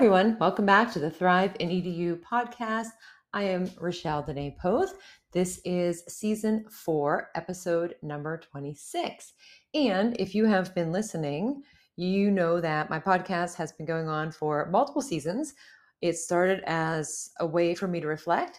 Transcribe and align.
everyone. 0.00 0.34
Welcome 0.40 0.64
back 0.64 0.90
to 0.92 0.98
the 0.98 1.10
Thrive 1.10 1.54
in 1.60 1.68
EDU 1.68 2.22
podcast. 2.22 2.86
I 3.34 3.42
am 3.42 3.66
Rachelle 3.66 4.24
Dene 4.24 4.56
Poth. 4.58 4.94
This 5.30 5.60
is 5.62 6.04
season 6.08 6.64
four, 6.70 7.28
episode 7.34 7.96
number 8.00 8.38
26. 8.38 9.34
And 9.74 10.18
if 10.18 10.34
you 10.34 10.46
have 10.46 10.74
been 10.74 10.90
listening, 10.90 11.64
you 11.96 12.30
know 12.30 12.62
that 12.62 12.88
my 12.88 12.98
podcast 12.98 13.56
has 13.56 13.72
been 13.72 13.84
going 13.84 14.08
on 14.08 14.32
for 14.32 14.70
multiple 14.70 15.02
seasons. 15.02 15.52
It 16.00 16.16
started 16.16 16.62
as 16.64 17.28
a 17.38 17.46
way 17.46 17.74
for 17.74 17.86
me 17.86 18.00
to 18.00 18.06
reflect, 18.06 18.58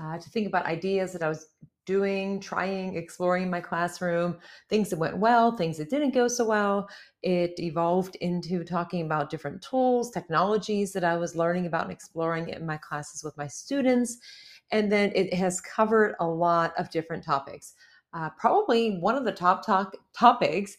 uh, 0.00 0.16
to 0.16 0.30
think 0.30 0.46
about 0.46 0.64
ideas 0.64 1.12
that 1.12 1.22
I 1.22 1.28
was 1.28 1.48
doing, 1.88 2.38
trying, 2.38 2.94
exploring 2.96 3.48
my 3.48 3.62
classroom, 3.62 4.36
things 4.68 4.90
that 4.90 4.98
went 4.98 5.16
well, 5.16 5.56
things 5.56 5.78
that 5.78 5.88
didn't 5.88 6.12
go 6.12 6.28
so 6.28 6.44
well. 6.44 6.86
It 7.22 7.58
evolved 7.58 8.16
into 8.16 8.62
talking 8.62 9.06
about 9.06 9.30
different 9.30 9.62
tools, 9.62 10.10
technologies 10.10 10.92
that 10.92 11.02
I 11.02 11.16
was 11.16 11.34
learning 11.34 11.64
about 11.64 11.84
and 11.84 11.92
exploring 11.92 12.50
in 12.50 12.66
my 12.66 12.76
classes 12.76 13.24
with 13.24 13.34
my 13.38 13.46
students. 13.46 14.18
And 14.70 14.92
then 14.92 15.12
it 15.14 15.32
has 15.32 15.62
covered 15.62 16.14
a 16.20 16.26
lot 16.26 16.74
of 16.76 16.90
different 16.90 17.24
topics. 17.24 17.72
Uh, 18.12 18.28
probably 18.38 18.98
one 18.98 19.16
of 19.16 19.24
the 19.24 19.32
top 19.32 19.64
talk 19.64 19.96
topics 20.14 20.76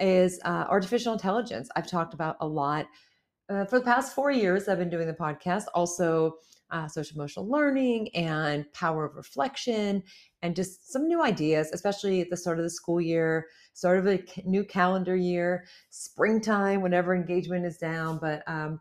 is 0.00 0.40
uh, 0.46 0.64
artificial 0.70 1.12
intelligence. 1.12 1.68
I've 1.76 1.86
talked 1.86 2.14
about 2.14 2.36
a 2.40 2.48
lot 2.48 2.86
uh, 3.50 3.66
for 3.66 3.78
the 3.78 3.84
past 3.84 4.14
four 4.14 4.30
years. 4.30 4.68
I've 4.68 4.78
been 4.78 4.88
doing 4.88 5.06
the 5.06 5.12
podcast. 5.12 5.64
Also, 5.74 6.38
uh, 6.70 6.88
social 6.88 7.16
emotional 7.16 7.48
learning 7.48 8.08
and 8.14 8.70
power 8.72 9.04
of 9.04 9.16
reflection 9.16 10.02
and 10.42 10.56
just 10.56 10.92
some 10.92 11.06
new 11.06 11.22
ideas, 11.22 11.70
especially 11.72 12.20
at 12.20 12.30
the 12.30 12.36
start 12.36 12.58
of 12.58 12.64
the 12.64 12.70
school 12.70 13.00
year, 13.00 13.46
start 13.72 13.98
of 13.98 14.06
a 14.06 14.22
new 14.44 14.64
calendar 14.64 15.16
year, 15.16 15.66
springtime, 15.90 16.80
whenever 16.80 17.14
engagement 17.14 17.64
is 17.64 17.78
down. 17.78 18.18
But 18.18 18.42
um, 18.46 18.80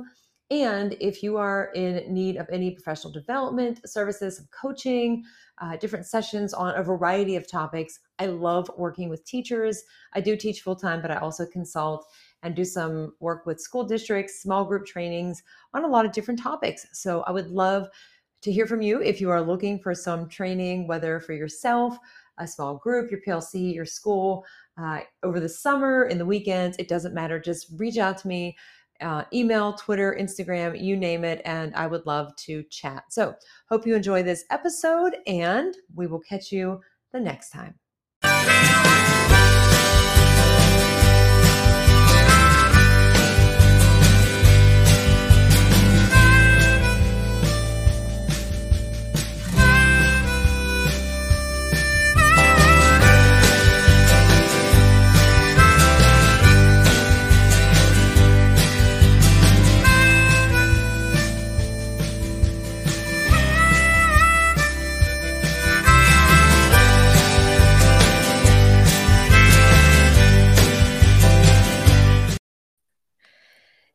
And 0.52 0.96
if 1.00 1.24
you 1.24 1.38
are 1.38 1.72
in 1.74 2.14
need 2.14 2.38
of 2.38 2.48
any 2.52 2.70
professional 2.70 3.12
development 3.12 3.80
services, 3.90 4.38
some 4.38 4.48
coaching, 4.52 5.24
uh, 5.62 5.78
different 5.78 6.06
sessions 6.06 6.54
on 6.54 6.76
a 6.76 6.84
variety 6.84 7.36
of 7.36 7.50
topics. 7.50 8.00
I 8.20 8.28
love 8.28 8.70
working 8.78 9.10
with 9.10 9.26
teachers. 9.26 9.84
I 10.14 10.22
do 10.22 10.36
teach 10.36 10.62
full 10.62 10.76
time, 10.76 11.02
but 11.02 11.12
I 11.12 11.18
also 11.18 11.46
consult 11.46 12.06
and 12.42 12.56
do 12.56 12.66
some 12.66 13.14
work 13.20 13.46
with 13.46 13.62
school 13.62 13.84
districts, 13.84 14.42
small 14.42 14.66
group 14.66 14.86
trainings 14.86 15.44
on 15.74 15.84
a 15.84 15.88
lot 15.88 16.06
of 16.06 16.12
different 16.12 16.42
topics. 16.42 16.86
So 16.94 17.22
I 17.22 17.32
would 17.32 17.50
love 17.50 17.88
to 18.42 18.52
hear 18.52 18.68
from 18.68 18.82
you 18.82 19.02
if 19.02 19.22
you 19.22 19.30
are 19.30 19.42
looking 19.42 19.80
for 19.80 19.96
some 19.96 20.28
training, 20.28 20.88
whether 20.88 21.20
for 21.20 21.34
yourself, 21.34 21.98
a 22.40 22.48
small 22.48 22.76
group, 22.76 23.12
your 23.12 23.22
PLC, 23.22 23.74
your 23.74 23.86
school, 23.86 24.44
uh, 24.78 25.02
over 25.22 25.40
the 25.40 25.48
summer, 25.48 26.06
in 26.06 26.18
the 26.18 26.26
weekends, 26.26 26.76
it 26.78 26.88
doesn't 26.88 27.14
matter. 27.14 27.40
Just 27.40 27.68
reach 27.78 27.98
out 27.98 28.18
to 28.18 28.28
me 28.28 28.58
uh, 29.02 29.24
email, 29.34 29.74
Twitter, 29.74 30.18
Instagram, 30.20 30.82
you 30.82 30.96
name 30.96 31.24
it, 31.24 31.42
and 31.46 31.76
I 31.76 31.88
would 31.88 32.06
love 32.06 32.36
to 32.38 32.64
chat. 32.70 33.06
So, 33.10 33.36
hope 33.70 33.86
you 33.86 33.96
enjoy 33.96 34.24
this 34.24 34.46
episode, 34.50 35.16
and 35.28 35.76
we 35.96 36.08
will 36.08 36.22
catch 36.22 36.52
you 36.52 36.82
the 37.12 37.20
next 37.20 37.50
time. 37.52 39.03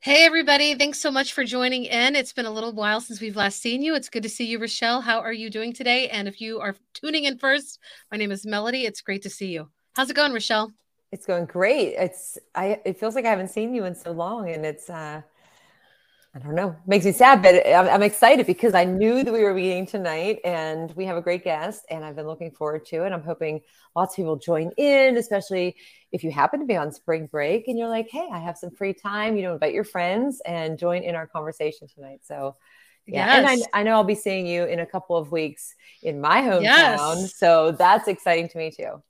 Hey, 0.09 0.25
everybody. 0.25 0.75
Thanks 0.75 0.99
so 0.99 1.11
much 1.11 1.35
for 1.35 1.45
joining 1.45 1.85
in. 1.85 2.17
It's 2.17 2.33
been 2.33 2.47
a 2.47 2.51
little 2.51 2.73
while 2.73 2.99
since 3.03 3.21
we've 3.21 3.37
last 3.37 3.61
seen 3.61 3.83
you. 3.83 3.95
It's 3.95 4.09
good 4.09 4.23
to 4.23 4.29
see 4.31 4.47
you, 4.47 4.59
Rachelle. 4.59 5.03
How 5.03 5.21
are 5.21 5.35
you 5.35 5.51
doing 5.51 5.75
today? 5.75 6.09
And 6.09 6.27
if 6.27 6.41
you 6.41 6.61
are 6.61 6.75
tuning 6.95 7.25
in 7.25 7.37
first, 7.37 7.79
my 8.11 8.17
name 8.17 8.33
is 8.33 8.47
Melody. 8.47 8.87
It's 8.87 9.03
great 9.03 9.21
to 9.25 9.29
see 9.29 9.49
you. 9.49 9.69
How's 9.97 10.09
it 10.09 10.17
going, 10.17 10.33
Rachelle? 10.33 10.73
It's 11.13 11.27
going 11.27 11.45
great. 11.45 11.89
It's 11.89 12.39
I 12.55 12.81
it 12.87 12.99
feels 12.99 13.17
like 13.17 13.27
I 13.27 13.29
haven't 13.29 13.49
seen 13.51 13.75
you 13.75 13.85
in 13.85 13.95
so 13.95 14.13
long 14.13 14.49
and 14.49 14.65
it's 14.65 14.89
uh 14.89 15.21
I 16.35 16.41
don't 16.41 16.55
know, 16.55 16.77
makes 16.87 17.07
me 17.07 17.13
sad, 17.13 17.43
but 17.43 17.67
I'm, 17.67 17.89
I'm, 17.89 18.03
excited 18.03 18.47
because 18.47 18.75
I 18.75 18.85
knew 18.85 19.25
that 19.25 19.33
we 19.33 19.43
were 19.43 19.55
meeting 19.55 19.87
tonight 19.87 20.41
and 20.45 20.95
we 20.95 21.07
have 21.07 21.17
a 21.17 21.23
great 21.23 21.43
guest 21.43 21.87
and 21.89 22.05
I've 22.05 22.17
been 22.17 22.27
looking 22.27 22.51
forward 22.51 22.85
to 22.87 23.05
it. 23.05 23.13
I'm 23.13 23.23
hoping 23.23 23.63
lots 23.97 24.13
of 24.13 24.17
people 24.17 24.37
join 24.37 24.71
in, 24.77 25.17
especially 25.17 25.77
if 26.13 26.23
you 26.23 26.31
happen 26.31 26.61
to 26.61 26.67
be 26.67 26.77
on 26.77 26.93
spring 26.93 27.27
break 27.27 27.67
and 27.67 27.79
you're 27.79 27.89
like, 27.89 28.09
hey, 28.11 28.29
I 28.31 28.41
have 28.41 28.59
some 28.59 28.71
free 28.71 28.93
time, 28.93 29.37
you 29.37 29.43
know, 29.43 29.55
invite 29.55 29.73
your 29.73 29.85
friends 29.85 30.43
and 30.45 30.79
join 30.79 31.03
in 31.03 31.15
our 31.15 31.27
conversation 31.27 31.89
tonight. 31.89 32.21
So, 32.25 32.57
yeah. 33.07 33.27
Yes. 33.27 33.39
And 33.39 33.65
I, 33.75 33.81
I, 33.81 33.83
know 33.83 33.93
I'll 33.93 34.05
be 34.05 34.15
seeing 34.15 34.47
you 34.47 34.65
in 34.65 34.81
a 34.81 34.87
couple 34.87 35.17
of 35.17 35.33
weeks 35.33 35.75
in 36.03 36.21
my 36.21 36.43
hometown. 36.43 36.63
Yes. 36.63 37.39
So 37.39 37.73
that's 37.73 38.07
exciting 38.07 38.51
to 38.51 38.59
me 38.59 38.71
too. 38.71 39.03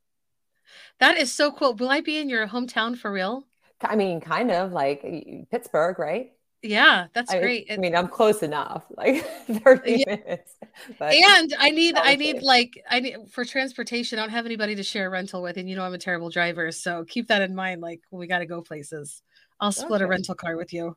That 1.01 1.17
is 1.17 1.33
so 1.33 1.51
cool. 1.51 1.75
Will 1.75 1.91
I 1.91 2.01
be 2.01 2.19
in 2.19 2.29
your 2.29 2.47
hometown 2.47 2.97
for 2.97 3.11
real? 3.11 3.45
I 3.83 3.97
mean, 3.97 4.21
kind 4.21 4.53
of 4.53 4.73
like 4.73 5.03
Pittsburgh, 5.51 5.99
right? 5.99 6.31
Yeah, 6.63 7.07
that's 7.13 7.33
I, 7.33 7.41
great. 7.41 7.67
I 7.71 7.77
mean, 7.77 7.95
I'm 7.95 8.09
close 8.09 8.43
enough, 8.43 8.85
like 8.97 9.25
30 9.47 9.93
yeah. 9.93 10.17
minutes. 10.17 10.55
But 10.99 11.15
and 11.15 11.55
I 11.59 11.71
need, 11.71 11.97
I 11.97 12.17
need 12.17 12.43
like, 12.43 12.83
I 12.91 13.01
need 13.01 13.17
for 13.31 13.45
transportation. 13.45 14.19
I 14.19 14.23
don't 14.23 14.31
have 14.31 14.47
anybody 14.47 14.75
to 14.75 14.83
share 14.83 15.07
a 15.07 15.11
rental 15.11 15.43
with, 15.43 15.57
and 15.57 15.69
you 15.69 15.77
know 15.77 15.85
I'm 15.85 15.95
a 15.95 15.99
terrible 15.99 16.31
driver, 16.31 16.73
so 16.73 17.05
keep 17.05 17.29
that 17.29 17.43
in 17.43 17.55
mind. 17.55 17.81
Like, 17.81 18.01
we 18.11 18.27
got 18.27 18.39
to 18.41 18.47
go 18.47 18.61
places. 18.61 19.23
I'll 19.61 19.73
split 19.73 20.03
okay. 20.03 20.05
a 20.05 20.09
rental 20.09 20.35
car 20.35 20.57
with 20.57 20.73
you. 20.73 20.97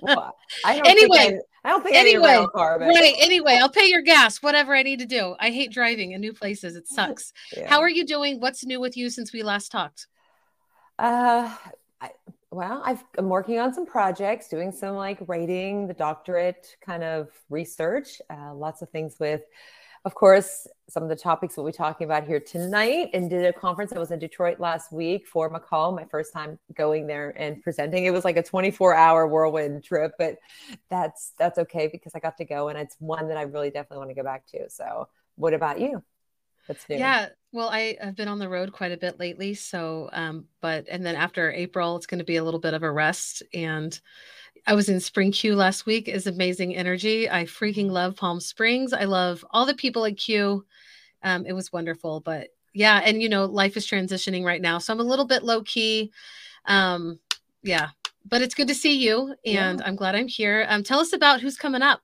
well, 0.00 0.34
I 0.64 0.80
anyway, 0.86 1.38
I, 1.64 1.68
I, 1.68 1.70
don't 1.70 1.82
think 1.82 1.96
anyway, 1.96 2.28
I 2.28 2.38
need 2.38 2.44
a 2.44 2.48
car, 2.48 2.78
but... 2.78 2.88
right? 2.88 3.14
Anyway, 3.18 3.58
I'll 3.60 3.70
pay 3.70 3.88
your 3.88 4.00
gas, 4.02 4.42
whatever 4.42 4.74
I 4.74 4.82
need 4.82 5.00
to 5.00 5.06
do. 5.06 5.34
I 5.38 5.50
hate 5.50 5.70
driving 5.70 6.12
in 6.12 6.20
new 6.20 6.32
places. 6.32 6.76
It 6.76 6.88
sucks. 6.88 7.32
yeah. 7.54 7.68
How 7.68 7.80
are 7.80 7.88
you 7.88 8.06
doing? 8.06 8.40
What's 8.40 8.64
new 8.64 8.80
with 8.80 8.96
you 8.96 9.10
since 9.10 9.32
we 9.32 9.42
last 9.42 9.70
talked? 9.70 10.06
Uh, 10.98 11.54
I, 12.00 12.10
well, 12.54 12.82
i 12.84 12.96
am 13.18 13.28
working 13.28 13.58
on 13.58 13.74
some 13.74 13.84
projects, 13.84 14.48
doing 14.48 14.70
some 14.70 14.94
like 14.94 15.18
writing, 15.26 15.86
the 15.88 15.94
doctorate 15.94 16.76
kind 16.80 17.02
of 17.02 17.28
research, 17.50 18.22
uh, 18.30 18.54
lots 18.54 18.80
of 18.80 18.88
things 18.90 19.16
with, 19.18 19.42
of 20.04 20.14
course, 20.14 20.68
some 20.88 21.02
of 21.02 21.08
the 21.08 21.16
topics 21.16 21.56
we'll 21.56 21.66
be 21.66 21.72
talking 21.72 22.04
about 22.04 22.26
here 22.26 22.38
tonight. 22.38 23.10
And 23.12 23.28
did 23.28 23.44
a 23.44 23.52
conference. 23.52 23.92
I 23.92 23.98
was 23.98 24.12
in 24.12 24.18
Detroit 24.18 24.60
last 24.60 24.92
week 24.92 25.26
for 25.26 25.50
MACUL, 25.50 25.96
my 25.96 26.04
first 26.04 26.32
time 26.32 26.58
going 26.74 27.06
there 27.06 27.34
and 27.36 27.60
presenting. 27.62 28.04
It 28.04 28.12
was 28.12 28.24
like 28.24 28.36
a 28.36 28.42
24 28.42 28.94
hour 28.94 29.26
whirlwind 29.26 29.82
trip, 29.82 30.12
but 30.18 30.36
that's 30.90 31.32
that's 31.38 31.58
okay 31.58 31.88
because 31.90 32.12
I 32.14 32.20
got 32.20 32.36
to 32.36 32.44
go, 32.44 32.68
and 32.68 32.78
it's 32.78 32.96
one 33.00 33.28
that 33.28 33.36
I 33.36 33.42
really 33.42 33.70
definitely 33.70 33.98
want 33.98 34.10
to 34.10 34.14
go 34.14 34.22
back 34.22 34.46
to. 34.48 34.70
So, 34.70 35.08
what 35.36 35.54
about 35.54 35.80
you? 35.80 36.04
That's 36.68 36.88
new. 36.88 36.96
Yeah. 36.96 37.28
Well, 37.52 37.68
I 37.68 37.96
have 38.00 38.16
been 38.16 38.28
on 38.28 38.38
the 38.38 38.48
road 38.48 38.72
quite 38.72 38.92
a 38.92 38.96
bit 38.96 39.20
lately. 39.20 39.54
So, 39.54 40.08
um, 40.12 40.46
but, 40.60 40.86
and 40.88 41.04
then 41.04 41.14
after 41.14 41.52
April, 41.52 41.96
it's 41.96 42.06
going 42.06 42.18
to 42.18 42.24
be 42.24 42.36
a 42.36 42.44
little 42.44 42.60
bit 42.60 42.74
of 42.74 42.82
a 42.82 42.90
rest. 42.90 43.42
And 43.52 43.98
I 44.66 44.74
was 44.74 44.88
in 44.88 44.98
Spring 44.98 45.30
CUE 45.30 45.54
last 45.54 45.86
week 45.86 46.08
is 46.08 46.26
amazing 46.26 46.74
energy. 46.74 47.28
I 47.30 47.44
freaking 47.44 47.90
love 47.90 48.16
Palm 48.16 48.40
Springs. 48.40 48.92
I 48.92 49.04
love 49.04 49.44
all 49.50 49.66
the 49.66 49.74
people 49.74 50.04
at 50.06 50.16
CUE. 50.16 50.64
Um, 51.22 51.46
it 51.46 51.52
was 51.52 51.72
wonderful, 51.72 52.20
but 52.20 52.48
yeah. 52.72 53.00
And 53.04 53.22
you 53.22 53.28
know, 53.28 53.44
life 53.44 53.76
is 53.76 53.86
transitioning 53.86 54.44
right 54.44 54.60
now. 54.60 54.78
So 54.78 54.92
I'm 54.92 55.00
a 55.00 55.04
little 55.04 55.26
bit 55.26 55.44
low 55.44 55.62
key. 55.62 56.12
Um, 56.64 57.18
yeah, 57.62 57.88
but 58.28 58.42
it's 58.42 58.54
good 58.54 58.68
to 58.68 58.74
see 58.74 58.96
you 58.96 59.34
and 59.44 59.80
yeah. 59.80 59.86
I'm 59.86 59.96
glad 59.96 60.14
I'm 60.14 60.28
here. 60.28 60.66
Um, 60.68 60.82
tell 60.82 61.00
us 61.00 61.12
about 61.12 61.40
who's 61.40 61.56
coming 61.56 61.82
up. 61.82 62.00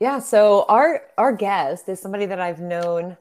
Yeah. 0.00 0.18
So 0.18 0.64
our, 0.68 1.02
our 1.18 1.32
guest 1.32 1.88
is 1.88 2.00
somebody 2.00 2.26
that 2.26 2.40
I've 2.40 2.60
known 2.60 3.16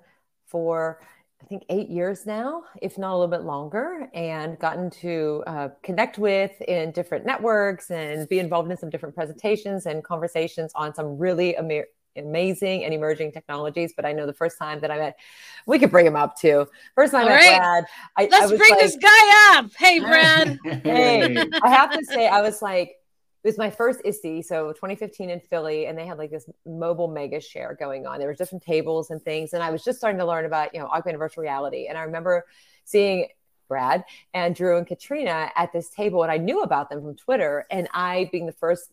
for 0.51 1.00
I 1.42 1.45
think 1.48 1.63
eight 1.69 1.89
years 1.89 2.25
now, 2.27 2.63
if 2.81 2.98
not 3.00 3.13
a 3.13 3.18
little 3.18 3.27
bit 3.27 3.42
longer, 3.42 4.07
and 4.13 4.59
gotten 4.59 4.92
to 5.01 5.44
uh, 5.48 5.69
connect 5.81 6.19
with 6.19 6.62
in 6.62 6.92
different 6.92 7.25
networks 7.25 7.89
and 7.89 8.30
be 8.30 8.38
involved 8.38 8.69
in 8.69 8.77
some 8.77 8.92
different 8.92 9.15
presentations 9.15 9.88
and 9.88 10.03
conversations 10.03 10.71
on 10.75 10.94
some 10.94 11.18
really 11.18 11.56
am- 11.56 11.86
amazing 12.15 12.83
and 12.83 12.94
emerging 12.94 13.31
technologies. 13.31 13.94
But 13.95 14.06
I 14.06 14.12
know 14.12 14.27
the 14.27 14.33
first 14.33 14.59
time 14.59 14.81
that 14.81 14.92
I 14.92 14.98
met, 14.98 15.19
we 15.65 15.80
could 15.80 15.89
bring 15.89 16.06
him 16.06 16.15
up 16.15 16.38
too. 16.38 16.68
First 16.94 17.12
time 17.12 17.25
I 17.25 17.30
met 17.30 17.36
right. 17.36 17.57
Brad, 17.57 17.86
I, 18.18 18.27
let's 18.30 18.51
I 18.51 18.57
bring 18.57 18.71
like, 18.71 18.80
this 18.80 18.97
guy 18.97 19.57
up. 19.57 19.71
Hey, 19.75 20.00
Brad. 20.00 20.59
hey, 20.83 21.44
I 21.63 21.69
have 21.69 21.92
to 21.97 22.06
say, 22.06 22.27
I 22.27 22.42
was 22.42 22.62
like, 22.62 22.97
it 23.43 23.47
was 23.47 23.57
my 23.57 23.71
first 23.71 24.01
ISTE, 24.05 24.43
so 24.43 24.71
2015 24.71 25.31
in 25.31 25.39
Philly, 25.39 25.88
and 25.88 25.97
they 25.97 26.05
had 26.05 26.19
like 26.19 26.29
this 26.29 26.47
mobile 26.65 27.07
mega 27.07 27.41
share 27.41 27.75
going 27.79 28.05
on. 28.05 28.19
There 28.19 28.27
were 28.27 28.35
different 28.35 28.63
tables 28.63 29.09
and 29.09 29.21
things, 29.21 29.53
and 29.53 29.63
I 29.63 29.71
was 29.71 29.83
just 29.83 29.97
starting 29.97 30.19
to 30.19 30.25
learn 30.25 30.45
about 30.45 30.73
you 30.75 30.79
know 30.79 30.88
augmented 30.88 31.19
virtual 31.19 31.41
reality. 31.41 31.88
And 31.88 31.97
I 31.97 32.03
remember 32.03 32.45
seeing 32.85 33.27
Brad 33.67 34.03
and 34.33 34.53
Drew 34.53 34.77
and 34.77 34.85
Katrina 34.85 35.49
at 35.55 35.73
this 35.73 35.89
table, 35.89 36.21
and 36.21 36.31
I 36.31 36.38
knew 36.38 36.61
about 36.61 36.89
them 36.89 37.01
from 37.01 37.15
Twitter. 37.15 37.65
And 37.71 37.88
I, 37.93 38.29
being 38.31 38.45
the 38.45 38.51
first 38.51 38.91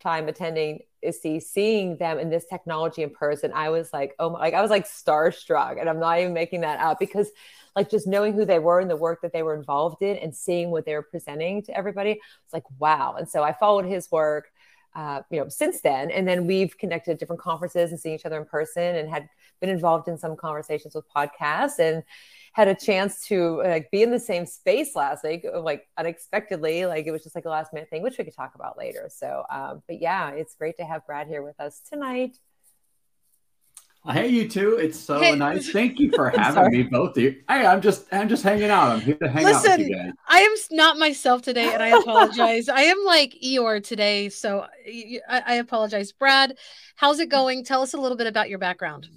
time 0.00 0.28
attending 0.28 0.80
ISTE, 1.06 1.40
seeing 1.40 1.96
them 1.96 2.18
in 2.18 2.30
this 2.30 2.44
technology 2.46 3.02
in 3.02 3.10
person, 3.10 3.52
I 3.54 3.70
was 3.70 3.92
like, 3.92 4.14
oh 4.18 4.30
my, 4.30 4.38
like 4.38 4.54
I 4.54 4.62
was 4.62 4.70
like 4.70 4.86
starstruck, 4.86 5.80
and 5.80 5.88
I'm 5.88 6.00
not 6.00 6.18
even 6.18 6.32
making 6.32 6.62
that 6.62 6.80
up 6.80 6.98
because 6.98 7.30
like 7.76 7.90
just 7.90 8.06
knowing 8.06 8.32
who 8.32 8.44
they 8.44 8.58
were 8.58 8.80
and 8.80 8.90
the 8.90 8.96
work 8.96 9.20
that 9.20 9.32
they 9.32 9.42
were 9.42 9.54
involved 9.54 10.02
in 10.02 10.16
and 10.16 10.34
seeing 10.34 10.70
what 10.70 10.86
they 10.86 10.94
were 10.94 11.02
presenting 11.02 11.62
to 11.62 11.76
everybody 11.76 12.12
it's 12.12 12.54
like 12.54 12.64
wow 12.78 13.14
and 13.18 13.28
so 13.28 13.42
i 13.44 13.52
followed 13.52 13.84
his 13.84 14.10
work 14.10 14.50
uh, 14.96 15.22
you 15.30 15.38
know 15.38 15.48
since 15.48 15.82
then. 15.82 16.10
And 16.10 16.26
then 16.26 16.46
we've 16.46 16.76
connected 16.78 17.12
at 17.12 17.18
different 17.20 17.42
conferences 17.42 17.90
and 17.90 18.00
seen 18.00 18.14
each 18.14 18.24
other 18.24 18.40
in 18.40 18.46
person 18.46 18.96
and 18.96 19.08
had 19.08 19.28
been 19.60 19.70
involved 19.70 20.08
in 20.08 20.18
some 20.18 20.36
conversations 20.36 20.94
with 20.94 21.04
podcasts 21.14 21.78
and 21.78 22.02
had 22.54 22.66
a 22.66 22.74
chance 22.74 23.20
to 23.26 23.62
like 23.62 23.90
be 23.90 24.02
in 24.02 24.10
the 24.10 24.18
same 24.18 24.46
space 24.46 24.96
last 24.96 25.22
week 25.22 25.46
like 25.54 25.86
unexpectedly. 25.98 26.86
Like 26.86 27.06
it 27.06 27.12
was 27.12 27.22
just 27.22 27.34
like 27.34 27.44
a 27.44 27.50
last 27.50 27.72
minute 27.72 27.90
thing 27.90 28.02
which 28.02 28.16
we 28.18 28.24
could 28.24 28.34
talk 28.34 28.54
about 28.54 28.78
later. 28.78 29.08
So 29.12 29.44
um, 29.50 29.82
but 29.86 30.00
yeah 30.00 30.30
it's 30.30 30.54
great 30.54 30.78
to 30.78 30.84
have 30.84 31.06
brad 31.06 31.28
here 31.28 31.42
with 31.42 31.60
us 31.60 31.82
tonight 31.88 32.38
Hey, 34.08 34.28
you 34.28 34.48
two! 34.48 34.76
It's 34.76 34.98
so 34.98 35.18
hey. 35.18 35.34
nice. 35.34 35.70
Thank 35.72 35.98
you 35.98 36.12
for 36.12 36.30
having 36.30 36.70
me, 36.70 36.82
both 36.84 37.16
of 37.16 37.22
you. 37.22 37.42
Hey, 37.48 37.66
I'm 37.66 37.80
just, 37.80 38.06
I'm 38.12 38.28
just 38.28 38.44
hanging 38.44 38.70
out. 38.70 38.90
I'm 38.90 39.00
here 39.00 39.16
to 39.16 39.28
hang 39.28 39.44
Listen, 39.44 39.72
out 39.72 39.78
with 39.78 39.88
you 39.88 39.96
guys. 39.96 40.12
I 40.28 40.40
am 40.40 40.54
not 40.70 40.98
myself 40.98 41.42
today, 41.42 41.72
and 41.72 41.82
I 41.82 41.88
apologize. 42.00 42.68
I 42.68 42.82
am 42.82 43.04
like 43.04 43.36
Eeyore 43.44 43.82
today, 43.82 44.28
so 44.28 44.66
I, 45.28 45.42
I, 45.46 45.54
apologize. 45.54 46.12
Brad, 46.12 46.56
how's 46.94 47.18
it 47.18 47.28
going? 47.28 47.64
Tell 47.64 47.82
us 47.82 47.94
a 47.94 47.96
little 47.96 48.16
bit 48.16 48.28
about 48.28 48.48
your 48.48 48.60
background. 48.60 49.08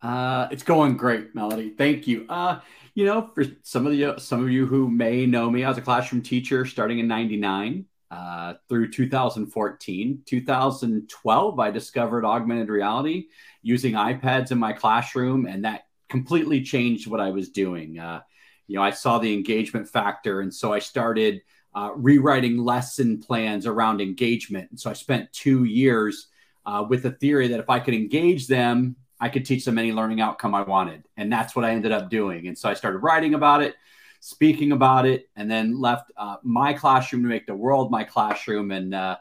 Uh, 0.00 0.48
it's 0.50 0.62
going 0.62 0.96
great, 0.96 1.34
Melody. 1.34 1.70
Thank 1.70 2.06
you. 2.06 2.24
Uh, 2.28 2.60
you 2.94 3.04
know, 3.04 3.30
for 3.34 3.44
some 3.64 3.86
of 3.86 3.92
you, 3.92 4.14
some 4.18 4.42
of 4.42 4.50
you 4.50 4.66
who 4.66 4.88
may 4.88 5.26
know 5.26 5.50
me, 5.50 5.62
I 5.62 5.68
was 5.68 5.76
a 5.76 5.82
classroom 5.82 6.22
teacher 6.22 6.64
starting 6.64 7.00
in 7.00 7.06
'99 7.06 7.84
uh, 8.10 8.54
through 8.68 8.90
2014. 8.90 10.22
2012, 10.24 11.60
I 11.60 11.70
discovered 11.70 12.24
augmented 12.24 12.68
reality 12.68 13.26
using 13.62 13.94
iPads 13.94 14.50
in 14.50 14.58
my 14.58 14.72
classroom, 14.72 15.46
and 15.46 15.64
that 15.64 15.86
completely 16.08 16.62
changed 16.62 17.06
what 17.06 17.20
I 17.20 17.30
was 17.30 17.50
doing. 17.50 17.98
Uh, 17.98 18.20
you 18.66 18.76
know, 18.76 18.82
I 18.82 18.90
saw 18.90 19.18
the 19.18 19.32
engagement 19.34 19.88
factor, 19.88 20.40
and 20.40 20.52
so 20.52 20.72
I 20.72 20.78
started 20.78 21.42
uh, 21.74 21.90
rewriting 21.94 22.58
lesson 22.58 23.20
plans 23.20 23.66
around 23.66 24.00
engagement. 24.00 24.70
And 24.70 24.80
so 24.80 24.90
I 24.90 24.94
spent 24.94 25.32
two 25.32 25.64
years 25.64 26.28
uh, 26.66 26.84
with 26.88 27.02
the 27.02 27.12
theory 27.12 27.48
that 27.48 27.60
if 27.60 27.70
I 27.70 27.78
could 27.78 27.94
engage 27.94 28.46
them, 28.46 28.96
I 29.20 29.28
could 29.28 29.44
teach 29.44 29.64
them 29.64 29.78
any 29.78 29.92
learning 29.92 30.20
outcome 30.20 30.54
I 30.54 30.62
wanted. 30.62 31.04
And 31.16 31.32
that's 31.32 31.56
what 31.56 31.64
I 31.64 31.70
ended 31.70 31.92
up 31.92 32.10
doing. 32.10 32.46
And 32.46 32.56
so 32.56 32.68
I 32.68 32.74
started 32.74 32.98
writing 32.98 33.34
about 33.34 33.62
it, 33.62 33.74
speaking 34.20 34.72
about 34.72 35.06
it, 35.06 35.28
and 35.36 35.50
then 35.50 35.80
left 35.80 36.10
uh, 36.16 36.36
my 36.42 36.72
classroom 36.72 37.22
to 37.22 37.28
make 37.28 37.46
the 37.46 37.54
world 37.54 37.90
my 37.90 38.04
classroom. 38.04 38.70
And 38.70 38.94
uh, 38.94 39.16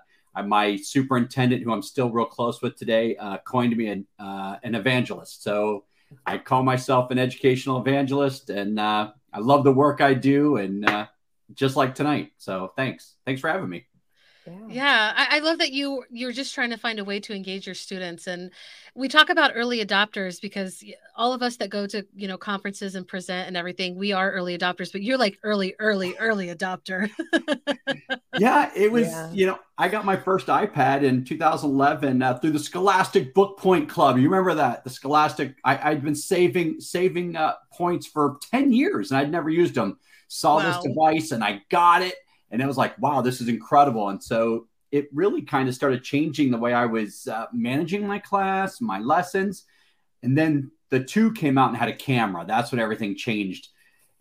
my 0.45 0.75
superintendent, 0.75 1.63
who 1.63 1.71
I'm 1.71 1.81
still 1.81 2.11
real 2.11 2.25
close 2.25 2.61
with 2.61 2.75
today, 2.75 3.15
uh, 3.17 3.37
coined 3.39 3.75
me 3.75 3.87
an, 3.87 4.07
uh, 4.19 4.57
an 4.63 4.75
evangelist. 4.75 5.43
So 5.43 5.85
I 6.25 6.37
call 6.37 6.63
myself 6.63 7.11
an 7.11 7.19
educational 7.19 7.79
evangelist, 7.79 8.49
and 8.49 8.79
uh, 8.79 9.11
I 9.33 9.39
love 9.39 9.63
the 9.63 9.73
work 9.73 10.01
I 10.01 10.13
do, 10.13 10.57
and 10.57 10.87
uh, 10.87 11.07
just 11.53 11.75
like 11.75 11.95
tonight. 11.95 12.31
So 12.37 12.71
thanks, 12.75 13.15
thanks 13.25 13.41
for 13.41 13.49
having 13.49 13.69
me. 13.69 13.86
Yeah, 14.47 14.67
yeah 14.69 15.13
I, 15.15 15.37
I, 15.37 15.39
love 15.39 15.57
that 15.59 15.71
you 15.71 16.03
you're 16.09 16.31
just 16.31 16.53
trying 16.53 16.69
to 16.69 16.77
find 16.77 16.99
a 16.99 17.03
way 17.03 17.19
to 17.21 17.33
engage 17.33 17.65
your 17.65 17.75
students, 17.75 18.27
and 18.27 18.51
we 18.95 19.07
talk 19.07 19.29
about 19.29 19.51
early 19.55 19.85
adopters 19.85 20.41
because 20.41 20.83
all 21.15 21.33
of 21.33 21.41
us 21.41 21.57
that 21.57 21.69
go 21.69 21.85
to 21.87 22.05
you 22.15 22.27
know 22.27 22.37
conferences 22.37 22.95
and 22.95 23.07
present 23.07 23.47
and 23.47 23.57
everything, 23.57 23.95
we 23.95 24.13
are 24.13 24.31
early 24.31 24.57
adopters. 24.57 24.91
But 24.91 25.03
you're 25.03 25.17
like 25.17 25.37
early, 25.43 25.75
early, 25.79 26.15
early 26.17 26.47
adopter. 26.47 27.09
yeah, 28.39 28.71
it 28.75 28.91
was. 28.91 29.07
Yeah. 29.07 29.31
You 29.31 29.45
know, 29.47 29.59
I 29.77 29.89
got 29.89 30.05
my 30.05 30.15
first 30.15 30.47
iPad 30.47 31.03
in 31.03 31.25
2011 31.25 32.21
uh, 32.21 32.37
through 32.39 32.51
the 32.51 32.59
Scholastic 32.59 33.33
Book 33.33 33.57
Point 33.57 33.89
Club. 33.89 34.17
You 34.17 34.29
remember 34.29 34.55
that? 34.55 34.83
The 34.83 34.89
Scholastic. 34.89 35.55
I, 35.63 35.91
i'd 35.91 36.03
been 36.03 36.15
saving 36.15 36.79
saving 36.79 37.35
uh, 37.35 37.53
points 37.73 38.07
for 38.07 38.37
10 38.51 38.71
years, 38.71 39.11
and 39.11 39.19
I'd 39.19 39.31
never 39.31 39.49
used 39.49 39.75
them. 39.75 39.99
Saw 40.29 40.57
wow. 40.57 40.81
this 40.81 40.83
device, 40.83 41.31
and 41.31 41.43
I 41.43 41.61
got 41.69 42.01
it 42.01 42.15
and 42.51 42.61
it 42.61 42.67
was 42.67 42.77
like, 42.77 42.97
wow, 42.99 43.21
this 43.21 43.41
is 43.41 43.47
incredible. 43.47 44.09
And 44.09 44.23
so 44.23 44.67
it 44.91 45.09
really 45.13 45.41
kind 45.41 45.67
of 45.67 45.75
started 45.75 46.03
changing 46.03 46.51
the 46.51 46.57
way 46.57 46.73
I 46.73 46.85
was 46.85 47.27
uh, 47.27 47.47
managing 47.51 48.07
my 48.07 48.19
class, 48.19 48.79
my 48.79 48.99
lessons. 48.99 49.65
And 50.23 50.37
then 50.37 50.71
the 50.89 51.03
two 51.03 51.33
came 51.33 51.57
out 51.57 51.69
and 51.69 51.77
had 51.77 51.89
a 51.89 51.95
camera. 51.95 52.45
That's 52.47 52.71
when 52.71 52.79
everything 52.79 53.15
changed. 53.15 53.69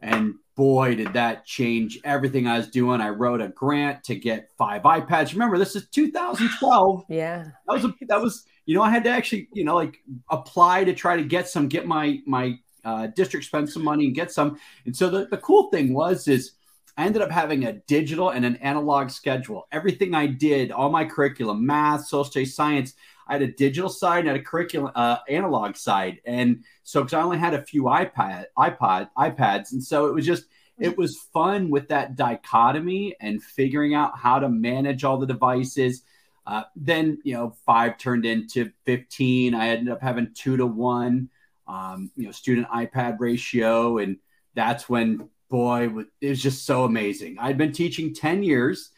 And 0.00 0.34
boy, 0.56 0.96
did 0.96 1.12
that 1.12 1.44
change 1.44 2.00
everything 2.04 2.46
I 2.46 2.58
was 2.58 2.68
doing. 2.68 3.00
I 3.00 3.10
wrote 3.10 3.40
a 3.40 3.48
grant 3.48 4.04
to 4.04 4.14
get 4.16 4.50
five 4.58 4.82
iPads. 4.82 5.32
Remember, 5.32 5.58
this 5.58 5.76
is 5.76 5.88
2012. 5.90 7.04
Yeah. 7.08 7.44
That 7.66 7.72
was 7.72 7.84
a, 7.84 7.94
that 8.08 8.20
was, 8.20 8.44
you 8.64 8.74
know, 8.74 8.82
I 8.82 8.90
had 8.90 9.04
to 9.04 9.10
actually, 9.10 9.48
you 9.52 9.64
know, 9.64 9.74
like 9.74 9.98
apply 10.30 10.84
to 10.84 10.94
try 10.94 11.16
to 11.16 11.24
get 11.24 11.48
some, 11.48 11.68
get 11.68 11.86
my 11.86 12.20
my 12.26 12.58
uh, 12.84 13.08
district 13.08 13.46
spend 13.46 13.68
some 13.68 13.84
money 13.84 14.06
and 14.06 14.14
get 14.14 14.32
some. 14.32 14.58
And 14.84 14.96
so 14.96 15.10
the, 15.10 15.26
the 15.26 15.38
cool 15.38 15.70
thing 15.70 15.92
was 15.92 16.28
is 16.28 16.52
I 16.96 17.04
ended 17.04 17.22
up 17.22 17.30
having 17.30 17.64
a 17.64 17.74
digital 17.74 18.30
and 18.30 18.44
an 18.44 18.56
analog 18.56 19.10
schedule. 19.10 19.68
Everything 19.70 20.14
I 20.14 20.26
did, 20.26 20.72
all 20.72 20.90
my 20.90 21.04
curriculum, 21.04 21.66
math, 21.66 22.06
social 22.06 22.24
studies, 22.24 22.54
science, 22.54 22.94
I 23.28 23.34
had 23.34 23.42
a 23.42 23.48
digital 23.48 23.90
side 23.90 24.20
and 24.20 24.28
had 24.28 24.36
a 24.36 24.42
curriculum 24.42 24.92
uh, 24.94 25.18
analog 25.28 25.76
side. 25.76 26.20
And 26.24 26.64
so, 26.84 27.02
because 27.02 27.14
I 27.14 27.22
only 27.22 27.38
had 27.38 27.54
a 27.54 27.62
few 27.62 27.84
iPad, 27.84 28.46
iPod, 28.56 29.10
iPads, 29.18 29.72
and 29.72 29.82
so 29.82 30.06
it 30.06 30.14
was 30.14 30.24
just 30.24 30.44
it 30.78 30.96
was 30.96 31.16
fun 31.32 31.70
with 31.70 31.88
that 31.88 32.16
dichotomy 32.16 33.16
and 33.20 33.42
figuring 33.42 33.94
out 33.94 34.18
how 34.18 34.38
to 34.38 34.48
manage 34.48 35.04
all 35.04 35.18
the 35.18 35.26
devices. 35.26 36.02
Uh, 36.46 36.62
then 36.76 37.18
you 37.24 37.34
know, 37.34 37.54
five 37.64 37.98
turned 37.98 38.24
into 38.24 38.70
fifteen. 38.84 39.54
I 39.54 39.68
ended 39.68 39.92
up 39.92 40.00
having 40.00 40.32
two 40.32 40.56
to 40.56 40.66
one, 40.66 41.28
um, 41.66 42.10
you 42.16 42.26
know, 42.26 42.32
student 42.32 42.68
iPad 42.68 43.16
ratio, 43.18 43.98
and 43.98 44.18
that's 44.54 44.88
when 44.88 45.28
boy, 45.48 45.90
it 46.20 46.28
was 46.28 46.42
just 46.42 46.64
so 46.66 46.84
amazing. 46.84 47.36
I'd 47.38 47.58
been 47.58 47.72
teaching 47.72 48.14
10 48.14 48.42
years, 48.42 48.90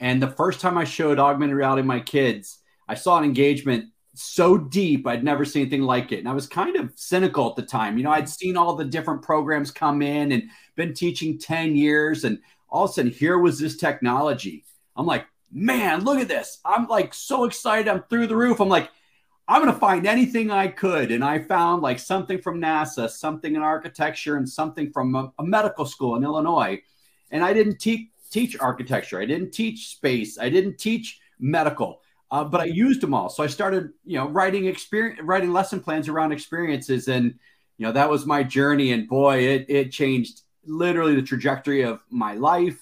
and 0.00 0.22
the 0.22 0.28
first 0.28 0.60
time 0.60 0.78
I 0.78 0.84
showed 0.84 1.18
augmented 1.18 1.56
reality 1.56 1.82
to 1.82 1.86
my 1.86 2.00
kids, 2.00 2.58
I 2.88 2.94
saw 2.94 3.18
an 3.18 3.24
engagement 3.24 3.86
so 4.14 4.58
deep, 4.58 5.06
I'd 5.06 5.24
never 5.24 5.44
seen 5.44 5.62
anything 5.62 5.82
like 5.82 6.12
it. 6.12 6.18
And 6.18 6.28
I 6.28 6.34
was 6.34 6.46
kind 6.46 6.76
of 6.76 6.92
cynical 6.96 7.48
at 7.48 7.56
the 7.56 7.62
time. 7.62 7.96
You 7.96 8.04
know, 8.04 8.10
I'd 8.10 8.28
seen 8.28 8.56
all 8.56 8.74
the 8.74 8.84
different 8.84 9.22
programs 9.22 9.70
come 9.70 10.02
in 10.02 10.32
and 10.32 10.44
been 10.76 10.92
teaching 10.92 11.38
10 11.38 11.76
years, 11.76 12.24
and 12.24 12.38
all 12.68 12.84
of 12.84 12.90
a 12.90 12.92
sudden, 12.94 13.10
here 13.10 13.38
was 13.38 13.58
this 13.58 13.76
technology. 13.76 14.64
I'm 14.96 15.06
like, 15.06 15.26
man, 15.50 16.04
look 16.04 16.18
at 16.18 16.28
this. 16.28 16.58
I'm 16.64 16.86
like 16.88 17.14
so 17.14 17.44
excited. 17.44 17.88
I'm 17.88 18.02
through 18.04 18.26
the 18.26 18.36
roof. 18.36 18.60
I'm 18.60 18.68
like, 18.68 18.90
I'm 19.48 19.62
going 19.62 19.72
to 19.72 19.80
find 19.80 20.06
anything 20.06 20.50
I 20.50 20.68
could. 20.68 21.10
And 21.10 21.24
I 21.24 21.40
found 21.40 21.82
like 21.82 21.98
something 21.98 22.40
from 22.40 22.60
NASA, 22.60 23.10
something 23.10 23.54
in 23.54 23.62
architecture, 23.62 24.36
and 24.36 24.48
something 24.48 24.90
from 24.92 25.14
a, 25.14 25.32
a 25.38 25.44
medical 25.44 25.84
school 25.84 26.16
in 26.16 26.24
Illinois. 26.24 26.80
And 27.30 27.44
I 27.44 27.52
didn't 27.52 27.78
te- 27.78 28.12
teach 28.30 28.58
architecture. 28.58 29.20
I 29.20 29.26
didn't 29.26 29.50
teach 29.50 29.88
space. 29.88 30.38
I 30.38 30.48
didn't 30.48 30.78
teach 30.78 31.20
medical. 31.38 32.00
Uh, 32.30 32.44
but 32.44 32.60
I 32.60 32.64
used 32.64 33.00
them 33.00 33.12
all. 33.12 33.28
So 33.28 33.42
I 33.42 33.46
started, 33.46 33.90
you 34.04 34.16
know, 34.16 34.28
writing 34.28 34.66
experience, 34.66 35.20
writing 35.22 35.52
lesson 35.52 35.80
plans 35.80 36.08
around 36.08 36.32
experiences. 36.32 37.08
And 37.08 37.34
you 37.78 37.86
know, 37.86 37.92
that 37.92 38.08
was 38.08 38.26
my 38.26 38.42
journey. 38.42 38.92
And 38.92 39.08
boy, 39.08 39.38
it, 39.38 39.66
it 39.68 39.92
changed 39.92 40.42
literally 40.64 41.14
the 41.14 41.22
trajectory 41.22 41.82
of 41.82 42.00
my 42.10 42.34
life, 42.34 42.78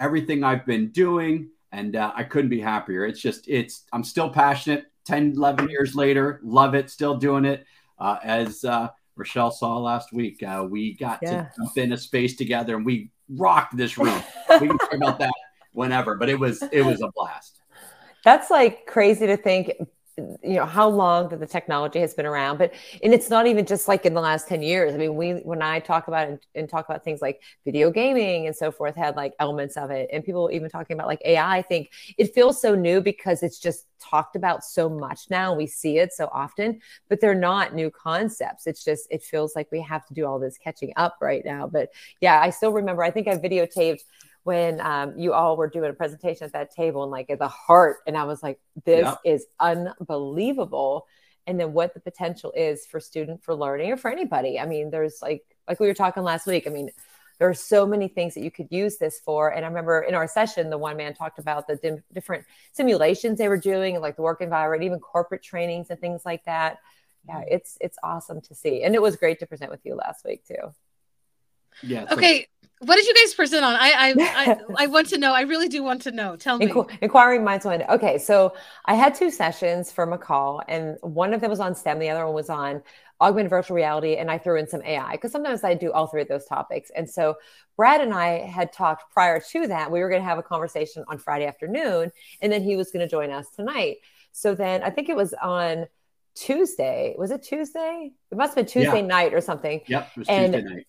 everything 0.00 0.42
I've 0.42 0.64
been 0.64 0.88
doing. 0.90 1.50
And 1.70 1.94
uh, 1.94 2.12
I 2.16 2.24
couldn't 2.24 2.48
be 2.48 2.60
happier. 2.60 3.04
It's 3.04 3.20
just, 3.20 3.46
it's, 3.46 3.84
I'm 3.92 4.02
still 4.02 4.30
passionate 4.30 4.86
10, 5.08 5.32
11 5.36 5.70
years 5.70 5.94
later, 5.94 6.38
love 6.42 6.74
it, 6.74 6.90
still 6.90 7.16
doing 7.16 7.44
it. 7.46 7.64
Uh, 7.98 8.18
as 8.22 8.62
uh, 8.64 8.88
Rachelle 9.18 9.52
saw 9.52 9.78
last 9.78 10.12
week, 10.12 10.42
uh, 10.42 10.66
we 10.68 10.94
got 10.94 11.18
yeah. 11.22 11.30
to 11.30 11.50
jump 11.56 11.78
in 11.78 11.92
a 11.92 11.96
space 11.96 12.36
together 12.36 12.76
and 12.76 12.84
we 12.84 13.10
rocked 13.30 13.76
this 13.76 13.96
room. 13.96 14.22
we 14.60 14.68
can 14.68 14.78
talk 14.78 14.94
about 14.94 15.18
that 15.18 15.32
whenever, 15.72 16.14
but 16.16 16.28
it 16.28 16.38
was, 16.38 16.62
it 16.72 16.82
was 16.82 17.00
a 17.00 17.10
blast. 17.14 17.60
That's 18.22 18.50
like 18.50 18.86
crazy 18.86 19.26
to 19.26 19.36
think 19.38 19.72
you 20.42 20.54
know 20.54 20.66
how 20.66 20.88
long 20.88 21.28
that 21.28 21.38
the 21.38 21.46
technology 21.46 22.00
has 22.00 22.12
been 22.12 22.26
around 22.26 22.58
but 22.58 22.72
and 23.02 23.14
it's 23.14 23.30
not 23.30 23.46
even 23.46 23.64
just 23.64 23.86
like 23.86 24.04
in 24.04 24.14
the 24.14 24.20
last 24.20 24.48
10 24.48 24.62
years. 24.62 24.94
I 24.94 24.96
mean 24.96 25.14
we 25.14 25.32
when 25.32 25.62
i 25.62 25.78
talk 25.78 26.08
about 26.08 26.28
and, 26.28 26.38
and, 26.54 26.68
talk 26.68 26.88
about 26.88 27.04
things 27.04 27.22
like 27.22 27.40
video 27.64 27.90
gaming 27.90 28.46
and 28.46 28.54
so 28.54 28.70
forth 28.70 28.96
had 28.96 29.16
like 29.16 29.32
elements 29.38 29.76
of 29.76 29.90
it 29.90 30.08
and 30.12 30.24
people 30.24 30.50
even 30.52 30.68
talking 30.68 30.94
about 30.94 31.06
like 31.06 31.22
ai 31.24 31.58
i 31.58 31.62
think 31.62 31.90
it 32.18 32.34
feels 32.34 32.60
so 32.60 32.74
new 32.74 33.00
because 33.00 33.42
it's 33.42 33.58
just 33.58 33.86
talked 34.00 34.36
about 34.36 34.62
so 34.62 34.88
much 34.88 35.22
now. 35.28 35.54
We 35.54 35.66
see 35.66 35.98
it 35.98 36.12
so 36.12 36.28
often 36.32 36.80
but 37.08 37.20
they're 37.20 37.34
not 37.34 37.74
new 37.74 37.90
concepts. 37.90 38.66
It's 38.66 38.84
just 38.84 39.06
it 39.10 39.22
feels 39.22 39.56
like 39.56 39.68
we 39.72 39.80
have 39.82 40.06
to 40.06 40.14
do 40.14 40.26
all 40.26 40.38
this 40.38 40.58
catching 40.58 40.92
up 40.96 41.16
right 41.20 41.44
now. 41.44 41.66
But 41.66 41.90
yeah 42.20 42.40
i 42.40 42.50
still 42.50 42.72
remember 42.72 43.02
i 43.02 43.10
think 43.10 43.28
i 43.28 43.36
videotaped 43.36 44.02
when 44.48 44.80
um, 44.80 45.12
you 45.18 45.34
all 45.34 45.58
were 45.58 45.68
doing 45.68 45.90
a 45.90 45.92
presentation 45.92 46.42
at 46.46 46.54
that 46.54 46.74
table 46.74 47.02
and 47.02 47.12
like 47.12 47.28
at 47.28 47.38
the 47.38 47.48
heart 47.48 47.98
and 48.06 48.16
i 48.16 48.24
was 48.24 48.42
like 48.42 48.58
this 48.86 49.14
is 49.22 49.44
unbelievable. 49.60 51.06
And 51.46 51.60
then 51.60 51.74
what 51.74 51.92
the 51.92 52.00
potential 52.00 52.50
is 52.56 52.86
for 52.86 52.98
student 52.98 53.44
for 53.44 53.54
learning 53.54 53.92
or 53.92 53.98
for 53.98 54.10
anybody. 54.10 54.58
I 54.58 54.64
mean 54.64 54.88
there's 54.90 55.20
like 55.20 55.44
like 55.68 55.80
we 55.80 55.86
were 55.86 56.00
talking 56.02 56.22
last 56.22 56.46
week 56.46 56.66
i 56.66 56.70
mean 56.70 56.88
there 57.38 57.48
are 57.48 57.60
so 57.74 57.86
many 57.86 58.08
things 58.08 58.32
that 58.34 58.42
you 58.42 58.50
could 58.50 58.68
use 58.70 58.96
this 58.96 59.20
for. 59.20 59.50
And 59.54 59.66
i 59.66 59.68
remember 59.68 60.00
in 60.00 60.14
our 60.14 60.26
session 60.26 60.70
the 60.70 60.78
one 60.78 60.96
man 60.96 61.12
talked 61.12 61.38
about 61.38 61.66
the 61.66 61.76
dim- 61.76 62.02
different 62.14 62.46
simulations 62.72 63.36
they 63.36 63.48
were 63.48 63.62
doing 63.72 64.00
like 64.00 64.16
the 64.16 64.22
work 64.22 64.40
environment 64.40 64.82
even 64.82 64.98
corporate 64.98 65.42
trainings 65.42 65.90
and 65.90 66.00
things 66.00 66.22
like 66.24 66.42
that. 66.46 66.78
Yeah 67.28 67.42
it's 67.46 67.76
it's 67.82 67.98
awesome 68.02 68.40
to 68.48 68.54
see. 68.54 68.82
And 68.84 68.94
it 68.94 69.02
was 69.02 69.16
great 69.16 69.40
to 69.40 69.46
present 69.46 69.70
with 69.70 69.84
you 69.84 69.94
last 69.94 70.24
week 70.24 70.42
too. 70.46 70.64
Yeah 71.82 72.06
okay 72.10 72.46
what 72.80 72.96
did 72.96 73.06
you 73.06 73.14
guys 73.14 73.34
present 73.34 73.64
on? 73.64 73.74
I 73.74 73.90
I, 73.90 74.14
I, 74.18 74.58
I 74.84 74.86
want 74.86 75.08
to 75.08 75.18
know. 75.18 75.34
I 75.34 75.42
really 75.42 75.68
do 75.68 75.82
want 75.82 76.02
to 76.02 76.12
know. 76.12 76.36
Tell 76.36 76.58
me. 76.58 76.68
Inqu- 76.68 76.90
inquiring 77.00 77.44
minds 77.44 77.64
one. 77.64 77.82
Okay, 77.82 78.18
so 78.18 78.54
I 78.84 78.94
had 78.94 79.14
two 79.14 79.30
sessions 79.30 79.90
for 79.90 80.06
MACUL, 80.06 80.62
and 80.68 80.96
one 81.02 81.34
of 81.34 81.40
them 81.40 81.50
was 81.50 81.60
on 81.60 81.74
STEM. 81.74 81.98
The 81.98 82.10
other 82.10 82.24
one 82.24 82.34
was 82.34 82.50
on 82.50 82.82
augmented 83.20 83.50
virtual 83.50 83.74
reality, 83.74 84.16
and 84.16 84.30
I 84.30 84.38
threw 84.38 84.58
in 84.58 84.68
some 84.68 84.82
AI 84.82 85.12
because 85.12 85.32
sometimes 85.32 85.64
I 85.64 85.74
do 85.74 85.92
all 85.92 86.06
three 86.06 86.22
of 86.22 86.28
those 86.28 86.44
topics. 86.44 86.90
And 86.94 87.08
so 87.10 87.36
Brad 87.76 88.00
and 88.00 88.14
I 88.14 88.46
had 88.46 88.72
talked 88.72 89.12
prior 89.12 89.40
to 89.40 89.66
that. 89.66 89.90
We 89.90 90.00
were 90.00 90.08
going 90.08 90.22
to 90.22 90.28
have 90.28 90.38
a 90.38 90.42
conversation 90.42 91.04
on 91.08 91.18
Friday 91.18 91.46
afternoon, 91.46 92.12
and 92.40 92.52
then 92.52 92.62
he 92.62 92.76
was 92.76 92.92
going 92.92 93.06
to 93.06 93.10
join 93.10 93.30
us 93.30 93.50
tonight. 93.50 93.96
So 94.30 94.54
then 94.54 94.84
I 94.84 94.90
think 94.90 95.08
it 95.08 95.16
was 95.16 95.34
on 95.42 95.86
Tuesday. 96.36 97.16
Was 97.18 97.32
it 97.32 97.42
Tuesday? 97.42 98.12
It 98.30 98.38
must 98.38 98.50
have 98.50 98.66
been 98.66 98.72
Tuesday 98.72 99.00
yeah. 99.00 99.06
night 99.06 99.34
or 99.34 99.40
something. 99.40 99.80
Yep, 99.88 100.10
it 100.14 100.18
was 100.18 100.28
and 100.28 100.52
Tuesday 100.52 100.74
night 100.74 100.86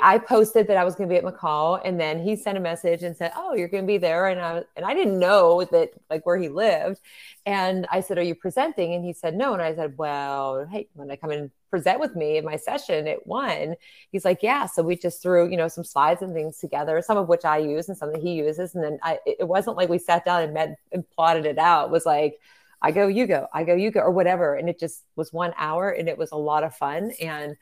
I 0.00 0.18
posted 0.18 0.68
that 0.68 0.76
I 0.76 0.84
was 0.84 0.94
going 0.94 1.08
to 1.08 1.12
be 1.12 1.18
at 1.18 1.24
MACUL, 1.24 1.80
and 1.84 1.98
then 1.98 2.20
he 2.22 2.36
sent 2.36 2.56
a 2.56 2.60
message 2.60 3.02
and 3.02 3.16
said, 3.16 3.32
"Oh, 3.34 3.54
you're 3.54 3.68
going 3.68 3.82
to 3.82 3.86
be 3.86 3.98
there," 3.98 4.28
and 4.28 4.40
I 4.40 4.62
and 4.76 4.84
I 4.86 4.94
didn't 4.94 5.18
know 5.18 5.64
that 5.64 5.90
like 6.08 6.24
where 6.24 6.36
he 6.36 6.48
lived, 6.48 7.00
and 7.46 7.86
I 7.90 8.00
said, 8.00 8.16
"Are 8.18 8.22
you 8.22 8.34
presenting?" 8.34 8.94
And 8.94 9.04
he 9.04 9.12
said, 9.12 9.34
"No," 9.34 9.54
and 9.54 9.62
I 9.62 9.74
said, 9.74 9.98
"Well, 9.98 10.66
hey, 10.66 10.88
when 10.94 11.10
I 11.10 11.16
come 11.16 11.30
and 11.30 11.50
present 11.70 11.98
with 12.00 12.14
me 12.14 12.36
in 12.36 12.44
my 12.44 12.56
session 12.56 13.08
at 13.08 13.26
one," 13.26 13.74
he's 14.12 14.24
like, 14.24 14.42
"Yeah." 14.42 14.66
So 14.66 14.82
we 14.82 14.96
just 14.96 15.20
threw 15.22 15.48
you 15.50 15.56
know 15.56 15.68
some 15.68 15.84
slides 15.84 16.22
and 16.22 16.32
things 16.32 16.58
together, 16.58 17.02
some 17.02 17.18
of 17.18 17.28
which 17.28 17.44
I 17.44 17.58
use 17.58 17.88
and 17.88 17.98
some 17.98 18.12
that 18.12 18.22
he 18.22 18.34
uses, 18.34 18.74
and 18.74 18.84
then 18.84 18.98
I 19.02 19.18
it 19.26 19.48
wasn't 19.48 19.76
like 19.76 19.88
we 19.88 19.98
sat 19.98 20.24
down 20.24 20.42
and 20.42 20.54
met 20.54 20.76
and 20.92 21.08
plotted 21.10 21.46
it 21.46 21.58
out. 21.58 21.86
It 21.86 21.90
was 21.92 22.06
like. 22.06 22.38
I 22.84 22.90
go, 22.90 23.06
you 23.06 23.28
go, 23.28 23.46
I 23.54 23.62
go, 23.62 23.76
you 23.76 23.92
go, 23.92 24.00
or 24.00 24.10
whatever. 24.10 24.56
And 24.56 24.68
it 24.68 24.80
just 24.80 25.04
was 25.14 25.32
one 25.32 25.54
hour 25.56 25.88
and 25.90 26.08
it 26.08 26.18
was 26.18 26.32
a 26.32 26.36
lot 26.36 26.64
of 26.64 26.74
fun. 26.74 27.12
And 27.22 27.56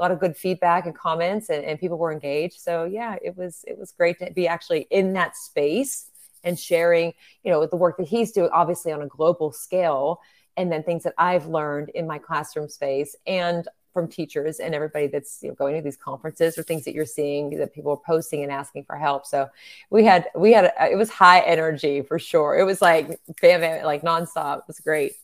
a 0.00 0.02
lot 0.02 0.10
of 0.10 0.18
good 0.18 0.36
feedback 0.36 0.86
and 0.86 0.96
comments 0.96 1.50
and, 1.50 1.62
and 1.64 1.78
people 1.78 1.98
were 1.98 2.10
engaged 2.10 2.58
so 2.58 2.84
yeah 2.84 3.16
it 3.22 3.36
was 3.36 3.64
it 3.68 3.78
was 3.78 3.92
great 3.92 4.18
to 4.18 4.30
be 4.32 4.48
actually 4.48 4.86
in 4.90 5.12
that 5.12 5.36
space 5.36 6.06
and 6.42 6.58
sharing 6.58 7.12
you 7.44 7.50
know 7.52 7.66
the 7.66 7.76
work 7.76 7.98
that 7.98 8.08
he's 8.08 8.32
doing 8.32 8.48
obviously 8.52 8.92
on 8.92 9.02
a 9.02 9.06
global 9.06 9.52
scale 9.52 10.20
and 10.56 10.72
then 10.72 10.82
things 10.82 11.02
that 11.02 11.14
i've 11.18 11.46
learned 11.46 11.90
in 11.90 12.06
my 12.06 12.18
classroom 12.18 12.68
space 12.68 13.14
and 13.26 13.68
from 13.92 14.08
teachers 14.08 14.60
and 14.60 14.74
everybody 14.74 15.06
that's 15.06 15.40
you 15.42 15.48
know, 15.48 15.54
going 15.54 15.74
to 15.74 15.82
these 15.82 15.96
conferences 15.96 16.56
or 16.56 16.62
things 16.62 16.84
that 16.84 16.94
you're 16.94 17.04
seeing 17.04 17.58
that 17.58 17.74
people 17.74 17.92
are 17.92 17.96
posting 17.96 18.42
and 18.42 18.52
asking 18.52 18.84
for 18.84 18.96
help. 18.96 19.26
So 19.26 19.48
we 19.90 20.04
had 20.04 20.28
we 20.34 20.52
had 20.52 20.72
it 20.80 20.96
was 20.96 21.10
high 21.10 21.40
energy 21.40 22.02
for 22.02 22.18
sure. 22.18 22.56
It 22.56 22.64
was 22.64 22.80
like 22.80 23.20
bam, 23.40 23.60
bam 23.60 23.84
like 23.84 24.02
nonstop. 24.02 24.58
It 24.58 24.64
was 24.68 24.80
great. 24.80 25.16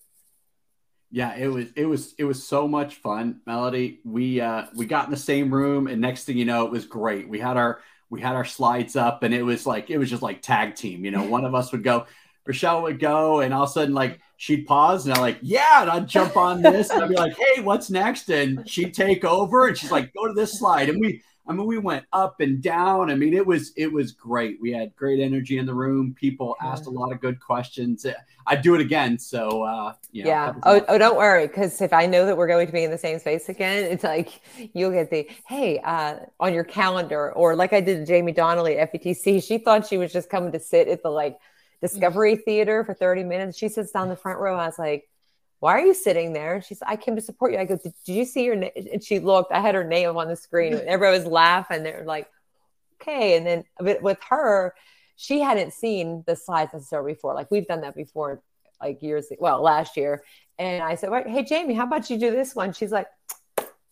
Yeah, 1.10 1.36
it 1.36 1.48
was 1.48 1.68
it 1.76 1.86
was 1.86 2.14
it 2.18 2.24
was 2.24 2.46
so 2.46 2.66
much 2.66 2.96
fun, 2.96 3.40
Melody. 3.46 4.00
We 4.04 4.40
uh 4.40 4.66
we 4.74 4.86
got 4.86 5.06
in 5.06 5.10
the 5.10 5.16
same 5.16 5.54
room 5.54 5.86
and 5.86 6.00
next 6.00 6.24
thing 6.24 6.36
you 6.36 6.44
know, 6.44 6.66
it 6.66 6.72
was 6.72 6.84
great. 6.84 7.28
We 7.28 7.38
had 7.38 7.56
our 7.56 7.80
we 8.10 8.20
had 8.20 8.34
our 8.34 8.44
slides 8.44 8.96
up 8.96 9.22
and 9.22 9.32
it 9.34 9.42
was 9.42 9.66
like 9.66 9.90
it 9.90 9.98
was 9.98 10.10
just 10.10 10.22
like 10.22 10.42
tag 10.42 10.74
team. 10.74 11.04
You 11.04 11.10
know, 11.12 11.24
one 11.24 11.44
of 11.44 11.54
us 11.54 11.72
would 11.72 11.84
go, 11.84 12.06
Rachelle 12.48 12.82
would 12.82 13.00
go, 13.00 13.40
and 13.40 13.52
all 13.54 13.64
of 13.64 13.70
a 13.70 13.72
sudden, 13.72 13.94
like 13.94 14.20
she'd 14.36 14.66
pause 14.66 15.06
and 15.06 15.14
I'm 15.14 15.20
like, 15.20 15.38
yeah, 15.42 15.82
and 15.82 15.90
I'd 15.90 16.08
jump 16.08 16.36
on 16.36 16.62
this 16.62 16.90
and 16.90 17.02
I'd 17.02 17.08
be 17.08 17.16
like, 17.16 17.36
hey, 17.36 17.62
what's 17.62 17.90
next? 17.90 18.28
And 18.30 18.68
she'd 18.68 18.94
take 18.94 19.24
over 19.24 19.66
and 19.68 19.76
she's 19.76 19.90
like, 19.90 20.12
go 20.12 20.26
to 20.26 20.34
this 20.34 20.58
slide. 20.58 20.88
And 20.88 21.00
we 21.00 21.22
I 21.48 21.52
mean, 21.52 21.66
we 21.66 21.78
went 21.78 22.04
up 22.12 22.40
and 22.40 22.60
down. 22.60 23.10
I 23.10 23.14
mean, 23.14 23.32
it 23.32 23.46
was 23.46 23.72
it 23.76 23.92
was 23.92 24.12
great. 24.12 24.58
We 24.60 24.72
had 24.72 24.94
great 24.96 25.20
energy 25.20 25.58
in 25.58 25.66
the 25.66 25.74
room. 25.74 26.14
People 26.18 26.56
asked 26.60 26.86
a 26.86 26.90
lot 26.90 27.12
of 27.12 27.20
good 27.20 27.38
questions. 27.38 28.04
I'd 28.46 28.62
do 28.62 28.74
it 28.74 28.80
again. 28.80 29.18
So 29.18 29.62
uh, 29.62 29.94
you 30.10 30.24
know, 30.24 30.30
yeah. 30.30 30.54
Oh, 30.64 30.84
oh, 30.88 30.98
don't 30.98 31.16
worry, 31.16 31.46
because 31.46 31.80
if 31.80 31.92
I 31.92 32.06
know 32.06 32.26
that 32.26 32.36
we're 32.36 32.48
going 32.48 32.66
to 32.66 32.72
be 32.72 32.84
in 32.84 32.90
the 32.90 32.98
same 32.98 33.18
space 33.18 33.48
again, 33.48 33.84
it's 33.84 34.04
like 34.04 34.40
you'll 34.74 34.90
get 34.90 35.10
the 35.10 35.28
hey 35.46 35.78
uh, 35.78 36.16
on 36.40 36.52
your 36.52 36.64
calendar, 36.64 37.32
or 37.32 37.54
like 37.54 37.72
I 37.72 37.80
did 37.80 38.06
to 38.06 38.12
Jaime 38.12 38.32
Donally 38.32 38.80
at 38.80 38.92
FETC. 38.92 39.46
She 39.46 39.58
thought 39.58 39.86
she 39.86 39.98
was 39.98 40.12
just 40.12 40.28
coming 40.28 40.52
to 40.52 40.60
sit 40.60 40.88
at 40.88 41.02
the 41.02 41.10
like 41.10 41.38
Discovery 41.80 42.36
Theater 42.36 42.84
for 42.84 42.94
30 42.94 43.24
minutes. 43.24 43.58
She 43.58 43.68
sits 43.68 43.92
down 43.92 44.08
the 44.08 44.16
front 44.16 44.40
row. 44.40 44.56
I 44.56 44.66
was 44.66 44.78
like, 44.78 45.08
why 45.60 45.72
are 45.72 45.84
you 45.84 45.94
sitting 45.94 46.32
there? 46.32 46.56
And 46.56 46.64
she's, 46.64 46.82
I 46.82 46.96
came 46.96 47.16
to 47.16 47.22
support 47.22 47.52
you. 47.52 47.58
I 47.58 47.64
go, 47.64 47.76
did, 47.76 47.94
did 48.04 48.12
you 48.12 48.24
see 48.24 48.44
your 48.44 48.56
name? 48.56 48.72
And 48.92 49.02
she 49.02 49.18
looked, 49.18 49.52
I 49.52 49.60
had 49.60 49.74
her 49.74 49.84
name 49.84 50.16
on 50.16 50.28
the 50.28 50.36
screen 50.36 50.74
everybody 50.86 51.18
was 51.18 51.26
laughing. 51.26 51.82
They're 51.82 52.04
like, 52.04 52.28
okay. 53.00 53.36
And 53.36 53.46
then 53.46 53.64
with 54.02 54.18
her, 54.28 54.74
she 55.16 55.40
hadn't 55.40 55.72
seen 55.72 56.24
the 56.26 56.36
slides 56.36 56.72
necessarily 56.74 57.14
before. 57.14 57.34
Like 57.34 57.50
we've 57.50 57.66
done 57.66 57.80
that 57.82 57.96
before, 57.96 58.42
like 58.82 59.02
years, 59.02 59.28
well, 59.38 59.62
last 59.62 59.96
year. 59.96 60.22
And 60.58 60.82
I 60.82 60.94
said, 60.94 61.10
Hey, 61.26 61.46
Jaime, 61.48 61.74
how 61.74 61.84
about 61.84 62.10
you 62.10 62.18
do 62.18 62.30
this 62.30 62.54
one? 62.54 62.72
She's 62.72 62.92
like, 62.92 63.06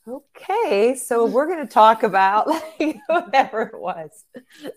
okay, 0.07 0.95
so 0.97 1.25
we're 1.25 1.47
going 1.47 1.67
to 1.67 1.73
talk 1.73 2.03
about 2.03 2.47
like 2.79 2.99
whatever 3.07 3.63
it 3.63 3.81
was. 3.81 4.11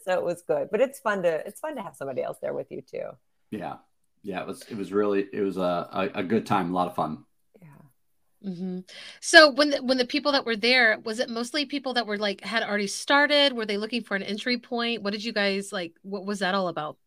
So 0.06 0.14
it 0.14 0.24
was 0.24 0.42
good, 0.48 0.70
but 0.72 0.80
it's 0.80 1.00
fun 1.00 1.24
to, 1.24 1.46
it's 1.46 1.60
fun 1.60 1.76
to 1.76 1.82
have 1.82 1.98
somebody 1.98 2.24
else 2.24 2.38
there 2.42 2.54
with 2.54 2.72
you 2.72 2.82
too. 2.82 3.10
Yeah 3.52 3.76
yeah, 4.24 4.42
it 4.42 4.48
was 4.48 4.64
it 4.70 4.78
was 4.78 4.92
really 4.92 5.28
it 5.32 5.42
was 5.42 5.58
a, 5.58 6.12
a, 6.14 6.24
good 6.24 6.46
time, 6.46 6.72
a 6.72 6.74
lot 6.74 6.88
of 6.88 6.96
fun. 6.96 7.24
Yeah. 7.62 8.50
Mm-hmm. 8.50 8.80
So 9.22 9.52
when 9.52 9.70
the, 9.70 9.84
when 9.84 9.98
the 9.98 10.06
people 10.06 10.34
that 10.34 10.46
were 10.46 10.56
there, 10.56 11.00
was 11.04 11.20
it 11.20 11.30
mostly 11.30 11.66
people 11.66 11.94
that 11.94 12.08
were 12.08 12.18
like 12.18 12.42
had 12.42 12.64
already 12.64 12.88
started? 12.88 13.54
Were 13.54 13.66
they 13.66 13.78
looking 13.78 14.04
for 14.04 14.16
an 14.16 14.24
entry 14.24 14.58
point? 14.58 15.02
What 15.02 15.14
did 15.14 15.24
you 15.24 15.34
guys 15.34 15.72
like? 15.72 15.94
What 16.02 16.26
was 16.26 16.40
that 16.40 16.56
all 16.56 16.68
about? 16.68 16.98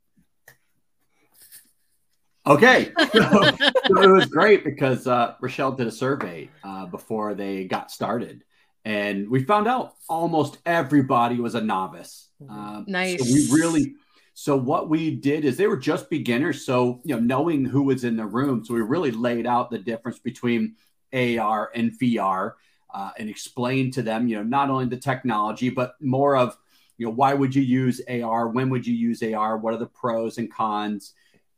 Okay, 2.47 2.93
so, 3.12 3.21
so 3.87 4.02
it 4.02 4.11
was 4.11 4.26
great 4.26 4.64
because 4.64 5.07
uh, 5.07 5.35
Rachelle 5.43 5.76
did 5.76 5.87
a 5.87 5.93
survey 5.93 6.49
uh, 6.64 6.87
before 6.87 7.35
they 7.35 7.64
got 7.64 7.90
started, 7.90 8.45
and 8.85 9.29
we 9.29 9.45
found 9.45 9.69
out 9.69 9.95
almost 10.09 10.59
everybody 10.64 11.37
was 11.37 11.55
a 11.55 11.61
novice. 11.61 12.29
Uh, 12.49 12.83
nice. 12.87 13.19
So 13.19 13.33
we 13.33 13.61
really 13.61 13.95
so 14.35 14.57
what 14.57 14.89
we 14.89 15.11
did 15.11 15.45
is 15.45 15.57
they 15.57 15.67
were 15.67 15.77
just 15.77 16.09
beginners. 16.09 16.65
So, 16.65 17.01
you 17.05 17.15
know, 17.15 17.21
knowing 17.21 17.65
who 17.65 17.83
was 17.83 18.05
in 18.05 18.17
the 18.17 18.27
room. 18.27 18.65
So 18.65 18.75
we 18.75 18.81
really 18.81 19.11
laid 19.11 19.47
out 19.47 19.71
the 19.71 19.79
difference 19.79 20.19
between 20.19 20.77
AR 21.13 21.71
and 21.75 21.93
VR 21.99 22.53
uh, 22.93 23.11
and 23.19 23.29
explained 23.29 23.93
to 23.95 24.03
them, 24.03 24.29
you 24.29 24.37
know, 24.37 24.43
not 24.43 24.71
only 24.71 24.87
the 24.87 24.97
technology, 24.97 25.69
but 25.69 25.95
more 26.01 26.37
of, 26.37 26.57
you 26.97 27.07
know, 27.07 27.13
why 27.13 27.35
would 27.35 27.55
you 27.55 27.63
use 27.63 28.01
AR? 28.09 28.49
When 28.49 28.71
would 28.71 28.87
you 28.87 28.95
use 28.95 29.23
AR? 29.23 29.57
What 29.59 29.75
are 29.75 29.79
the 29.79 29.87
pros 29.87 30.39
and 30.39 30.53
cons? 30.53 31.15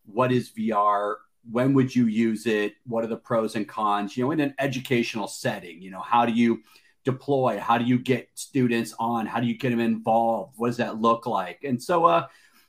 What 0.06 0.32
is 0.32 0.50
VR? 0.50 1.16
When 1.50 1.74
would 1.74 1.94
you 1.94 2.06
use 2.06 2.46
it? 2.46 2.74
What 2.86 3.04
are 3.04 3.08
the 3.08 3.16
pros 3.16 3.56
and 3.56 3.68
cons? 3.68 4.16
You 4.16 4.24
know, 4.24 4.30
in 4.30 4.40
an 4.40 4.54
educational 4.58 5.26
setting, 5.26 5.82
you 5.82 5.90
know, 5.90 6.00
how 6.00 6.24
do 6.26 6.32
you 6.32 6.62
deploy? 7.04 7.58
How 7.58 7.78
do 7.78 7.84
you 7.84 7.98
get 7.98 8.28
students 8.34 8.94
on? 8.98 9.26
How 9.26 9.40
do 9.40 9.46
you 9.46 9.58
get 9.58 9.70
them 9.70 9.80
involved? 9.80 10.54
What 10.56 10.68
does 10.68 10.76
that 10.76 11.00
look 11.00 11.26
like? 11.26 11.64
And 11.64 11.82
so, 11.82 12.04
uh, 12.04 12.26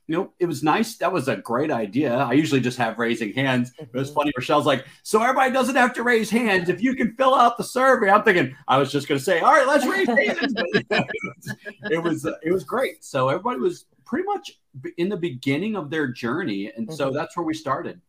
you 0.08 0.16
know, 0.16 0.34
it 0.40 0.46
was 0.48 0.64
nice. 0.64 0.98
That 0.98 1.14
was 1.14 1.28
a 1.30 1.38
great 1.38 1.72
idea. 1.72 2.14
I 2.16 2.34
usually 2.34 2.60
just 2.60 2.78
have 2.78 3.00
raising 3.00 3.32
hands. 3.34 3.72
It 3.80 3.94
was 3.94 4.12
Mhm. 4.12 4.16
funny. 4.16 4.32
Rachelle's 4.38 4.66
like, 4.66 4.86
so 5.02 5.22
everybody 5.22 5.52
doesn't 5.54 5.76
have 5.76 5.94
to 5.94 6.04
raise 6.04 6.30
hands. 6.30 6.68
If 6.68 6.82
you 6.84 6.94
can 6.96 7.14
fill 7.16 7.34
out 7.34 7.58
the 7.58 7.64
survey, 7.64 8.10
I'm 8.10 8.24
thinking 8.24 8.54
I 8.68 8.78
was 8.78 8.92
just 8.92 9.08
going 9.08 9.18
to 9.18 9.24
say, 9.24 9.40
all 9.40 9.54
right, 9.54 9.66
let's 9.66 9.86
raise 9.86 10.08
hands. 10.08 10.54
But 10.90 11.06
it 11.92 12.04
was 12.04 12.26
it 12.26 12.52
was 12.52 12.64
great. 12.64 13.04
So 13.04 13.30
everybody 13.30 13.60
was 13.60 13.86
pretty 14.06 14.26
much 14.26 14.60
in 14.98 15.08
the 15.08 15.18
beginning 15.18 15.76
of 15.76 15.90
their 15.90 16.08
journey, 16.08 16.72
and 16.76 16.94
so 16.94 17.10
Mhm. 17.10 17.14
that's 17.14 17.38
where 17.38 17.46
we 17.46 17.54
started. 17.54 18.02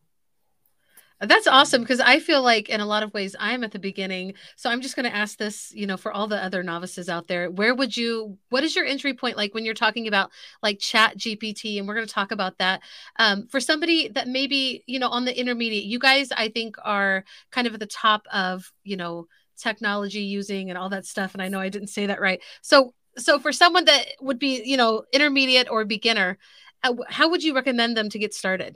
That's 1.21 1.47
awesome 1.47 1.81
because 1.81 2.01
I 2.01 2.19
feel 2.19 2.41
like 2.41 2.67
in 2.67 2.81
a 2.81 2.85
lot 2.85 3.01
of 3.01 3.13
ways 3.13 3.37
I'm 3.39 3.63
at 3.63 3.71
the 3.71 3.79
beginning. 3.79 4.33
So 4.57 4.69
I'm 4.69 4.81
just 4.81 4.97
going 4.97 5.09
to 5.09 5.15
ask 5.15 5.37
this, 5.37 5.71
you 5.73 5.87
know, 5.87 5.95
for 5.95 6.11
all 6.11 6.27
the 6.27 6.43
other 6.43 6.61
novices 6.61 7.07
out 7.07 7.27
there, 7.27 7.49
where 7.49 7.73
would 7.73 7.95
you 7.95 8.37
what 8.49 8.65
is 8.65 8.75
your 8.75 8.85
entry 8.85 9.13
point 9.13 9.37
like 9.37 9.53
when 9.53 9.63
you're 9.63 9.73
talking 9.73 10.07
about 10.07 10.29
like 10.61 10.77
chat 10.79 11.17
GPT 11.17 11.77
and 11.79 11.87
we're 11.87 11.95
going 11.95 12.05
to 12.05 12.13
talk 12.13 12.31
about 12.31 12.57
that. 12.57 12.81
Um, 13.17 13.47
for 13.47 13.61
somebody 13.61 14.09
that 14.09 14.27
maybe, 14.27 14.83
you 14.87 14.99
know, 14.99 15.07
on 15.07 15.23
the 15.23 15.37
intermediate, 15.37 15.85
you 15.85 15.99
guys 15.99 16.31
I 16.35 16.49
think 16.49 16.75
are 16.83 17.23
kind 17.49 17.65
of 17.65 17.73
at 17.73 17.79
the 17.79 17.85
top 17.85 18.25
of, 18.33 18.73
you 18.83 18.97
know, 18.97 19.27
technology 19.57 20.21
using 20.21 20.69
and 20.69 20.77
all 20.77 20.89
that 20.89 21.05
stuff 21.05 21.33
and 21.33 21.41
I 21.41 21.47
know 21.47 21.61
I 21.61 21.69
didn't 21.69 21.87
say 21.87 22.07
that 22.07 22.19
right. 22.19 22.41
So 22.61 22.93
so 23.17 23.39
for 23.39 23.53
someone 23.53 23.85
that 23.85 24.05
would 24.19 24.37
be, 24.39 24.61
you 24.65 24.75
know, 24.75 25.03
intermediate 25.13 25.69
or 25.71 25.85
beginner, 25.85 26.37
uh, 26.83 26.93
how 27.07 27.29
would 27.29 27.41
you 27.41 27.55
recommend 27.55 27.95
them 27.95 28.09
to 28.09 28.19
get 28.19 28.33
started? 28.33 28.75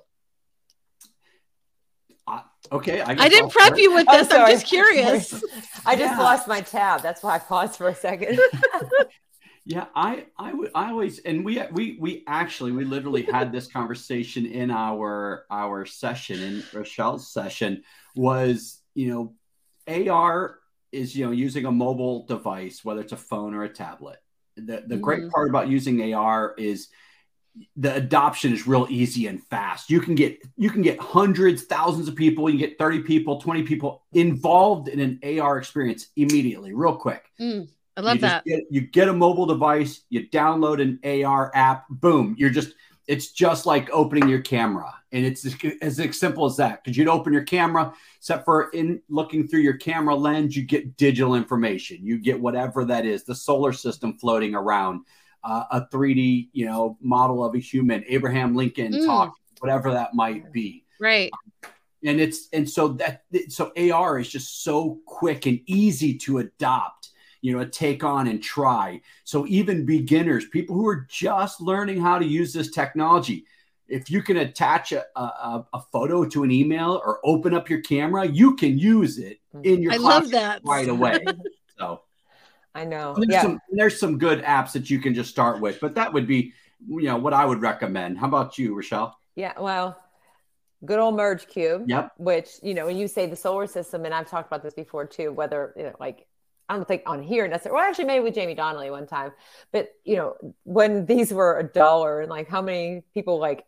Okay, 2.71 3.01
I, 3.01 3.11
I 3.11 3.29
didn't 3.29 3.51
prep 3.51 3.77
you 3.77 3.93
with 3.93 4.05
I'm 4.09 4.19
this. 4.19 4.31
I'm, 4.31 4.47
just 4.51 4.65
curious. 4.67 5.33
I 5.85 5.95
just 5.95 6.13
Yeah. 6.13 6.19
lost 6.19 6.47
my 6.47 6.61
tab. 6.61 7.01
That's 7.01 7.23
why 7.23 7.35
I 7.35 7.39
paused 7.39 7.77
for 7.77 7.87
a 7.87 7.95
second. 7.95 8.39
Yeah, 9.65 9.85
I 9.93 10.25
I 10.37 10.51
would 10.53 10.71
I 10.73 10.89
always 10.89 11.19
and 11.19 11.45
we 11.45 11.61
we 11.71 11.95
we 11.99 12.23
actually 12.25 12.71
we 12.71 12.85
literally 12.85 13.21
had 13.21 13.51
this 13.51 13.67
conversation 13.77 14.47
in 14.47 14.71
our 14.71 15.45
our 15.51 15.85
session 15.85 16.41
in 16.41 16.63
Rachelle's 16.73 17.31
session 17.31 17.83
was 18.15 18.81
you 18.95 19.09
know 19.87 20.09
AR 20.09 20.57
is 20.91 21.15
you 21.15 21.25
know 21.25 21.31
using 21.31 21.65
a 21.65 21.71
mobile 21.71 22.25
device 22.25 22.83
whether 22.83 23.01
it's 23.01 23.11
a 23.11 23.17
phone 23.17 23.53
or 23.53 23.63
a 23.63 23.69
tablet. 23.69 24.17
The 24.55 24.83
the 24.87 24.97
great 24.97 25.23
Mhm. 25.23 25.31
part 25.31 25.49
about 25.49 25.67
using 25.67 26.13
AR 26.13 26.55
is 26.57 26.87
the 27.75 27.95
adoption 27.95 28.53
is 28.53 28.67
real 28.67 28.87
easy 28.89 29.27
and 29.27 29.43
fast. 29.45 29.89
You 29.89 29.99
can 29.99 30.15
get 30.15 30.37
you 30.57 30.69
can 30.69 30.81
get 30.81 30.99
hundreds, 30.99 31.63
thousands 31.63 32.07
of 32.07 32.15
people, 32.15 32.49
you 32.49 32.57
can 32.57 32.69
get 32.69 32.77
30 32.77 33.01
people, 33.01 33.39
20 33.39 33.63
people 33.63 34.03
involved 34.13 34.87
in 34.87 34.99
an 34.99 35.39
AR 35.39 35.57
experience 35.57 36.07
immediately, 36.15 36.73
real 36.73 36.95
quick. 36.95 37.31
Mm, 37.39 37.67
I 37.97 38.01
love 38.01 38.15
you 38.15 38.21
that. 38.21 38.45
Get, 38.45 38.63
you 38.69 38.81
get 38.81 39.09
a 39.09 39.13
mobile 39.13 39.45
device, 39.45 40.03
you 40.09 40.27
download 40.29 40.81
an 40.81 41.25
AR 41.25 41.51
app, 41.53 41.85
boom, 41.89 42.35
you're 42.37 42.49
just, 42.49 42.73
it's 43.07 43.31
just 43.31 43.65
like 43.65 43.89
opening 43.91 44.29
your 44.29 44.41
camera. 44.41 44.93
And 45.11 45.25
it's 45.25 45.45
as, 45.45 45.55
as 45.81 46.19
simple 46.19 46.45
as 46.45 46.55
that. 46.57 46.83
Because 46.83 46.95
you'd 46.95 47.07
open 47.07 47.33
your 47.33 47.43
camera, 47.43 47.91
except 48.17 48.45
for 48.45 48.69
in 48.69 49.01
looking 49.09 49.47
through 49.47 49.61
your 49.61 49.77
camera 49.77 50.15
lens, 50.15 50.55
you 50.55 50.63
get 50.63 50.95
digital 50.95 51.35
information. 51.35 52.05
You 52.05 52.19
get 52.19 52.39
whatever 52.39 52.85
that 52.85 53.05
is, 53.05 53.23
the 53.23 53.35
solar 53.35 53.73
system 53.73 54.13
floating 54.13 54.55
around, 54.55 55.01
uh, 55.43 55.63
a 55.71 55.81
3D, 55.87 56.49
you 56.53 56.65
know, 56.65 56.97
model 57.01 57.43
of 57.43 57.55
a 57.55 57.59
human, 57.59 58.03
Abraham 58.07 58.55
Lincoln 58.55 58.93
Mm. 58.93 59.05
talk, 59.05 59.35
whatever 59.59 59.91
that 59.91 60.13
might 60.13 60.51
be 60.51 60.85
Right. 60.99 61.31
and 62.03 62.19
it's 62.21 62.47
and 62.53 62.69
so 62.69 62.89
that 62.89 63.23
so 63.49 63.71
AR 63.77 64.19
is 64.19 64.29
just 64.29 64.63
so 64.63 64.99
quick 65.05 65.45
and 65.45 65.59
easy 65.65 66.17
to 66.19 66.37
adopt, 66.39 67.09
you 67.41 67.51
know, 67.57 67.65
take 67.65 68.03
on 68.03 68.27
and 68.27 68.41
try. 68.41 69.01
So 69.25 69.45
even 69.47 69.85
beginners, 69.85 70.45
people 70.47 70.75
who 70.75 70.87
are 70.87 71.05
just 71.09 71.59
learning 71.61 71.99
how 72.01 72.17
to 72.19 72.25
use 72.25 72.53
this 72.53 72.71
technology, 72.71 73.45
if 73.87 74.09
you 74.09 74.21
can 74.21 74.37
attach 74.37 74.91
a, 74.93 75.03
a, 75.19 75.65
a 75.73 75.81
photo 75.91 76.23
to 76.25 76.43
an 76.43 76.51
email 76.51 77.01
or 77.05 77.19
open 77.25 77.53
up 77.53 77.69
your 77.69 77.81
camera, 77.81 78.25
you 78.25 78.55
can 78.55 78.77
use 78.79 79.17
it 79.17 79.39
in 79.63 79.81
your 79.81 79.93
I 79.93 79.97
love 79.97 80.31
that. 80.31 80.61
right 80.63 80.87
away. 80.87 81.25
So 81.77 82.01
I 82.75 82.85
know. 82.85 83.13
there's 83.15 83.27
Yeah. 83.29 83.41
some 83.41 83.59
there's 83.71 83.99
some 83.99 84.17
good 84.17 84.43
apps 84.43 84.71
that 84.73 84.89
you 84.89 84.99
can 84.99 85.13
just 85.13 85.29
start 85.29 85.59
with, 85.59 85.79
but 85.79 85.95
that 85.95 86.13
would 86.13 86.27
be 86.27 86.53
you 86.87 87.03
know 87.03 87.17
what 87.17 87.33
I 87.33 87.45
would 87.45 87.61
recommend. 87.61 88.17
How 88.17 88.27
about 88.27 88.57
you, 88.57 88.75
Rachelle? 88.75 89.13
Yeah. 89.35 89.53
Well, 89.59 89.99
good 90.85 90.99
old 90.99 91.15
merge 91.15 91.47
cube. 91.47 91.83
Yep. 91.87 92.11
Which, 92.17 92.49
you 92.63 92.73
know, 92.73 92.85
when 92.85 92.97
you 92.97 93.07
say 93.07 93.25
the 93.25 93.35
solar 93.35 93.67
system, 93.67 94.05
and 94.05 94.13
I've 94.13 94.29
talked 94.29 94.47
about 94.47 94.63
this 94.63 94.73
before 94.73 95.05
too, 95.05 95.31
whether, 95.31 95.73
you 95.75 95.83
know, 95.83 95.93
like, 95.99 96.25
I 96.69 96.75
don't 96.75 96.87
think 96.87 97.03
on 97.05 97.21
here 97.21 97.47
necessarily, 97.47 97.79
well, 97.79 97.89
actually, 97.89 98.05
maybe 98.05 98.23
with 98.23 98.35
Jaime 98.35 98.55
Donally 98.55 98.91
one 98.91 99.07
time, 99.07 99.31
but, 99.73 99.89
you 100.05 100.15
know, 100.15 100.35
when 100.63 101.05
these 101.05 101.33
were 101.33 101.57
a 101.59 101.63
dollar 101.63 102.21
and 102.21 102.29
like 102.29 102.47
how 102.47 102.61
many 102.61 103.03
people 103.13 103.39
like 103.39 103.65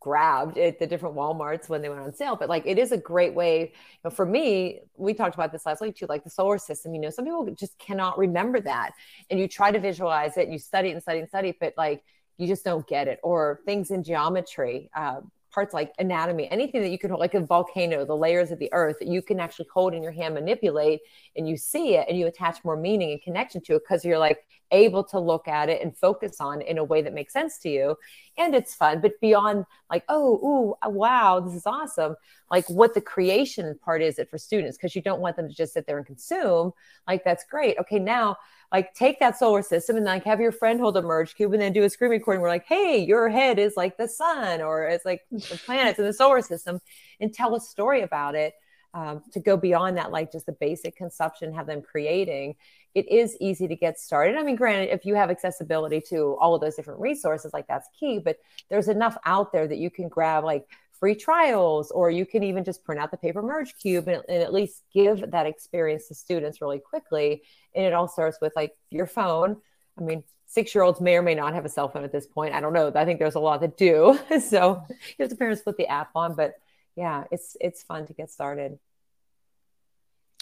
grabbed 0.00 0.58
at 0.58 0.78
the 0.78 0.86
different 0.86 1.14
Walmarts 1.16 1.68
when 1.68 1.82
they 1.82 1.88
went 1.88 2.00
on 2.00 2.14
sale. 2.14 2.36
But 2.36 2.48
like, 2.48 2.64
it 2.66 2.78
is 2.78 2.92
a 2.92 2.96
great 2.96 3.34
way. 3.34 3.60
You 3.60 4.00
know, 4.04 4.10
for 4.10 4.26
me, 4.26 4.80
we 4.96 5.14
talked 5.14 5.34
about 5.34 5.52
this 5.52 5.66
last 5.66 5.80
week 5.80 5.96
too, 5.96 6.06
like 6.08 6.24
the 6.24 6.30
solar 6.30 6.58
system. 6.58 6.94
You 6.94 7.00
know, 7.00 7.10
some 7.10 7.24
people 7.24 7.46
just 7.58 7.78
cannot 7.78 8.18
remember 8.18 8.60
that, 8.60 8.92
and 9.30 9.38
you 9.38 9.48
try 9.48 9.70
to 9.70 9.78
visualize 9.78 10.36
it, 10.36 10.44
and 10.44 10.52
you 10.52 10.58
study 10.58 10.90
and 10.90 11.02
study 11.02 11.20
and 11.20 11.28
study, 11.28 11.56
but 11.58 11.74
like 11.76 12.02
you 12.36 12.46
just 12.46 12.64
don't 12.64 12.86
get 12.86 13.08
it. 13.08 13.18
Or 13.22 13.60
things 13.66 13.90
in 13.90 14.02
geometry, 14.04 14.90
uh, 14.94 15.20
parts 15.50 15.74
like 15.74 15.92
anatomy, 15.98 16.48
anything 16.50 16.82
that 16.82 16.90
you 16.90 16.98
can 16.98 17.10
hold, 17.10 17.20
like 17.20 17.34
a 17.34 17.40
volcano, 17.40 18.04
the 18.04 18.16
layers 18.16 18.50
of 18.50 18.58
the 18.58 18.72
earth 18.72 18.96
that 19.00 19.08
you 19.08 19.22
can 19.22 19.40
actually 19.40 19.66
hold 19.72 19.94
in 19.94 20.02
your 20.02 20.12
hand, 20.12 20.34
manipulate, 20.34 21.00
and 21.36 21.48
you 21.48 21.56
see 21.56 21.94
it, 21.94 22.06
and 22.08 22.18
you 22.18 22.26
attach 22.26 22.64
more 22.64 22.76
meaning 22.76 23.12
and 23.12 23.22
connection 23.22 23.60
to 23.62 23.76
it 23.76 23.82
because 23.86 24.04
you're 24.04 24.18
like 24.18 24.44
able 24.70 25.02
to 25.02 25.18
look 25.18 25.48
at 25.48 25.68
it 25.68 25.82
and 25.82 25.96
focus 25.96 26.40
on 26.40 26.60
in 26.60 26.78
a 26.78 26.84
way 26.84 27.02
that 27.02 27.14
makes 27.14 27.32
sense 27.32 27.58
to 27.58 27.68
you 27.68 27.96
and 28.36 28.54
it's 28.54 28.74
fun. 28.74 29.00
But 29.00 29.20
beyond 29.20 29.64
like 29.90 30.04
oh 30.08 30.34
ooh 30.44 30.74
uh, 30.86 30.90
wow 30.90 31.40
this 31.40 31.54
is 31.54 31.66
awesome 31.66 32.16
like 32.50 32.68
what 32.68 32.94
the 32.94 33.00
creation 33.00 33.78
part 33.82 34.02
is 34.02 34.18
it 34.18 34.30
for 34.30 34.38
students 34.38 34.76
because 34.76 34.94
you 34.94 35.02
don't 35.02 35.20
want 35.20 35.36
them 35.36 35.48
to 35.48 35.54
just 35.54 35.72
sit 35.72 35.86
there 35.86 35.98
and 35.98 36.06
consume 36.06 36.72
like 37.06 37.24
that's 37.24 37.44
great. 37.44 37.78
Okay 37.78 37.98
now 37.98 38.36
like 38.72 38.94
take 38.94 39.18
that 39.20 39.38
solar 39.38 39.62
system 39.62 39.96
and 39.96 40.04
like 40.04 40.24
have 40.24 40.40
your 40.40 40.52
friend 40.52 40.80
hold 40.80 40.96
a 40.96 41.02
merge 41.02 41.34
cube 41.34 41.52
and 41.52 41.62
then 41.62 41.72
do 41.72 41.84
a 41.84 41.90
screen 41.90 42.10
recording 42.10 42.40
We're 42.40 42.48
like 42.48 42.66
hey 42.66 42.98
your 42.98 43.28
head 43.28 43.58
is 43.58 43.76
like 43.76 43.96
the 43.96 44.08
sun 44.08 44.60
or 44.60 44.84
it's 44.84 45.04
like 45.04 45.22
the 45.30 45.60
planets 45.64 45.98
in 45.98 46.04
the 46.04 46.12
solar 46.12 46.42
system 46.42 46.80
and 47.20 47.32
tell 47.32 47.54
a 47.54 47.60
story 47.60 48.02
about 48.02 48.34
it 48.34 48.54
um, 48.94 49.22
to 49.32 49.40
go 49.40 49.56
beyond 49.56 49.96
that 49.96 50.10
like 50.10 50.32
just 50.32 50.46
the 50.46 50.52
basic 50.52 50.96
consumption 50.96 51.52
have 51.54 51.66
them 51.66 51.82
creating 51.82 52.56
it 52.94 53.08
is 53.08 53.36
easy 53.40 53.68
to 53.68 53.76
get 53.76 53.98
started. 53.98 54.36
I 54.36 54.42
mean, 54.42 54.56
granted, 54.56 54.92
if 54.92 55.04
you 55.04 55.14
have 55.14 55.30
accessibility 55.30 56.00
to 56.08 56.36
all 56.40 56.54
of 56.54 56.60
those 56.60 56.74
different 56.74 57.00
resources, 57.00 57.52
like 57.52 57.66
that's 57.68 57.88
key, 57.98 58.18
but 58.18 58.38
there's 58.70 58.88
enough 58.88 59.16
out 59.24 59.52
there 59.52 59.68
that 59.68 59.78
you 59.78 59.90
can 59.90 60.08
grab 60.08 60.44
like 60.44 60.66
free 60.98 61.14
trials, 61.14 61.90
or 61.90 62.10
you 62.10 62.26
can 62.26 62.42
even 62.42 62.64
just 62.64 62.84
print 62.84 63.00
out 63.00 63.10
the 63.10 63.16
paper 63.16 63.42
merge 63.42 63.74
cube 63.80 64.08
and, 64.08 64.22
and 64.28 64.42
at 64.42 64.52
least 64.52 64.82
give 64.92 65.30
that 65.30 65.46
experience 65.46 66.08
to 66.08 66.14
students 66.14 66.60
really 66.60 66.78
quickly. 66.78 67.42
And 67.74 67.84
it 67.84 67.92
all 67.92 68.08
starts 68.08 68.38
with 68.40 68.52
like 68.56 68.72
your 68.90 69.06
phone. 69.06 69.56
I 69.98 70.02
mean, 70.02 70.24
six 70.46 70.74
year 70.74 70.82
olds 70.82 71.00
may 71.00 71.16
or 71.16 71.22
may 71.22 71.34
not 71.34 71.54
have 71.54 71.64
a 71.64 71.68
cell 71.68 71.88
phone 71.88 72.04
at 72.04 72.12
this 72.12 72.26
point. 72.26 72.54
I 72.54 72.60
don't 72.60 72.72
know. 72.72 72.90
I 72.94 73.04
think 73.04 73.18
there's 73.18 73.34
a 73.34 73.40
lot 73.40 73.60
that 73.60 73.76
do. 73.76 74.18
so 74.40 74.82
you 74.88 74.96
have 75.20 75.28
to 75.30 75.36
parents 75.36 75.62
put 75.62 75.76
the 75.76 75.86
app 75.88 76.10
on, 76.14 76.34
but 76.34 76.54
yeah, 76.96 77.24
it's 77.30 77.56
it's 77.60 77.82
fun 77.82 78.06
to 78.06 78.12
get 78.12 78.30
started. 78.30 78.78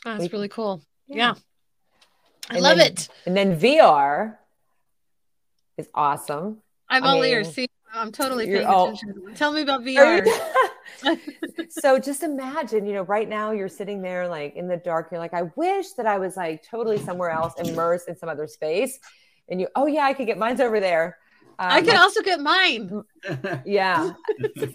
Oh, 0.04 0.10
that's 0.12 0.22
We- 0.22 0.28
really 0.28 0.48
cool. 0.48 0.82
Yeah. 1.08 1.34
I 2.48 2.54
And 2.54 2.62
love 2.62 2.78
then- 2.78 2.92
it. 2.92 3.08
And 3.26 3.36
then 3.36 3.58
VR 3.58 4.36
is 5.76 5.88
awesome. 5.94 6.62
I'm 6.88 7.02
I 7.02 7.08
all 7.08 7.20
mean, 7.20 7.32
ears. 7.32 7.52
See, 7.52 7.66
I'm 7.96 8.12
totally 8.12 8.46
paying 8.46 8.66
all- 8.66 8.86
attention. 8.88 9.34
Tell 9.34 9.52
me 9.52 9.62
about 9.62 9.82
VR. 9.82 10.26
so 11.70 11.98
just 11.98 12.22
imagine, 12.22 12.86
you 12.86 12.94
know, 12.94 13.02
right 13.02 13.28
now 13.28 13.50
you're 13.52 13.68
sitting 13.68 14.02
there 14.02 14.28
like 14.28 14.54
in 14.56 14.68
the 14.68 14.76
dark. 14.76 15.08
You're 15.10 15.20
like, 15.20 15.34
I 15.34 15.42
wish 15.56 15.92
that 15.92 16.06
I 16.06 16.18
was 16.18 16.36
like 16.36 16.62
totally 16.68 16.98
somewhere 16.98 17.30
else, 17.30 17.54
immersed 17.58 18.08
in 18.08 18.16
some 18.16 18.28
other 18.28 18.46
space. 18.46 18.98
And 19.48 19.60
you, 19.60 19.68
oh 19.76 19.86
yeah, 19.86 20.02
I 20.04 20.12
could 20.12 20.26
get 20.26 20.38
mine's 20.38 20.60
over 20.60 20.80
there. 20.80 21.18
I 21.58 21.78
Um, 21.78 21.86
can 21.86 21.96
also 21.96 22.20
get 22.22 22.38
mine. 22.40 23.02
yeah, 23.64 24.12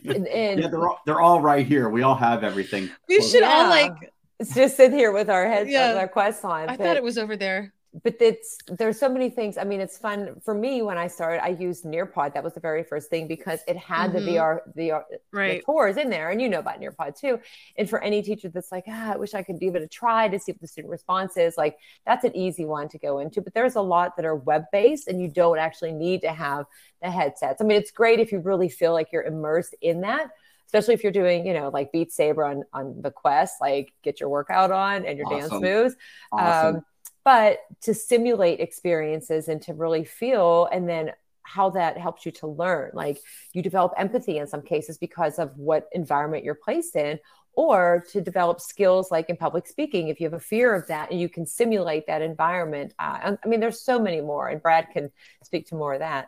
and, 0.06 0.28
and 0.28 0.60
yeah, 0.62 0.68
they're 0.68 0.88
all, 0.88 1.00
they're 1.06 1.22
all 1.22 1.40
right 1.40 1.66
here. 1.66 1.90
We 1.90 2.02
all 2.02 2.16
have 2.16 2.44
everything. 2.44 2.90
We 3.08 3.18
close 3.18 3.32
should 3.32 3.44
all 3.44 3.70
like. 3.70 3.94
it's 4.40 4.56
just 4.56 4.78
sit 4.78 4.92
here 4.92 5.12
with 5.12 5.30
our 5.30 5.48
heads, 5.48 5.70
Yeah. 5.70 5.90
with 5.90 5.98
our 5.98 6.08
quests 6.08 6.44
on. 6.44 6.70
I 6.70 6.78
but- 6.78 6.80
thought 6.84 6.98
it 6.98 7.04
was 7.04 7.20
over 7.20 7.36
there. 7.38 7.72
But 8.04 8.16
it's 8.22 8.58
there's 8.68 8.98
so 8.98 9.10
many 9.10 9.30
things. 9.30 9.58
I 9.58 9.66
mean, 9.66 9.82
it's 9.82 9.98
fun 9.98 10.40
for 10.46 10.54
me 10.54 10.82
when 10.82 10.98
I 10.98 11.08
started. 11.08 11.44
I 11.44 11.50
used 11.50 11.84
Nearpod. 11.84 12.34
That 12.34 12.44
was 12.44 12.54
the 12.54 12.62
very 12.62 12.84
first 12.84 13.10
thing 13.10 13.28
because 13.28 13.60
it 13.68 13.76
had 13.76 14.12
Mhm. 14.12 14.14
the 14.14 14.20
VR 14.32 14.64
VR 14.76 15.06
Right. 15.34 15.60
the 15.60 15.66
tours 15.66 15.98
in 15.98 16.10
there, 16.10 16.30
and 16.30 16.42
you 16.42 16.48
know 16.48 16.60
about 16.60 16.80
Nearpod 16.80 17.20
too. 17.20 17.40
And 17.78 17.90
for 17.90 18.02
any 18.02 18.22
teacher 18.22 18.48
that's 18.50 18.72
like, 18.72 18.86
ah, 18.88 19.14
I 19.14 19.18
wish 19.18 19.34
I 19.34 19.44
could 19.44 19.60
give 19.60 19.76
it 19.76 19.82
a 19.82 19.88
try 19.88 20.30
to 20.30 20.40
see 20.40 20.54
what 20.54 20.62
the 20.62 20.68
student 20.68 20.90
response 20.92 21.36
is, 21.36 21.58
like 21.58 21.78
that's 22.06 22.24
an 22.24 22.36
easy 22.36 22.64
one 22.64 22.88
to 22.90 22.98
go 22.98 23.20
into. 23.20 23.42
But 23.42 23.54
there's 23.54 23.76
a 23.76 23.82
lot 23.82 24.16
that 24.16 24.26
are 24.26 24.36
web 24.36 24.66
based, 24.72 25.10
and 25.10 25.22
you 25.22 25.28
don't 25.28 25.60
actually 25.60 25.92
need 25.92 26.22
to 26.22 26.32
have 26.32 26.66
the 27.02 27.12
headsets. 27.12 27.62
I 27.62 27.66
mean, 27.66 27.78
it's 27.78 27.92
great 27.92 28.20
if 28.22 28.32
you 28.32 28.40
really 28.40 28.70
feel 28.70 28.94
like 28.94 29.12
you're 29.12 29.24
immersed 29.24 29.76
in 29.82 30.02
that. 30.02 30.30
Especially 30.68 30.94
if 30.94 31.04
you're 31.04 31.12
doing, 31.12 31.46
you 31.46 31.54
know, 31.54 31.68
like 31.68 31.92
Beat 31.92 32.14
Saber 32.14 32.46
on 32.46 32.64
on 32.72 33.02
the 33.02 33.12
Quest, 33.12 33.60
like 33.60 33.92
get 34.04 34.22
your 34.22 34.30
workout 34.30 34.72
on 34.72 35.06
and 35.06 35.18
your 35.18 35.28
dance 35.30 35.52
moves. 35.52 35.96
Awesome. 36.32 36.78
Um, 36.78 36.86
but 37.24 37.60
to 37.82 37.94
simulate 37.94 38.60
experiences 38.60 39.48
and 39.48 39.62
to 39.64 39.74
really 39.74 40.04
feel 40.04 40.68
and 40.72 40.88
then 40.88 41.12
how 41.44 41.70
that 41.72 41.98
helps 41.98 42.26
you 42.26 42.32
to 42.32 42.48
learn. 42.48 42.92
Like 42.94 43.20
you 43.52 43.62
develop 43.62 43.94
empathy 43.98 44.38
in 44.38 44.48
some 44.48 44.62
cases 44.62 44.98
because 44.98 45.40
of 45.40 45.58
what 45.58 45.90
environment 45.92 46.44
you're 46.44 46.56
placed 46.56 46.96
in, 46.96 47.20
or 47.54 48.06
to 48.12 48.22
develop 48.22 48.62
skills 48.62 49.12
like 49.12 49.30
in 49.30 49.36
public 49.36 49.68
speaking 49.68 50.08
if 50.08 50.20
you 50.20 50.26
have 50.26 50.34
a 50.34 50.40
fear 50.40 50.74
of 50.74 50.88
that 50.88 51.12
and 51.12 51.20
you 51.20 51.28
can 51.28 51.46
simulate 51.46 52.08
that 52.08 52.22
environment 52.22 52.94
uh, 53.00 53.36
i 53.44 53.48
mean 53.48 53.60
there's 53.60 53.82
so 53.82 54.00
many 54.00 54.22
more 54.22 54.48
and 54.48 54.62
brad 54.62 54.88
can 54.94 55.12
speak 55.44 55.68
to 55.68 55.76
more 55.76 55.94
of 55.94 56.00
that 56.00 56.28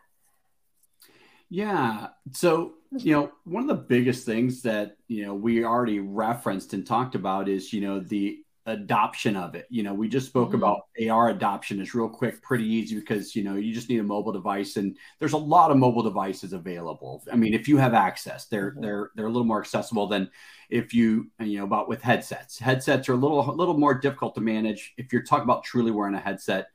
yeah 1.50 2.08
so 2.32 2.74
you 2.98 3.14
know 3.14 3.32
one 3.46 3.64
of 3.64 3.70
the 3.70 3.84
biggest 3.84 4.26
things 4.26 4.62
that 4.64 4.98
you 5.08 5.26
know 5.26 5.34
we 5.34 5.64
already 5.64 6.00
referenced 6.00 6.74
and 6.74 6.86
talked 6.86 7.16
about 7.16 7.48
is 7.48 7.72
you 7.72 7.82
know 7.82 8.00
the 8.00 8.43
adoption 8.66 9.36
of 9.36 9.56
it. 9.56 9.68
You 9.70 9.84
know, 9.84 9.94
we 9.94 10.08
just 10.08 10.28
spoke 10.28 10.50
mm-hmm. 10.50 10.58
about 10.58 10.88
AR 11.10 11.30
adoption 11.30 11.82
is 11.82 11.94
real 11.94 12.10
quick, 12.10 12.42
pretty 12.42 12.66
easy 12.66 12.96
because 12.96 13.36
you 13.36 13.44
know 13.44 13.56
you 13.56 13.74
just 13.74 13.90
need 13.90 14.00
a 14.00 14.04
mobile 14.04 14.32
device, 14.32 14.78
and 14.78 14.98
there's 15.20 15.34
a 15.34 15.38
lot 15.38 15.72
of 15.72 15.78
mobile 15.78 16.04
devices 16.04 16.54
available. 16.54 17.24
I 17.32 17.36
mean, 17.36 17.54
if 17.54 17.68
you 17.68 17.78
have 17.78 17.94
access, 17.94 18.46
they're 18.46 18.72
mm-hmm. 18.72 18.82
they're 18.82 19.12
they're 19.16 19.28
a 19.28 19.32
little 19.32 19.46
more 19.46 19.60
accessible 19.60 20.08
than 20.08 20.30
if 20.70 20.94
you 20.94 21.30
you 21.40 21.58
know 21.58 21.66
about 21.66 21.90
with 21.90 22.02
headsets. 22.02 22.60
Headsets 22.60 23.10
are 23.10 23.14
a 23.14 23.18
little 23.18 23.40
a 23.50 23.52
little 23.52 23.78
more 23.78 23.94
difficult 23.94 24.36
to 24.36 24.42
manage 24.42 24.94
if 24.98 25.12
you're 25.12 25.24
talking 25.24 25.44
about 25.44 25.64
truly 25.64 25.92
wearing 25.92 26.16
a 26.16 26.20
headset. 26.20 26.68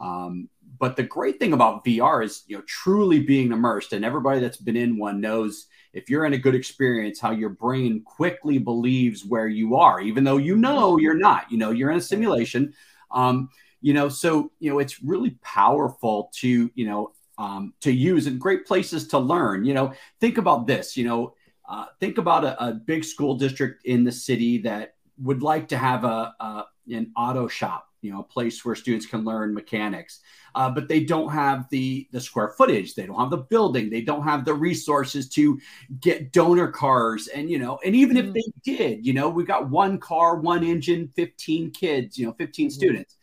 Um, 0.00 0.48
but 0.78 0.96
the 0.96 1.02
great 1.02 1.38
thing 1.38 1.52
about 1.52 1.84
VR 1.84 2.24
is 2.24 2.44
you 2.46 2.56
know 2.56 2.62
truly 2.66 3.20
being 3.20 3.52
immersed, 3.52 3.92
and 3.92 4.04
everybody 4.04 4.40
that's 4.40 4.58
been 4.58 4.76
in 4.76 4.98
one 4.98 5.20
knows 5.20 5.66
if 5.92 6.10
you're 6.10 6.26
in 6.26 6.34
a 6.34 6.38
good 6.38 6.54
experience, 6.54 7.18
how 7.18 7.30
your 7.30 7.48
brain 7.48 8.02
quickly 8.02 8.58
believes 8.58 9.24
where 9.24 9.48
you 9.48 9.76
are, 9.76 10.00
even 10.00 10.24
though 10.24 10.36
you 10.36 10.56
know 10.56 10.98
you're 10.98 11.16
not. 11.16 11.50
You 11.50 11.58
know, 11.58 11.70
you're 11.70 11.90
in 11.90 11.96
a 11.96 12.02
simulation. 12.02 12.74
Um, 13.10 13.48
you 13.80 13.94
know, 13.94 14.08
so 14.08 14.50
you 14.58 14.70
know 14.70 14.78
it's 14.78 15.02
really 15.02 15.38
powerful 15.42 16.30
to 16.34 16.70
you 16.74 16.86
know 16.86 17.12
um, 17.38 17.72
to 17.80 17.92
use 17.92 18.26
and 18.26 18.40
great 18.40 18.66
places 18.66 19.08
to 19.08 19.18
learn. 19.18 19.64
You 19.64 19.74
know, 19.74 19.92
think 20.20 20.38
about 20.38 20.66
this. 20.66 20.96
You 20.96 21.04
know, 21.04 21.34
uh, 21.68 21.86
think 22.00 22.18
about 22.18 22.44
a, 22.44 22.62
a, 22.62 22.72
big 22.72 23.04
school 23.04 23.36
district 23.36 23.84
in 23.84 24.04
the 24.04 24.12
city 24.12 24.58
that 24.58 24.94
would 25.18 25.42
like 25.42 25.68
to 25.68 25.76
have 25.76 26.04
a, 26.04 26.34
a 26.38 26.66
an 26.92 27.12
auto 27.16 27.48
shop 27.48 27.85
you 28.06 28.12
know 28.12 28.20
a 28.20 28.24
place 28.24 28.64
where 28.64 28.76
students 28.76 29.04
can 29.04 29.24
learn 29.24 29.52
mechanics. 29.52 30.20
Uh, 30.54 30.70
but 30.70 30.88
they 30.88 31.04
don't 31.04 31.30
have 31.30 31.68
the 31.70 32.08
the 32.12 32.20
square 32.20 32.48
footage. 32.56 32.94
They 32.94 33.04
don't 33.04 33.18
have 33.18 33.30
the 33.30 33.36
building. 33.38 33.90
They 33.90 34.00
don't 34.00 34.22
have 34.22 34.44
the 34.44 34.54
resources 34.54 35.28
to 35.30 35.60
get 36.00 36.32
donor 36.32 36.68
cars. 36.68 37.26
And 37.28 37.50
you 37.50 37.58
know 37.58 37.80
and 37.84 37.96
even 37.96 38.16
mm-hmm. 38.16 38.28
if 38.28 38.34
they 38.34 38.76
did 38.76 39.04
you 39.04 39.12
know 39.12 39.28
we 39.28 39.44
got 39.44 39.68
one 39.68 39.98
car 39.98 40.36
one 40.36 40.62
engine 40.62 41.10
15 41.16 41.72
kids 41.72 42.16
you 42.16 42.26
know 42.26 42.32
15 42.32 42.68
mm-hmm. 42.68 42.72
students. 42.72 43.16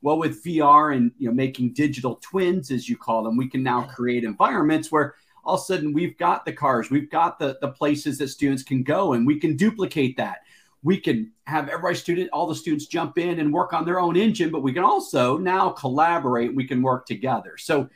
Well 0.00 0.18
with 0.18 0.42
vr 0.42 0.96
and 0.96 1.12
you 1.18 1.28
know 1.28 1.34
making 1.34 1.74
digital 1.74 2.16
twins 2.16 2.72
as 2.72 2.88
you 2.88 2.96
call 2.96 3.22
them 3.22 3.36
we 3.36 3.48
can 3.48 3.62
now 3.62 3.82
create 3.82 4.24
environments 4.24 4.90
where 4.90 5.14
all 5.44 5.54
of 5.54 5.60
a 5.60 5.64
sudden 5.64 5.92
we've 5.92 6.18
got 6.18 6.44
the 6.44 6.52
cars 6.52 6.90
we've 6.90 7.10
got 7.10 7.38
the 7.38 7.56
the 7.60 7.68
places 7.68 8.18
that 8.18 8.28
students 8.28 8.64
can 8.64 8.82
go 8.82 9.12
and 9.12 9.24
we 9.24 9.38
can 9.38 9.56
duplicate 9.56 10.16
that 10.16 10.38
we 10.82 10.98
can 10.98 11.32
have 11.46 11.68
every 11.68 11.94
student, 11.94 12.30
all 12.32 12.46
the 12.46 12.54
students 12.54 12.86
jump 12.86 13.18
in 13.18 13.38
and 13.38 13.52
work 13.52 13.72
on 13.72 13.84
their 13.84 14.00
own 14.00 14.16
engine, 14.16 14.50
but 14.50 14.62
we 14.62 14.72
can 14.72 14.82
also 14.82 15.38
now 15.38 15.70
collaborate. 15.70 16.54
We 16.54 16.66
can 16.66 16.82
work 16.82 17.06
together. 17.06 17.56
So 17.56 17.88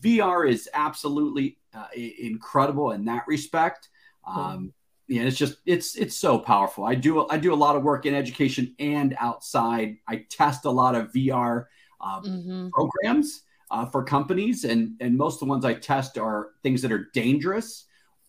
VR 0.00 0.48
is 0.48 0.68
absolutely 0.74 1.58
uh, 1.72 1.86
incredible 1.94 2.92
in 2.92 3.04
that 3.04 3.24
respect. 3.28 3.88
Um, 4.26 4.72
yeah, 5.06 5.22
it's 5.22 5.36
just 5.36 5.58
it's 5.66 5.96
it's 5.96 6.16
so 6.16 6.38
powerful. 6.38 6.84
I 6.84 6.94
do 6.94 7.28
I 7.28 7.36
do 7.36 7.52
a 7.52 7.54
lot 7.54 7.76
of 7.76 7.82
work 7.82 8.06
in 8.06 8.14
education 8.14 8.74
and 8.78 9.14
outside. 9.20 9.98
I 10.08 10.24
test 10.30 10.64
a 10.64 10.70
lot 10.70 10.94
of 10.94 11.12
VR 11.12 11.66
um, 12.00 12.24
mm-hmm. 12.24 12.68
programs 12.70 13.42
uh, 13.70 13.84
for 13.84 14.02
companies, 14.02 14.64
and 14.64 14.94
and 15.00 15.16
most 15.16 15.34
of 15.34 15.40
the 15.40 15.46
ones 15.46 15.64
I 15.66 15.74
test 15.74 16.16
are 16.16 16.52
things 16.62 16.80
that 16.82 16.90
are 16.90 17.10
dangerous 17.12 17.84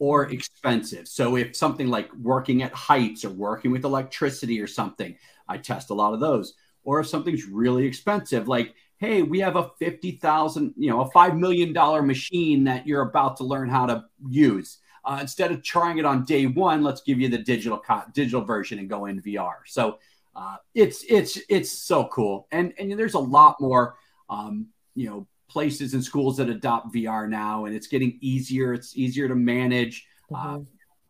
or 0.06 0.30
expensive. 0.30 1.08
So 1.08 1.36
if 1.36 1.56
something 1.56 1.88
like 1.88 2.14
working 2.14 2.62
at 2.62 2.72
heights 2.72 3.26
or 3.26 3.32
working 3.32 3.72
with 3.72 3.86
electricity 3.86 4.62
or 4.62 4.68
something, 4.68 5.18
I 5.48 5.58
test 5.58 5.90
a 5.90 5.96
lot 5.96 6.14
of 6.14 6.20
those. 6.20 6.54
Or 6.84 7.00
if 7.00 7.08
something's 7.08 7.48
really 7.48 7.88
expensive, 7.88 8.48
like, 8.48 8.76
hey, 8.98 9.24
we 9.24 9.40
have 9.40 9.56
a 9.56 9.72
50,000, 9.80 10.76
you 10.78 10.92
know, 10.92 11.02
a 11.02 11.10
$5 11.10 11.40
million 11.40 11.74
machine 12.06 12.66
that 12.66 12.86
you're 12.86 13.02
about 13.02 13.38
to 13.38 13.44
learn 13.44 13.68
how 13.68 13.88
to 13.88 14.06
use. 14.30 14.78
Uh, 15.04 15.18
instead 15.22 15.52
of 15.52 15.64
trying 15.64 15.98
it 15.98 16.06
on 16.06 16.24
day 16.24 16.46
one, 16.46 16.84
let's 16.84 17.02
give 17.02 17.20
you 17.20 17.28
the 17.28 17.40
digital 17.40 17.80
co- 17.80 18.04
digital 18.14 18.42
version 18.42 18.78
and 18.78 18.88
go 18.88 19.08
in 19.08 19.20
VR. 19.24 19.56
So 19.66 19.98
uh, 20.36 20.58
it's 20.76 21.04
it's 21.10 21.40
it's 21.50 21.72
so 21.72 22.06
cool, 22.06 22.48
and 22.52 22.74
and 22.78 22.92
there's 23.00 23.14
a 23.14 23.20
lot 23.20 23.62
more, 23.62 23.96
um, 24.30 24.68
you 24.96 25.08
know, 25.10 25.28
places 25.48 25.94
and 25.94 26.04
schools 26.04 26.38
that 26.38 26.50
adopt 26.50 26.94
VR 26.94 27.30
now, 27.30 27.66
and 27.66 27.76
it's 27.76 27.88
getting 27.88 28.18
easier. 28.22 28.74
It's 28.74 28.96
easier 28.98 29.28
to 29.28 29.36
manage. 29.36 30.08
Mm-hmm. 30.32 30.56
Uh, 30.56 30.60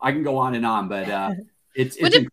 I 0.00 0.12
can 0.12 0.22
go 0.22 0.36
on 0.36 0.54
and 0.54 0.66
on, 0.66 0.88
but 0.88 1.08
uh, 1.08 1.32
it's, 1.74 1.96
it's 1.96 2.16
it, 2.16 2.28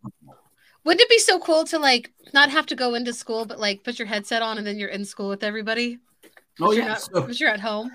wouldn't 0.83 1.01
it 1.01 1.09
be 1.09 1.19
so 1.19 1.39
cool 1.39 1.63
to 1.65 1.79
like 1.79 2.11
not 2.33 2.49
have 2.49 2.65
to 2.67 2.75
go 2.75 2.95
into 2.95 3.13
school, 3.13 3.45
but 3.45 3.59
like 3.59 3.83
put 3.83 3.97
your 3.97 4.07
headset 4.07 4.41
on 4.41 4.57
and 4.57 4.67
then 4.67 4.77
you're 4.77 4.89
in 4.89 5.05
school 5.05 5.29
with 5.29 5.43
everybody? 5.43 5.99
Oh 6.59 6.71
yeah, 6.71 6.87
not, 6.87 7.01
so 7.01 7.27
you're 7.29 7.49
at 7.49 7.61
home. 7.61 7.91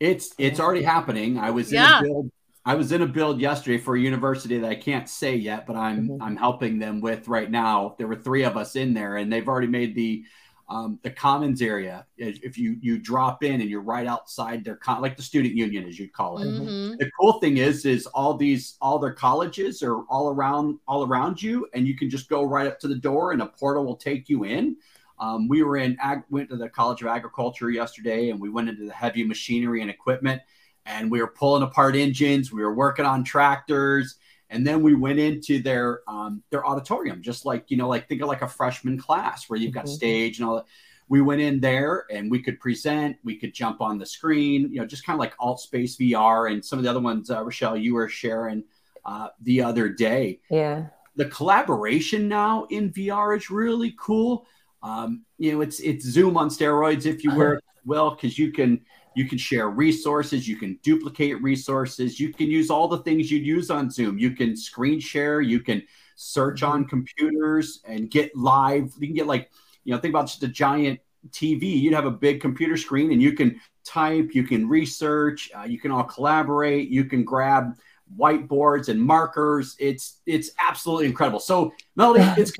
It's 0.00 0.34
it's 0.38 0.58
already 0.58 0.82
happening. 0.82 1.38
I 1.38 1.50
was 1.50 1.72
yeah. 1.72 2.00
in 2.00 2.04
a 2.04 2.08
build. 2.08 2.30
I 2.64 2.74
was 2.76 2.92
in 2.92 3.02
a 3.02 3.06
build 3.06 3.40
yesterday 3.40 3.78
for 3.78 3.96
a 3.96 4.00
university 4.00 4.58
that 4.58 4.68
I 4.68 4.76
can't 4.76 5.08
say 5.08 5.34
yet, 5.34 5.66
but 5.66 5.76
I'm 5.76 6.08
mm-hmm. 6.08 6.22
I'm 6.22 6.36
helping 6.36 6.78
them 6.78 7.00
with 7.00 7.28
right 7.28 7.50
now. 7.50 7.94
There 7.98 8.06
were 8.06 8.16
three 8.16 8.42
of 8.42 8.56
us 8.56 8.76
in 8.76 8.92
there, 8.94 9.16
and 9.16 9.32
they've 9.32 9.48
already 9.48 9.68
made 9.68 9.94
the 9.94 10.24
um, 10.72 10.98
the 11.02 11.10
commons 11.10 11.60
area 11.60 12.06
if 12.16 12.56
you 12.56 12.78
you 12.80 12.98
drop 12.98 13.44
in 13.44 13.60
and 13.60 13.68
you're 13.68 13.82
right 13.82 14.06
outside 14.06 14.64
their 14.64 14.76
con- 14.76 15.02
like 15.02 15.18
the 15.18 15.22
student 15.22 15.54
union 15.54 15.86
as 15.86 15.98
you'd 15.98 16.14
call 16.14 16.38
it 16.38 16.46
mm-hmm. 16.46 16.94
the 16.98 17.10
cool 17.20 17.34
thing 17.40 17.58
is 17.58 17.84
is 17.84 18.06
all 18.06 18.34
these 18.34 18.78
all 18.80 18.98
their 18.98 19.12
colleges 19.12 19.82
are 19.82 19.98
all 20.04 20.30
around 20.30 20.78
all 20.88 21.06
around 21.06 21.42
you 21.42 21.68
and 21.74 21.86
you 21.86 21.94
can 21.94 22.08
just 22.08 22.26
go 22.26 22.42
right 22.42 22.66
up 22.66 22.80
to 22.80 22.88
the 22.88 22.94
door 22.94 23.32
and 23.32 23.42
a 23.42 23.46
portal 23.46 23.84
will 23.84 23.96
take 23.96 24.30
you 24.30 24.44
in 24.44 24.74
um, 25.18 25.46
we 25.46 25.62
were 25.62 25.76
in 25.76 25.94
ag- 26.00 26.24
went 26.30 26.48
to 26.48 26.56
the 26.56 26.70
college 26.70 27.02
of 27.02 27.08
agriculture 27.08 27.68
yesterday 27.68 28.30
and 28.30 28.40
we 28.40 28.48
went 28.48 28.70
into 28.70 28.86
the 28.86 28.94
heavy 28.94 29.24
machinery 29.24 29.82
and 29.82 29.90
equipment 29.90 30.40
and 30.86 31.10
we 31.10 31.20
were 31.20 31.28
pulling 31.28 31.62
apart 31.62 31.94
engines 31.94 32.50
we 32.50 32.62
were 32.62 32.74
working 32.74 33.04
on 33.04 33.22
tractors 33.22 34.16
and 34.52 34.66
then 34.66 34.82
we 34.82 34.94
went 34.94 35.18
into 35.18 35.60
their 35.60 36.02
um, 36.06 36.42
their 36.50 36.64
auditorium, 36.64 37.22
just 37.22 37.44
like 37.44 37.70
you 37.70 37.76
know, 37.76 37.88
like 37.88 38.06
think 38.06 38.20
of 38.20 38.28
like 38.28 38.42
a 38.42 38.48
freshman 38.48 38.98
class 38.98 39.48
where 39.48 39.58
you've 39.58 39.72
got 39.72 39.86
mm-hmm. 39.86 39.94
stage 39.94 40.38
and 40.38 40.48
all 40.48 40.56
that. 40.56 40.66
We 41.08 41.20
went 41.20 41.40
in 41.40 41.58
there 41.58 42.06
and 42.10 42.30
we 42.30 42.40
could 42.40 42.60
present, 42.60 43.16
we 43.24 43.36
could 43.36 43.52
jump 43.52 43.80
on 43.80 43.98
the 43.98 44.06
screen, 44.06 44.70
you 44.72 44.80
know, 44.80 44.86
just 44.86 45.04
kind 45.04 45.14
of 45.14 45.20
like 45.20 45.34
Alt 45.38 45.60
Space 45.60 45.96
VR 45.96 46.50
and 46.50 46.64
some 46.64 46.78
of 46.78 46.84
the 46.84 46.90
other 46.90 47.00
ones, 47.00 47.28
uh, 47.28 47.42
Rachelle, 47.42 47.82
you 47.82 47.94
were 47.94 48.08
sharing 48.08 48.64
uh, 49.04 49.28
the 49.42 49.62
other 49.62 49.88
day. 49.88 50.40
Yeah. 50.48 50.86
The 51.16 51.26
collaboration 51.26 52.28
now 52.28 52.66
in 52.70 52.92
VR 52.92 53.36
is 53.36 53.50
really 53.50 53.94
cool. 53.98 54.46
Um, 54.82 55.24
you 55.38 55.52
know, 55.52 55.60
it's 55.60 55.80
it's 55.80 56.04
Zoom 56.04 56.36
on 56.36 56.48
steroids, 56.48 57.04
if 57.04 57.24
you 57.24 57.34
were, 57.36 57.60
will, 57.84 58.10
because 58.10 58.38
you 58.38 58.52
can 58.52 58.80
you 59.14 59.28
can 59.28 59.38
share 59.38 59.68
resources, 59.68 60.48
you 60.48 60.56
can 60.56 60.78
duplicate 60.82 61.42
resources, 61.42 62.18
you 62.18 62.32
can 62.32 62.50
use 62.50 62.70
all 62.70 62.88
the 62.88 62.98
things 62.98 63.30
you'd 63.30 63.46
use 63.46 63.70
on 63.70 63.90
Zoom. 63.90 64.18
You 64.18 64.32
can 64.32 64.56
screen 64.56 65.00
share, 65.00 65.40
you 65.40 65.60
can 65.60 65.82
search 66.16 66.62
on 66.62 66.84
computers 66.84 67.80
and 67.84 68.10
get 68.10 68.34
live. 68.36 68.92
You 68.98 69.08
can 69.08 69.16
get 69.16 69.26
like, 69.26 69.50
you 69.84 69.92
know, 69.92 70.00
think 70.00 70.12
about 70.12 70.28
just 70.28 70.42
a 70.42 70.48
giant 70.48 71.00
TV. 71.30 71.62
You'd 71.80 71.94
have 71.94 72.06
a 72.06 72.10
big 72.10 72.40
computer 72.40 72.76
screen 72.76 73.12
and 73.12 73.20
you 73.20 73.32
can 73.32 73.60
type, 73.84 74.30
you 74.34 74.44
can 74.44 74.68
research, 74.68 75.50
uh, 75.56 75.64
you 75.64 75.78
can 75.78 75.90
all 75.90 76.04
collaborate, 76.04 76.88
you 76.88 77.04
can 77.04 77.24
grab 77.24 77.76
whiteboards 78.16 78.88
and 78.88 79.00
markers. 79.00 79.76
It's 79.78 80.20
it's 80.26 80.50
absolutely 80.58 81.06
incredible. 81.06 81.40
So 81.40 81.72
Melody, 81.96 82.24
it's, 82.40 82.52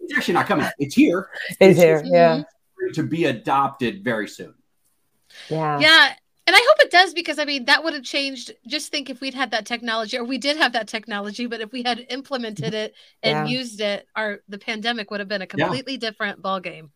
it's 0.00 0.16
actually 0.16 0.34
not 0.34 0.46
coming. 0.46 0.66
It's 0.78 0.94
here. 0.94 1.28
It's, 1.50 1.56
it's 1.60 1.78
here. 1.78 2.02
Yeah. 2.04 2.42
To 2.94 3.02
be 3.02 3.26
adopted 3.26 4.02
very 4.02 4.26
soon. 4.26 4.54
Yeah. 5.48 5.78
Yeah. 5.78 6.14
And 6.46 6.56
I 6.56 6.66
hope 6.68 6.80
it 6.80 6.90
does 6.90 7.14
because 7.14 7.38
I 7.38 7.44
mean 7.44 7.66
that 7.66 7.84
would 7.84 7.94
have 7.94 8.02
changed. 8.02 8.50
Just 8.66 8.90
think 8.90 9.08
if 9.08 9.20
we'd 9.20 9.34
had 9.34 9.52
that 9.52 9.66
technology, 9.66 10.18
or 10.18 10.24
we 10.24 10.38
did 10.38 10.56
have 10.56 10.72
that 10.72 10.88
technology, 10.88 11.46
but 11.46 11.60
if 11.60 11.70
we 11.70 11.82
had 11.84 12.04
implemented 12.10 12.74
it 12.74 12.94
and 13.22 13.48
yeah. 13.48 13.58
used 13.58 13.80
it, 13.80 14.08
our 14.16 14.40
the 14.48 14.58
pandemic 14.58 15.10
would 15.10 15.20
have 15.20 15.28
been 15.28 15.42
a 15.42 15.46
completely 15.46 15.94
yeah. 15.94 16.00
different 16.00 16.42
ball 16.42 16.60
game. 16.60 16.90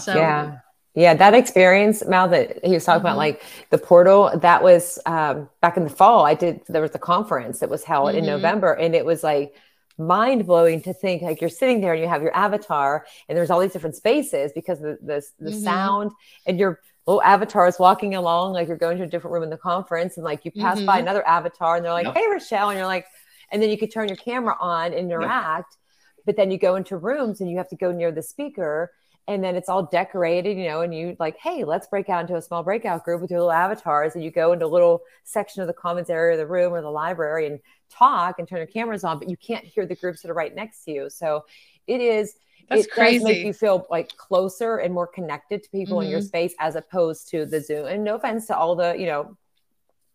So, 0.00 0.14
yeah. 0.14 0.58
Yeah, 0.94 1.14
that 1.14 1.34
experience, 1.34 2.04
Mal, 2.06 2.28
that 2.28 2.64
he 2.64 2.74
was 2.74 2.84
talking 2.84 2.98
mm-hmm. 2.98 3.06
about, 3.06 3.16
like 3.16 3.42
the 3.70 3.78
portal, 3.78 4.30
that 4.38 4.62
was 4.62 5.00
um, 5.06 5.48
back 5.60 5.76
in 5.76 5.82
the 5.82 5.90
fall. 5.90 6.24
I 6.24 6.34
did, 6.34 6.60
there 6.68 6.82
was 6.82 6.94
a 6.94 7.00
conference 7.00 7.58
that 7.58 7.68
was 7.68 7.82
held 7.82 8.10
mm-hmm. 8.10 8.18
in 8.18 8.26
November, 8.26 8.72
and 8.74 8.94
it 8.94 9.04
was 9.04 9.24
like 9.24 9.54
mind 9.98 10.46
blowing 10.46 10.82
to 10.82 10.92
think 10.92 11.22
like 11.22 11.40
you're 11.40 11.50
sitting 11.50 11.80
there 11.80 11.94
and 11.94 12.02
you 12.02 12.08
have 12.08 12.22
your 12.22 12.34
avatar, 12.36 13.06
and 13.28 13.36
there's 13.36 13.50
all 13.50 13.58
these 13.58 13.72
different 13.72 13.96
spaces 13.96 14.52
because 14.54 14.78
the, 14.78 14.96
the, 15.02 15.20
the 15.40 15.50
mm-hmm. 15.50 15.64
sound, 15.64 16.12
and 16.46 16.60
you're 16.60 16.80
little 17.06 17.22
avatars 17.22 17.78
walking 17.78 18.14
along, 18.14 18.52
like 18.52 18.68
you're 18.68 18.76
going 18.76 18.96
to 18.98 19.04
a 19.04 19.06
different 19.06 19.32
room 19.32 19.42
in 19.42 19.50
the 19.50 19.56
conference, 19.56 20.16
and 20.16 20.24
like 20.24 20.44
you 20.44 20.50
pass 20.50 20.78
mm-hmm. 20.78 20.86
by 20.86 20.98
another 20.98 21.26
avatar, 21.26 21.76
and 21.76 21.84
they're 21.84 21.92
like, 21.92 22.06
yep. 22.06 22.14
"Hey, 22.14 22.24
Rachelle," 22.28 22.68
and 22.68 22.78
you're 22.78 22.86
like, 22.86 23.06
and 23.50 23.62
then 23.62 23.70
you 23.70 23.78
could 23.78 23.92
turn 23.92 24.08
your 24.08 24.16
camera 24.16 24.56
on, 24.60 24.92
interact, 24.92 25.76
yep. 25.76 26.24
but 26.26 26.36
then 26.36 26.50
you 26.50 26.58
go 26.58 26.76
into 26.76 26.96
rooms 26.96 27.40
and 27.40 27.50
you 27.50 27.58
have 27.58 27.68
to 27.68 27.76
go 27.76 27.92
near 27.92 28.10
the 28.10 28.22
speaker, 28.22 28.90
and 29.28 29.44
then 29.44 29.54
it's 29.54 29.68
all 29.68 29.84
decorated, 29.84 30.56
you 30.56 30.64
know, 30.64 30.80
and 30.80 30.94
you 30.94 31.16
like, 31.18 31.36
hey, 31.38 31.64
let's 31.64 31.86
break 31.86 32.08
out 32.08 32.22
into 32.22 32.36
a 32.36 32.42
small 32.42 32.62
breakout 32.62 33.04
group 33.04 33.20
with 33.20 33.30
your 33.30 33.40
little 33.40 33.52
avatars, 33.52 34.14
and 34.14 34.24
you 34.24 34.30
go 34.30 34.52
into 34.52 34.66
a 34.66 34.68
litlittle 34.68 35.00
section 35.24 35.60
of 35.62 35.66
the 35.66 35.74
commons 35.74 36.10
area 36.10 36.34
of 36.34 36.38
the 36.38 36.46
room 36.46 36.72
or 36.72 36.80
the 36.80 36.90
library 36.90 37.46
and 37.46 37.60
talk 37.90 38.38
and 38.38 38.48
turn 38.48 38.58
your 38.58 38.66
cameras 38.66 39.04
on, 39.04 39.18
but 39.18 39.28
you 39.28 39.36
can't 39.36 39.64
hear 39.64 39.86
the 39.86 39.94
groups 39.94 40.22
that 40.22 40.30
are 40.30 40.34
right 40.34 40.54
next 40.54 40.84
to 40.84 40.90
you. 40.90 41.10
So 41.10 41.44
it 41.86 42.00
is 42.00 42.34
That's 42.68 42.86
it 42.86 42.90
crazy. 42.90 43.18
does 43.18 43.24
make 43.24 43.44
you 43.46 43.52
feel 43.52 43.86
like 43.90 44.16
closer 44.16 44.76
and 44.78 44.92
more 44.94 45.06
connected 45.06 45.62
to 45.62 45.70
people 45.70 46.00
in 46.00 46.08
your 46.08 46.20
Mhm. 46.20 46.26
space 46.26 46.54
as 46.58 46.76
opposed 46.76 47.28
to 47.30 47.46
the 47.46 47.60
Zoom. 47.60 47.86
And 47.86 48.04
no 48.04 48.16
offense 48.16 48.46
to 48.48 48.56
all 48.56 48.74
the, 48.76 48.94
you 48.98 49.06
know, 49.06 49.36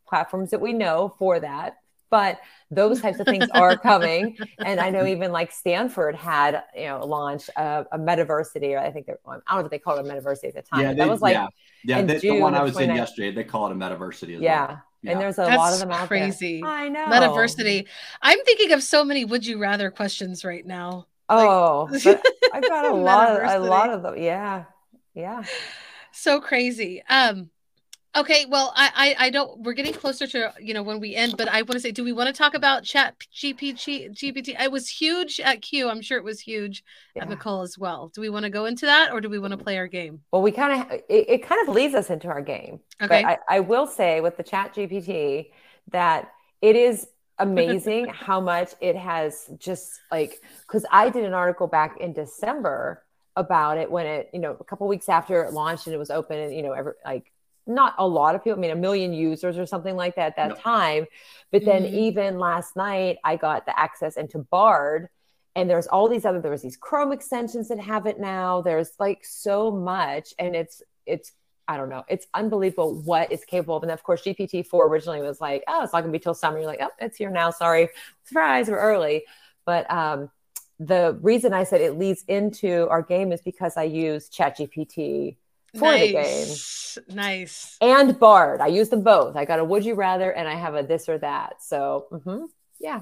platforms 0.08 0.52
that 0.52 0.62
we 0.62 0.74
know 0.74 1.14
for 1.20 1.40
that. 1.40 1.78
But 2.12 2.40
those 2.72 3.02
types 3.02 3.20
of 3.20 3.28
things 3.28 3.46
are 3.54 3.78
coming, 3.78 4.36
and 4.58 4.80
I 4.80 4.90
know 4.90 5.06
even 5.06 5.32
like 5.32 5.52
Stanford 5.52 6.16
had, 6.16 6.64
you 6.76 6.86
know, 6.86 7.06
launched 7.06 7.50
a, 7.56 7.86
a 7.92 8.00
metaversity, 8.00 8.72
or 8.74 8.80
I 8.80 8.90
think 8.92 9.06
they're, 9.06 9.20
I 9.28 9.34
don't 9.34 9.44
know 9.58 9.62
what 9.62 9.70
they 9.72 9.78
called 9.78 10.04
it 10.04 10.10
a 10.10 10.12
metaversity 10.12 10.46
at 10.48 10.56
the 10.56 10.62
time. 10.64 10.82
Yeah, 10.82 10.88
but 10.88 10.96
they, 10.98 11.04
that 11.04 11.10
was 11.10 11.22
like, 11.22 11.34
yeah, 11.36 11.48
yeah. 11.86 12.00
in 12.00 12.08
The, 12.08 12.18
the 12.18 12.32
one 12.40 12.56
I 12.56 12.64
was 12.64 12.80
in 12.80 12.96
yesterday, 12.96 13.30
they 13.32 13.44
call 13.44 13.68
it 13.68 13.74
a 13.74 13.76
metaversity 13.76 14.36
as 14.38 14.42
yeah. 14.42 14.68
well. 14.68 14.82
And 15.06 15.22
there's 15.22 15.38
a 15.38 15.44
That's 15.44 15.56
lot 15.58 15.72
of 15.74 15.80
them 15.80 15.92
out 15.92 16.08
crazy. 16.08 16.62
there. 16.62 16.70
I 16.70 16.90
know. 16.90 17.06
Metaversity. 17.06 17.86
I'm 18.24 18.44
thinking 18.44 18.72
of 18.74 18.82
so 18.84 19.06
many 19.06 19.24
would 19.24 19.46
you 19.46 19.60
rather 19.60 19.92
questions 19.92 20.44
right 20.44 20.66
now. 20.66 21.06
Oh, 21.30 21.90
but 22.04 22.22
I've 22.52 22.68
got 22.68 22.86
a 22.86 22.94
lot, 22.94 23.30
of, 23.30 23.62
a 23.62 23.66
lot 23.66 23.90
of 23.92 24.04
them. 24.04 24.18
Yeah, 24.18 24.66
yeah. 25.14 25.44
so 26.12 26.40
crazy 26.42 27.04
um 27.10 27.50
okay 28.16 28.46
well 28.50 28.74
I, 28.76 29.16
I 29.20 29.28
i 29.28 29.30
don't 29.30 29.62
we're 29.62 29.74
getting 29.74 29.94
closer 29.94 30.26
to 30.28 30.54
you 30.60 30.74
know 30.74 30.82
when 30.84 31.00
we 31.00 31.16
end 31.16 31.38
but 31.38 31.48
i 31.48 31.62
want 31.62 31.74
to 31.74 31.80
say 31.80 31.92
do 31.92 32.04
we 32.04 32.12
want 32.12 32.28
to 32.28 32.34
talk 32.34 32.56
about 32.56 32.84
chat 32.84 33.16
gpt 33.36 34.12
gpt 34.16 34.60
it 34.60 34.72
was 34.72 34.90
huge 34.90 35.40
at 35.40 35.62
CUE 35.62 35.88
i'm 35.90 36.02
sure 36.02 36.18
it 36.18 36.24
was 36.24 36.40
huge 36.40 36.84
at 37.16 37.30
yeah. 37.30 37.36
MACUL 37.36 37.62
as 37.64 37.78
well 37.78 38.10
do 38.14 38.22
we 38.22 38.30
want 38.30 38.46
to 38.46 38.50
go 38.50 38.66
into 38.66 38.86
that 38.88 39.12
or 39.12 39.22
do 39.22 39.30
we 39.30 39.40
want 39.40 39.52
to 39.52 39.58
play 39.58 39.78
our 39.78 39.88
game 39.88 40.22
Well, 40.32 40.42
we 40.42 40.52
kind 40.52 40.82
of 40.82 40.92
it, 40.92 41.06
it 41.10 41.44
kind 41.44 41.68
of 41.68 41.76
leads 41.76 41.94
us 41.96 42.10
into 42.10 42.28
our 42.28 42.42
game. 42.42 42.80
okay 43.02 43.24
But 43.24 43.26
I, 43.26 43.38
I 43.50 43.60
will 43.60 43.88
say 43.88 44.22
with 44.22 44.38
the 44.38 44.44
Chat 44.44 44.74
GPT 44.74 45.52
that 45.92 46.32
it 46.62 46.76
is 46.76 47.08
amazing 47.40 48.08
how 48.08 48.42
much 48.42 48.74
it 48.82 48.96
has 48.96 49.50
just 49.60 50.02
like 50.12 50.42
because 50.68 50.86
I 50.92 51.10
did 51.10 51.24
an 51.26 51.34
article 51.34 51.68
back 51.68 51.98
in 52.00 52.14
December 52.14 53.04
about 53.36 53.78
it 53.78 53.90
when 53.90 54.06
it 54.06 54.30
you 54.34 54.40
know 54.40 54.58
a 54.60 54.64
couple 54.64 54.88
weeks 54.88 55.08
after 55.10 55.44
it 55.44 55.54
launched 55.54 55.88
and 55.88 55.94
it 55.94 55.98
was 56.00 56.12
open 56.12 56.38
and 56.38 56.54
you 56.54 56.62
know 56.64 56.74
every 56.74 56.94
like 57.06 57.32
not 57.66 57.94
a 57.98 58.08
lot 58.08 58.36
of 58.36 58.44
people 58.44 58.58
I 58.60 58.62
mean 58.62 58.72
a 58.72 58.76
million 58.76 59.14
users 59.14 59.58
or 59.58 59.66
something 59.66 59.96
like 59.96 60.16
that 60.16 60.28
at 60.28 60.36
that 60.38 60.50
Yep. 60.50 60.64
time 60.64 61.06
but 61.52 61.66
then 61.66 61.86
Mhm. 61.86 61.94
even 61.94 62.40
last 62.40 62.76
night 62.76 63.18
I 63.24 63.36
got 63.38 63.66
the 63.66 63.80
access 63.80 64.18
into 64.18 64.40
Bard 64.40 65.08
and 65.56 65.70
there's 65.70 65.88
all 65.88 66.10
these 66.10 66.26
other 66.26 66.42
there 66.42 66.52
was 66.52 66.62
these 66.62 66.78
chrome 66.78 67.12
extensions 67.12 67.70
that 67.70 67.80
have 67.80 68.06
it 68.06 68.20
now 68.20 68.62
there's 68.62 68.92
like 69.00 69.24
so 69.24 69.72
much 69.72 70.34
and 70.40 70.56
it's 70.56 70.82
it's 71.06 71.32
i 71.70 71.78
don't 71.78 71.88
know. 71.88 72.04
It's 72.10 72.26
unbelievable 72.34 73.02
what 73.04 73.32
it's 73.32 73.46
capable 73.46 73.78
of. 73.78 73.84
And 73.84 73.92
of 73.92 74.04
course 74.04 74.24
gpt-4 74.24 74.90
originally 74.90 75.22
was 75.22 75.40
like 75.40 75.64
oh 75.68 75.84
it's 75.84 75.94
not 75.94 76.02
going 76.02 76.12
to 76.12 76.20
be 76.20 76.22
till 76.22 76.34
summer. 76.34 76.58
You're 76.58 76.68
like 76.68 76.80
oh 76.82 76.90
it's 77.00 77.16
here 77.16 77.30
now. 77.30 77.52
Sorry. 77.52 77.90
Surprise 78.26 78.68
we're 78.68 78.80
early. 78.80 79.24
But 79.66 79.90
um 79.90 80.32
the 80.80 81.18
reason 81.22 81.54
i 81.54 81.64
said 81.64 81.82
it 81.82 81.98
leads 81.98 82.24
into 82.28 82.88
our 82.90 83.02
game 83.02 83.32
is 83.34 83.42
because 83.42 83.76
i 83.78 83.84
use 83.84 84.30
ChatGPT 84.30 85.36
for 85.78 85.92
the 85.92 85.98
game. 86.00 86.14
Nice. 86.14 86.98
Nice. 87.08 87.78
And 87.82 88.18
bard. 88.18 88.62
I 88.62 88.68
use 88.68 88.90
them 88.90 89.04
both. 89.04 89.36
I 89.36 89.46
got 89.46 89.60
a 89.60 89.64
would 89.64 89.86
you 89.86 89.94
rather 89.94 90.32
and 90.32 90.48
i 90.48 90.56
have 90.56 90.76
a 90.76 90.84
this 90.84 91.08
or 91.08 91.20
that. 91.20 91.62
So 91.62 92.08
mhm, 92.12 92.48
yeah. 92.80 93.02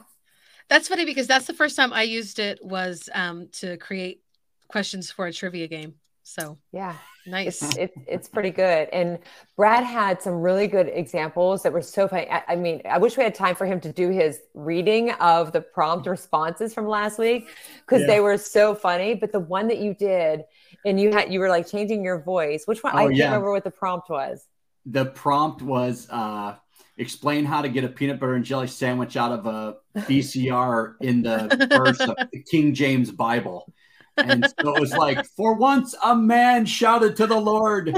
That's 0.68 0.90
funny 0.90 1.06
because 1.06 1.28
that's 1.28 1.48
the 1.48 1.54
first 1.54 1.78
time 1.78 1.94
i 1.94 2.04
used 2.04 2.40
it 2.40 2.60
was 2.62 3.10
um 3.14 3.48
to 3.62 3.78
create 3.78 4.24
questions 4.68 5.10
for 5.10 5.26
a 5.28 5.32
trivia 5.32 5.68
game 5.70 5.94
so 6.30 6.58
yeah 6.74 6.96
nice 7.26 7.62
it's 7.62 7.78
it, 7.78 7.92
it's 8.06 8.28
pretty 8.28 8.50
good 8.50 8.90
and 8.92 9.20
brad 9.56 9.84
had 9.84 10.22
some 10.22 10.34
really 10.36 10.68
good 10.68 10.88
examples 10.94 11.64
that 11.64 11.72
were 11.72 11.82
so 11.82 12.08
funny 12.08 12.30
I, 12.30 12.44
I 12.50 12.56
mean 12.56 12.82
i 12.86 12.98
wish 12.98 13.16
we 13.18 13.24
had 13.24 13.34
time 13.34 13.56
for 13.56 13.66
him 13.66 13.80
to 13.82 13.92
do 13.94 14.10
his 14.10 14.40
reading 14.54 15.12
of 15.14 15.52
the 15.54 15.62
prompt 15.62 16.06
responses 16.08 16.74
from 16.74 16.88
last 16.88 17.18
week 17.18 17.48
because 17.86 18.02
Yeah. 18.02 18.08
they 18.08 18.20
were 18.20 18.38
so 18.38 18.76
funny 18.76 19.14
but 19.16 19.32
the 19.32 19.40
one 19.40 19.68
that 19.70 19.78
you 19.80 19.94
did 19.94 20.44
and 20.86 21.00
you 21.00 21.12
had 21.12 21.32
you 21.32 21.40
were 21.40 21.50
like 21.50 21.68
changing 21.68 22.04
your 22.04 22.22
voice 22.22 22.64
which 22.66 22.84
one 22.84 22.94
i 22.96 23.04
Oh, 23.04 23.08
can't 23.08 23.16
yeah. 23.18 23.26
remember 23.28 23.52
what 23.52 23.64
the 23.64 23.72
prompt 23.72 24.10
was 24.10 24.46
The 24.86 25.06
prompt 25.06 25.62
was 25.62 26.08
uh, 26.10 26.56
explain 26.98 27.46
how 27.46 27.62
to 27.62 27.70
get 27.70 27.84
a 27.84 27.90
peanut 27.90 28.20
butter 28.20 28.36
and 28.36 28.46
jelly 28.46 28.68
sandwich 28.68 29.16
out 29.18 29.32
of 29.32 29.46
a 29.48 29.78
VCR 30.08 30.96
in 31.02 31.22
the 31.24 31.68
verse 31.70 32.00
of 32.00 32.16
the 32.32 32.42
King 32.52 32.74
James 32.74 33.12
Bible. 33.12 33.74
And 34.18 34.46
so 34.46 34.76
it 34.76 34.80
was 34.80 34.94
like, 34.94 35.26
for 35.26 35.54
once 35.54 35.96
a 36.04 36.16
man 36.16 36.66
shouted 36.66 37.16
to 37.18 37.28
the 37.28 37.40
Lord, 37.40 37.94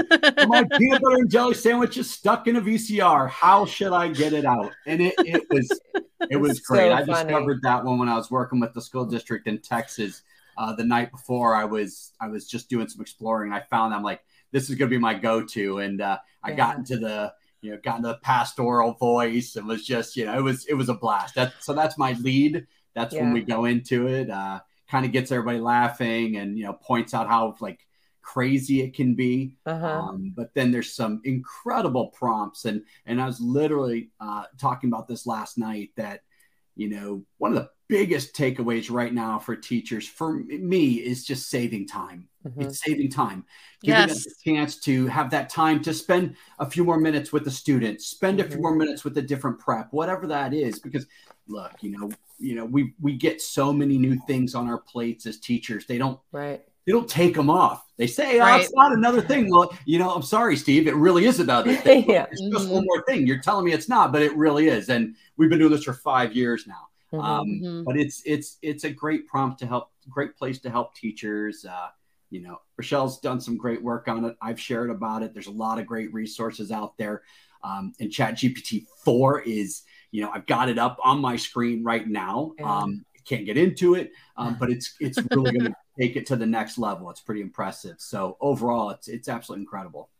my 0.48 0.64
peanut 0.78 1.02
butter 1.02 1.16
and 1.16 1.30
jelly 1.30 1.54
sandwich 1.54 1.96
is 1.96 2.10
stuck 2.10 2.46
in 2.46 2.56
a 2.56 2.60
VCR. 2.60 3.28
How 3.28 3.64
should 3.66 3.92
I 3.92 4.08
get 4.08 4.32
it 4.32 4.44
out? 4.44 4.72
And 4.86 5.00
it, 5.00 5.14
it 5.18 5.46
was 5.50 5.80
it 6.28 6.36
was 6.36 6.60
great. 6.60 6.90
so 6.90 6.92
I 6.92 7.02
discovered 7.02 7.62
that 7.62 7.84
one 7.84 7.98
when 7.98 8.08
I 8.08 8.16
was 8.16 8.30
working 8.30 8.60
with 8.60 8.74
the 8.74 8.80
school 8.80 9.06
district 9.06 9.46
in 9.46 9.58
Texas 9.58 10.22
uh, 10.58 10.74
the 10.74 10.84
night 10.84 11.10
before. 11.10 11.54
I 11.54 11.64
was 11.64 12.12
I 12.20 12.28
was 12.28 12.46
just 12.48 12.68
doing 12.68 12.88
some 12.88 13.00
exploring. 13.00 13.52
I 13.52 13.60
found 13.60 13.94
I'm 13.94 14.02
like, 14.02 14.20
this 14.52 14.68
is 14.68 14.76
going 14.76 14.90
to 14.90 14.94
be 14.94 15.00
my 15.00 15.14
go-to. 15.14 15.78
And 15.78 16.00
uh, 16.00 16.18
I 16.42 16.52
got 16.52 16.76
into 16.76 16.98
the 16.98 17.32
you 17.62 17.70
know 17.70 17.78
got 17.82 17.98
into 17.98 18.08
the 18.08 18.18
pastoral 18.22 18.92
voice 18.94 19.56
and 19.56 19.66
was 19.66 19.86
just 19.86 20.16
you 20.16 20.24
know 20.26 20.36
it 20.36 20.42
was 20.42 20.66
it 20.66 20.74
was 20.74 20.88
a 20.88 20.94
blast. 20.94 21.34
That 21.34 21.54
so 21.60 21.72
that's 21.72 21.96
my 21.96 22.12
lead. 22.12 22.66
That's 22.94 23.14
when 23.14 23.32
we 23.32 23.42
go 23.42 23.66
into 23.66 24.08
it. 24.08 24.28
Uh, 24.28 24.60
kind 24.90 25.06
of 25.06 25.12
gets 25.12 25.32
everybody 25.32 25.60
laughing 25.60 26.36
and 26.36 26.58
you 26.58 26.64
know 26.64 26.72
points 26.74 27.14
out 27.14 27.28
how 27.28 27.54
like 27.60 27.80
crazy 28.22 28.82
it 28.82 28.94
can 28.94 29.14
be. 29.14 29.56
uh-huh 29.66 30.10
Um, 30.10 30.32
but 30.36 30.54
then 30.54 30.70
there's 30.70 30.94
some 30.94 31.20
incredible 31.24 32.08
prompts, 32.08 32.64
and 32.66 32.84
and 33.06 33.20
I 33.20 33.26
was 33.26 33.40
literally 33.40 34.10
uh, 34.20 34.44
talking 34.58 34.90
about 34.90 35.08
this 35.08 35.26
last 35.26 35.58
night 35.58 35.90
that 35.96 36.20
you 36.76 36.88
know 36.88 37.24
one 37.38 37.52
of 37.52 37.56
the 37.56 37.70
biggest 37.88 38.34
takeaways 38.34 38.90
right 38.90 39.12
now 39.12 39.38
for 39.38 39.56
teachers 39.56 40.06
for 40.06 40.34
me 40.34 40.94
is 40.94 41.24
just 41.24 41.50
saving 41.50 41.86
time. 41.88 42.28
Mhm. 42.44 42.60
It's 42.60 42.82
saving 42.84 43.10
time, 43.10 43.44
giving 43.84 44.10
Yes. 44.10 44.10
us 44.10 44.26
a 44.26 44.30
chance 44.50 44.78
to 44.80 45.06
have 45.06 45.30
that 45.30 45.48
time 45.48 45.82
to 45.82 45.94
spend 45.94 46.36
a 46.58 46.70
few 46.70 46.84
more 46.84 47.00
minutes 47.00 47.32
with 47.32 47.44
the 47.44 47.50
students, 47.50 48.06
spend 48.08 48.38
a 48.38 48.44
few 48.44 48.60
Mhm. 48.60 48.62
more 48.62 48.76
minutes 48.76 49.02
with 49.02 49.16
a 49.18 49.22
different 49.22 49.58
prep, 49.58 49.88
whatever 49.92 50.26
that 50.26 50.52
is. 50.52 50.78
Because 50.78 51.06
look, 51.48 51.72
you 51.80 51.90
know, 51.90 52.16
you 52.40 52.54
know, 52.54 52.64
we 52.64 52.94
we 53.00 53.16
get 53.16 53.40
so 53.40 53.72
many 53.72 53.98
new 53.98 54.18
things 54.26 54.54
on 54.54 54.66
our 54.68 54.78
plates 54.78 55.26
as 55.26 55.38
teachers. 55.38 55.86
They 55.86 55.98
don't 55.98 56.18
right 56.32 56.62
they 56.86 56.92
don't 56.92 57.08
take 57.08 57.34
them 57.34 57.50
off. 57.50 57.86
They 57.98 58.06
say, 58.06 58.40
oh, 58.40 58.44
Right. 58.44 58.62
it's 58.62 58.72
not 58.72 58.92
another 58.92 59.20
thing. 59.20 59.50
Well, 59.50 59.70
you 59.84 59.98
know, 59.98 60.10
I'm 60.10 60.22
sorry, 60.22 60.56
Steve. 60.56 60.88
It 60.88 60.96
really 60.96 61.26
is 61.26 61.38
another 61.38 61.74
thing. 61.86 62.08
Yeah. 62.08 62.26
It's 62.32 62.40
just 62.40 62.68
Mhm. 62.68 62.72
one 62.72 62.84
more 62.86 63.04
thing. 63.06 63.26
You're 63.26 63.38
telling 63.42 63.66
me 63.66 63.72
it's 63.72 63.88
not, 63.88 64.12
but 64.12 64.22
it 64.22 64.34
really 64.34 64.68
is. 64.68 64.88
And 64.88 65.14
we've 65.36 65.50
been 65.50 65.58
doing 65.58 65.70
this 65.70 65.84
for 65.84 65.92
five 65.92 66.34
years 66.34 66.66
now. 66.66 66.88
Mhm. 67.12 67.22
Um, 67.22 67.46
Mhm. 67.62 67.84
But 67.84 67.98
it's 67.98 68.22
it's 68.24 68.56
it's 68.62 68.84
a 68.84 68.90
great 68.90 69.26
prompt 69.28 69.58
to 69.60 69.66
help, 69.66 69.90
great 70.08 70.34
place 70.36 70.58
to 70.60 70.70
help 70.70 70.94
teachers. 70.94 71.66
Uh, 71.66 71.88
you 72.30 72.40
know, 72.40 72.58
Rachelle's 72.78 73.20
done 73.20 73.40
some 73.40 73.56
great 73.58 73.82
work 73.82 74.08
on 74.08 74.24
it. 74.24 74.36
I've 74.40 74.58
shared 74.58 74.88
about 74.90 75.22
it. 75.22 75.34
There's 75.34 75.48
a 75.48 75.52
lot 75.52 75.78
of 75.78 75.86
great 75.86 76.12
resources 76.14 76.72
out 76.72 76.96
there. 76.96 77.22
Um, 77.62 77.92
and 78.00 78.10
Chat 78.10 78.34
GPT 78.36 78.86
4 79.04 79.42
is, 79.42 79.82
you 80.10 80.22
know, 80.22 80.30
I've 80.32 80.46
got 80.46 80.68
it 80.68 80.78
up 80.78 80.98
on 81.04 81.20
my 81.20 81.36
screen 81.36 81.84
right 81.84 82.06
now. 82.06 82.52
Um, 82.62 83.04
can't 83.24 83.46
get 83.46 83.56
into 83.56 83.94
it, 83.94 84.12
um, 84.36 84.56
but 84.58 84.70
it's 84.70 84.94
it's 84.98 85.18
really 85.30 85.52
going 85.52 85.70
to 85.70 85.74
take 85.98 86.16
it 86.16 86.26
to 86.26 86.36
the 86.36 86.46
next 86.46 86.78
level. 86.78 87.08
It's 87.10 87.20
pretty 87.20 87.40
impressive. 87.40 87.96
So 87.98 88.36
overall, 88.40 88.90
it's 88.90 89.08
it's 89.08 89.28
absolutely 89.28 89.62
incredible. 89.62 90.10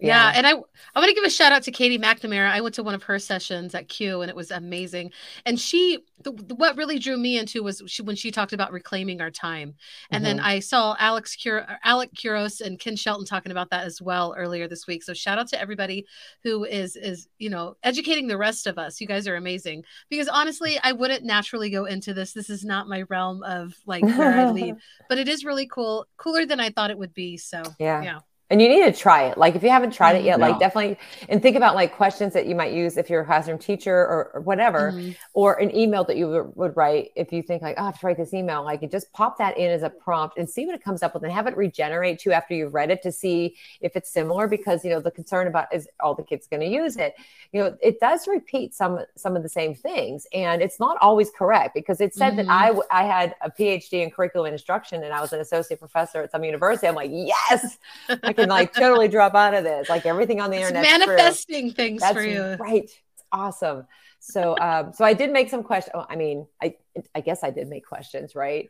Yeah, 0.00 0.32
and 0.34 0.46
I 0.46 0.50
I 0.52 1.00
want 1.00 1.08
to 1.08 1.14
give 1.14 1.24
a 1.24 1.30
shout 1.30 1.52
out 1.52 1.62
to 1.64 1.72
Katie 1.72 1.98
McNamara. 1.98 2.50
I 2.50 2.60
went 2.60 2.74
to 2.76 2.82
one 2.84 2.94
of 2.94 3.02
her 3.04 3.18
sessions 3.18 3.74
at 3.74 3.88
CUE, 3.88 4.20
and 4.20 4.30
it 4.30 4.36
was 4.36 4.50
amazing. 4.52 5.10
And 5.44 5.58
she, 5.58 5.98
the, 6.22 6.30
what 6.30 6.76
really 6.76 7.00
drew 7.00 7.16
me 7.16 7.36
into 7.36 7.64
was 7.64 7.82
she, 7.86 8.02
when 8.02 8.14
she 8.14 8.30
talked 8.30 8.52
about 8.52 8.72
reclaiming 8.72 9.20
our 9.20 9.30
time. 9.30 9.74
And 10.10 10.24
then 10.24 10.36
mm-hmm. 10.36 10.46
I 10.46 10.60
saw 10.60 10.94
Alex 11.00 11.36
Cur- 11.42 11.66
Alec 11.82 12.10
Couros 12.20 12.60
and 12.60 12.78
Ken 12.78 12.94
Shelton 12.94 13.26
talking 13.26 13.50
about 13.50 13.70
that 13.70 13.86
as 13.86 14.00
well 14.00 14.34
earlier 14.38 14.68
this 14.68 14.86
week. 14.86 15.02
So 15.02 15.14
shout 15.14 15.38
out 15.38 15.48
to 15.48 15.60
everybody 15.60 16.06
who 16.44 16.64
is 16.64 16.94
is 16.94 17.28
you 17.38 17.50
know 17.50 17.76
educating 17.82 18.28
the 18.28 18.38
rest 18.38 18.68
of 18.68 18.78
us. 18.78 19.00
You 19.00 19.08
guys 19.08 19.26
are 19.26 19.36
amazing. 19.36 19.84
Because 20.10 20.28
honestly, 20.28 20.78
I 20.82 20.92
wouldn't 20.92 21.24
naturally 21.24 21.70
go 21.70 21.86
into 21.86 22.14
this. 22.14 22.32
This 22.32 22.50
is 22.50 22.64
not 22.64 22.88
my 22.88 23.02
realm 23.02 23.42
of 23.42 23.74
like 23.84 24.04
where 24.04 24.38
I 24.38 24.50
lead, 24.50 24.76
but 25.08 25.18
it 25.18 25.28
is 25.28 25.44
really 25.44 25.66
cool, 25.66 26.06
cooler 26.16 26.46
than 26.46 26.60
I 26.60 26.70
thought 26.70 26.90
it 26.90 26.98
would 26.98 27.14
be. 27.14 27.36
So 27.36 27.62
Yeah. 27.80 28.02
yeah. 28.02 28.18
And 28.50 28.62
you 28.62 28.68
need 28.68 28.84
to 28.84 28.92
try 28.98 29.24
it. 29.28 29.36
Like 29.36 29.56
if 29.56 29.62
you 29.62 29.68
haven't 29.68 29.90
tried 29.92 30.16
it 30.16 30.24
yet 30.24 30.40
like 30.40 30.58
definitely 30.58 30.96
and 31.28 31.42
think 31.42 31.54
about 31.56 31.74
like 31.74 31.94
questions 31.94 32.32
that 32.32 32.46
you 32.46 32.54
might 32.54 32.72
use 32.72 32.96
if 32.96 33.10
you're 33.10 33.20
a 33.20 33.24
classroom 33.26 33.58
teacher 33.58 33.94
or, 33.94 34.30
or 34.34 34.40
whatever 34.40 34.92
Mhm. 34.92 35.16
or 35.34 35.54
an 35.60 35.74
email 35.76 36.02
that 36.04 36.16
you 36.16 36.28
would, 36.28 36.56
would 36.56 36.76
write 36.76 37.10
if 37.14 37.30
you 37.32 37.42
think 37.42 37.60
like 37.62 37.76
oh, 37.78 37.82
i 37.82 37.86
have 37.86 38.00
to 38.00 38.06
write 38.06 38.16
this 38.16 38.32
email 38.32 38.62
like 38.64 38.80
you 38.80 38.88
just 38.88 39.12
pop 39.12 39.36
that 39.38 39.58
in 39.58 39.70
as 39.70 39.82
a 39.82 39.90
prompt 39.90 40.38
and 40.38 40.48
see 40.48 40.64
what 40.64 40.74
it 40.74 40.82
comes 40.82 41.02
up 41.02 41.12
with 41.12 41.22
and 41.24 41.32
have 41.32 41.46
it 41.46 41.56
regenerate 41.58 42.18
too 42.18 42.32
after 42.32 42.54
you've 42.54 42.72
read 42.72 42.90
it 42.90 43.02
to 43.02 43.12
see 43.12 43.54
if 43.82 43.96
it's 43.96 44.10
similar 44.10 44.48
because 44.48 44.82
you 44.84 44.90
know 44.90 45.00
the 45.00 45.10
concern 45.10 45.46
about 45.46 45.66
is 45.72 45.86
all 46.00 46.14
the 46.14 46.22
kids 46.22 46.46
going 46.46 46.60
to 46.60 46.66
use 46.66 46.96
it? 46.96 47.14
You 47.52 47.62
know 47.64 47.76
it 47.82 48.00
does 48.00 48.26
repeat 48.26 48.74
some 48.74 49.00
some 49.16 49.36
of 49.36 49.42
the 49.42 49.48
same 49.48 49.74
things 49.74 50.26
and 50.32 50.62
it's 50.62 50.80
not 50.80 50.96
always 51.02 51.30
correct 51.30 51.74
because 51.74 52.00
it 52.00 52.14
said 52.14 52.36
that 52.38 52.46
Mhm. 52.46 52.50
I 52.64 52.66
w- 52.68 52.88
I 52.90 53.04
had 53.04 53.34
a 53.42 53.50
phd 53.50 53.92
in 53.92 54.10
curriculum 54.10 54.52
instruction 54.52 55.02
and 55.04 55.12
i 55.12 55.20
was 55.20 55.32
an 55.34 55.40
associate 55.40 55.80
professor 55.80 56.22
at 56.22 56.30
some 56.30 56.44
university. 56.44 56.86
I'm 56.88 56.94
like 56.94 57.10
yes 57.12 57.76
can 58.38 58.48
like 58.48 58.72
totally 58.72 59.08
drop 59.08 59.34
out 59.34 59.54
of 59.54 59.64
this 59.64 59.88
like 59.88 60.06
everything 60.06 60.40
on 60.40 60.50
the 60.50 60.56
It's 60.56 60.68
internet 60.70 60.98
manifesting 61.00 61.72
things 61.72 62.00
that's 62.00 62.14
for 62.14 62.22
you. 62.24 62.56
right 62.58 62.84
it's 62.84 63.22
awesome 63.32 63.86
so 64.20 64.56
um 64.58 64.92
so 64.92 65.04
i 65.04 65.12
did 65.14 65.30
make 65.32 65.48
some 65.50 65.62
questions 65.62 65.94
i 66.08 66.16
mean 66.16 66.46
i 66.62 66.74
i 67.14 67.20
guess 67.20 67.44
i 67.44 67.50
did 67.50 67.68
make 67.68 67.86
questions 67.86 68.34
right 68.34 68.68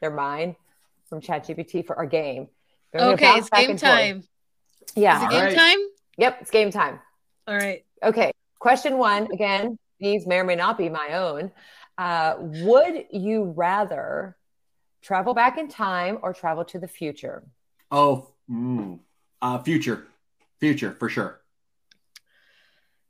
they're 0.00 0.10
mine 0.10 0.54
from 1.08 1.20
ChatGPT 1.20 1.86
for 1.86 1.96
our 1.96 2.06
game 2.06 2.48
They're 2.92 3.00
Okay, 3.12 3.36
it's 3.38 3.48
game 3.48 3.70
and 3.70 3.80
forth. 3.80 3.92
time. 3.92 4.22
yeah 4.94 5.16
Is 5.18 5.22
it 5.24 5.30
game 5.30 5.44
right. 5.44 5.56
time? 5.56 5.78
yep 6.18 6.38
it's 6.42 6.50
game 6.50 6.70
time 6.70 7.00
All 7.48 7.54
right. 7.56 7.84
Okay. 8.02 8.32
Question 8.58 8.98
one 8.98 9.28
again, 9.32 9.78
these 10.00 10.26
may 10.26 10.38
or 10.40 10.44
may 10.44 10.56
not 10.56 10.76
be 10.76 10.88
my 10.88 11.12
own. 11.12 11.52
Uh, 11.96 12.34
would 12.38 13.04
you 13.12 13.54
rather 13.56 14.36
travel 15.02 15.32
back 15.34 15.56
in 15.58 15.68
time 15.68 16.18
or 16.22 16.32
travel 16.34 16.64
to 16.64 16.78
the 16.80 16.88
future? 16.88 17.44
Oh, 17.90 18.32
mm, 18.50 18.98
uh, 19.42 19.58
future, 19.62 20.06
future 20.60 20.92
for 20.92 21.08
sure. 21.08 21.40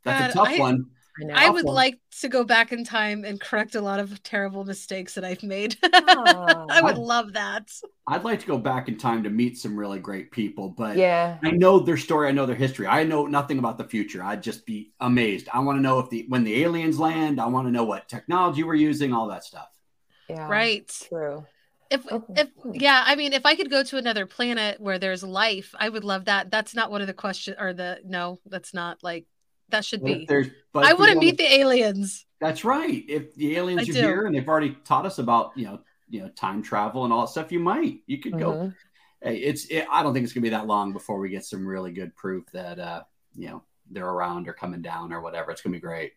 That's 0.05 0.35
a 0.35 0.37
tough 0.39 0.49
I- 0.49 0.59
one. 0.59 0.87
I. 0.87 1.47
I 1.47 1.49
would 1.49 1.65
Awful. 1.65 1.73
like 1.75 1.99
to 2.21 2.29
go 2.29 2.45
back 2.45 2.73
in 2.73 2.85
time 2.85 3.25
and 3.25 3.41
correct 3.41 3.75
a 3.75 3.81
lot 3.81 4.01
of 4.01 4.23
terrible 4.23 4.67
mistakes 4.67 5.15
that 5.15 5.25
I've 5.25 5.43
made. 5.43 5.77
Oh. 6.19 6.67
I 6.71 6.83
would 6.83 6.93
I'd- 6.93 7.01
love 7.01 7.33
that. 7.33 7.73
I'd 8.07 8.23
like 8.23 8.41
to 8.41 8.47
go 8.47 8.59
back 8.59 8.89
in 8.89 8.97
time 8.99 9.23
to 9.25 9.31
meet 9.31 9.57
some 9.59 9.77
really 9.77 9.99
great 9.99 10.31
people, 10.31 10.69
but 10.69 10.97
yeah. 10.97 11.39
I 11.43 11.51
know 11.53 11.79
their 11.79 11.97
story. 11.97 12.29
I 12.29 12.33
know 12.33 12.45
their 12.47 12.55
history. 12.55 12.87
I 12.87 13.03
know 13.05 13.27
nothing 13.27 13.59
about 13.59 13.79
the 13.79 13.85
future. 13.85 14.23
I'd 14.23 14.43
just 14.43 14.67
be 14.67 14.93
amazed. 15.01 15.49
I 15.53 15.61
want 15.61 15.79
to 15.79 15.83
know 15.83 15.99
if 16.01 16.11
the 16.11 16.27
when 16.29 16.45
the 16.45 16.63
aliens 16.65 16.99
land. 16.99 17.41
I 17.41 17.47
want 17.47 17.67
to 17.67 17.73
know 17.73 17.85
what 17.85 18.09
technology 18.09 18.63
we're 18.63 18.75
using. 18.75 19.13
All 19.15 19.29
that 19.29 19.45
stuff. 19.45 19.69
Yeah. 20.29 20.49
Right. 20.49 20.87
True. 21.09 21.47
If 21.91 22.11
Okay. 22.11 22.35
if 22.37 22.49
yeah, 22.73 23.05
I 23.07 23.15
mean, 23.15 23.33
if 23.33 23.47
I 23.47 23.55
could 23.55 23.71
go 23.71 23.83
to 23.83 23.97
another 23.97 24.27
planet 24.27 24.81
where 24.81 24.99
there's 24.99 25.23
life, 25.23 25.75
I 25.79 25.89
would 25.89 26.05
love 26.05 26.25
that. 26.25 26.51
That's 26.51 26.75
not 26.75 26.91
one 26.91 27.01
of 27.01 27.07
the 27.07 27.15
questions 27.15 27.57
or 27.61 27.73
the 27.73 28.01
no, 28.05 28.39
that's 28.47 28.75
not 28.75 29.03
like 29.03 29.27
that 29.69 29.85
should 29.85 30.01
But 30.01 30.07
be. 30.07 30.27
there's, 30.27 30.49
but 30.73 30.85
I 30.85 30.95
want 30.95 31.13
to 31.13 31.19
meet 31.19 31.39
the 31.39 31.53
aliens. 31.55 32.27
That's 32.41 32.65
right. 32.65 33.05
If 33.09 33.35
the 33.35 33.57
aliens 33.57 33.89
I 33.89 33.93
are 33.93 33.95
do. 33.95 34.01
here 34.01 34.27
and 34.27 34.35
they've 34.35 34.49
already 34.49 34.77
taught 34.85 35.07
us 35.07 35.19
about 35.19 35.53
you 35.57 35.67
know 35.67 35.81
you 36.09 36.21
know 36.23 36.29
time 36.31 36.63
travel 36.63 37.05
and 37.05 37.13
all 37.13 37.23
that 37.23 37.31
stuff, 37.31 37.53
you 37.53 37.61
might 37.61 38.01
you 38.07 38.19
could 38.19 38.39
go. 38.39 38.53
Mhm. 38.53 38.75
Hey, 39.23 39.37
it's 39.39 39.67
it, 39.67 39.87
I 39.91 40.03
don't 40.03 40.13
think 40.13 40.25
it's 40.25 40.33
gonna 40.33 40.43
be 40.43 40.51
that 40.51 40.67
long 40.67 40.93
before 40.93 41.19
we 41.19 41.29
get 41.29 41.45
some 41.45 41.67
really 41.67 41.93
good 41.93 42.15
proof 42.17 42.45
that 42.53 42.79
uh 42.79 43.03
you 43.35 43.49
know 43.49 43.63
they're 43.91 44.09
around 44.09 44.49
or 44.49 44.53
coming 44.53 44.83
down 44.83 45.13
or 45.13 45.21
whatever. 45.21 45.51
It's 45.51 45.63
gonna 45.63 45.73
be 45.75 45.81
great. 45.81 46.13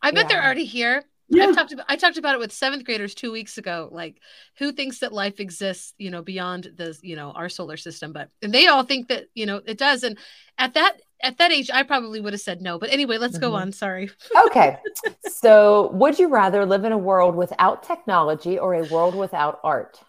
I 0.00 0.10
bet 0.10 0.28
they're 0.28 0.42
already 0.42 0.64
here. 0.64 1.04
Yeah. 1.34 1.48
I 1.48 1.52
talked 1.52 1.72
about 1.72 1.86
I 1.88 1.96
talked 1.96 2.18
about 2.18 2.34
it 2.34 2.40
with 2.40 2.52
seventh 2.52 2.84
graders 2.84 3.14
two 3.14 3.32
weeks 3.32 3.56
ago. 3.58 3.88
Like, 3.90 4.20
who 4.58 4.70
thinks 4.72 4.98
that 4.98 5.12
life 5.12 5.40
exists, 5.40 5.94
you 5.98 6.10
know, 6.10 6.22
beyond 6.22 6.72
the 6.76 6.96
you 7.02 7.16
know 7.16 7.30
our 7.32 7.48
solar 7.48 7.76
system? 7.76 8.12
But 8.12 8.28
and 8.42 8.52
they 8.52 8.66
all 8.66 8.82
think 8.82 9.08
that 9.08 9.24
you 9.34 9.46
know 9.46 9.60
it 9.64 9.78
does. 9.78 10.04
And 10.04 10.18
at 10.58 10.74
that 10.74 11.00
at 11.22 11.38
that 11.38 11.50
age, 11.52 11.70
I 11.72 11.84
probably 11.84 12.20
would 12.20 12.32
have 12.34 12.42
said 12.42 12.60
no. 12.60 12.78
But 12.78 12.90
anyway, 12.90 13.16
let's 13.18 13.38
go 13.38 13.52
Mhm. 13.52 13.60
on. 13.60 13.72
Sorry. 13.72 14.10
Okay. 14.46 14.76
so, 15.28 15.90
would 15.92 16.18
you 16.18 16.28
rather 16.28 16.66
live 16.66 16.84
in 16.84 16.92
a 16.92 16.98
world 16.98 17.34
without 17.36 17.82
technology 17.82 18.58
or 18.58 18.74
a 18.74 18.82
world 18.88 19.14
without 19.14 19.60
art? 19.64 20.00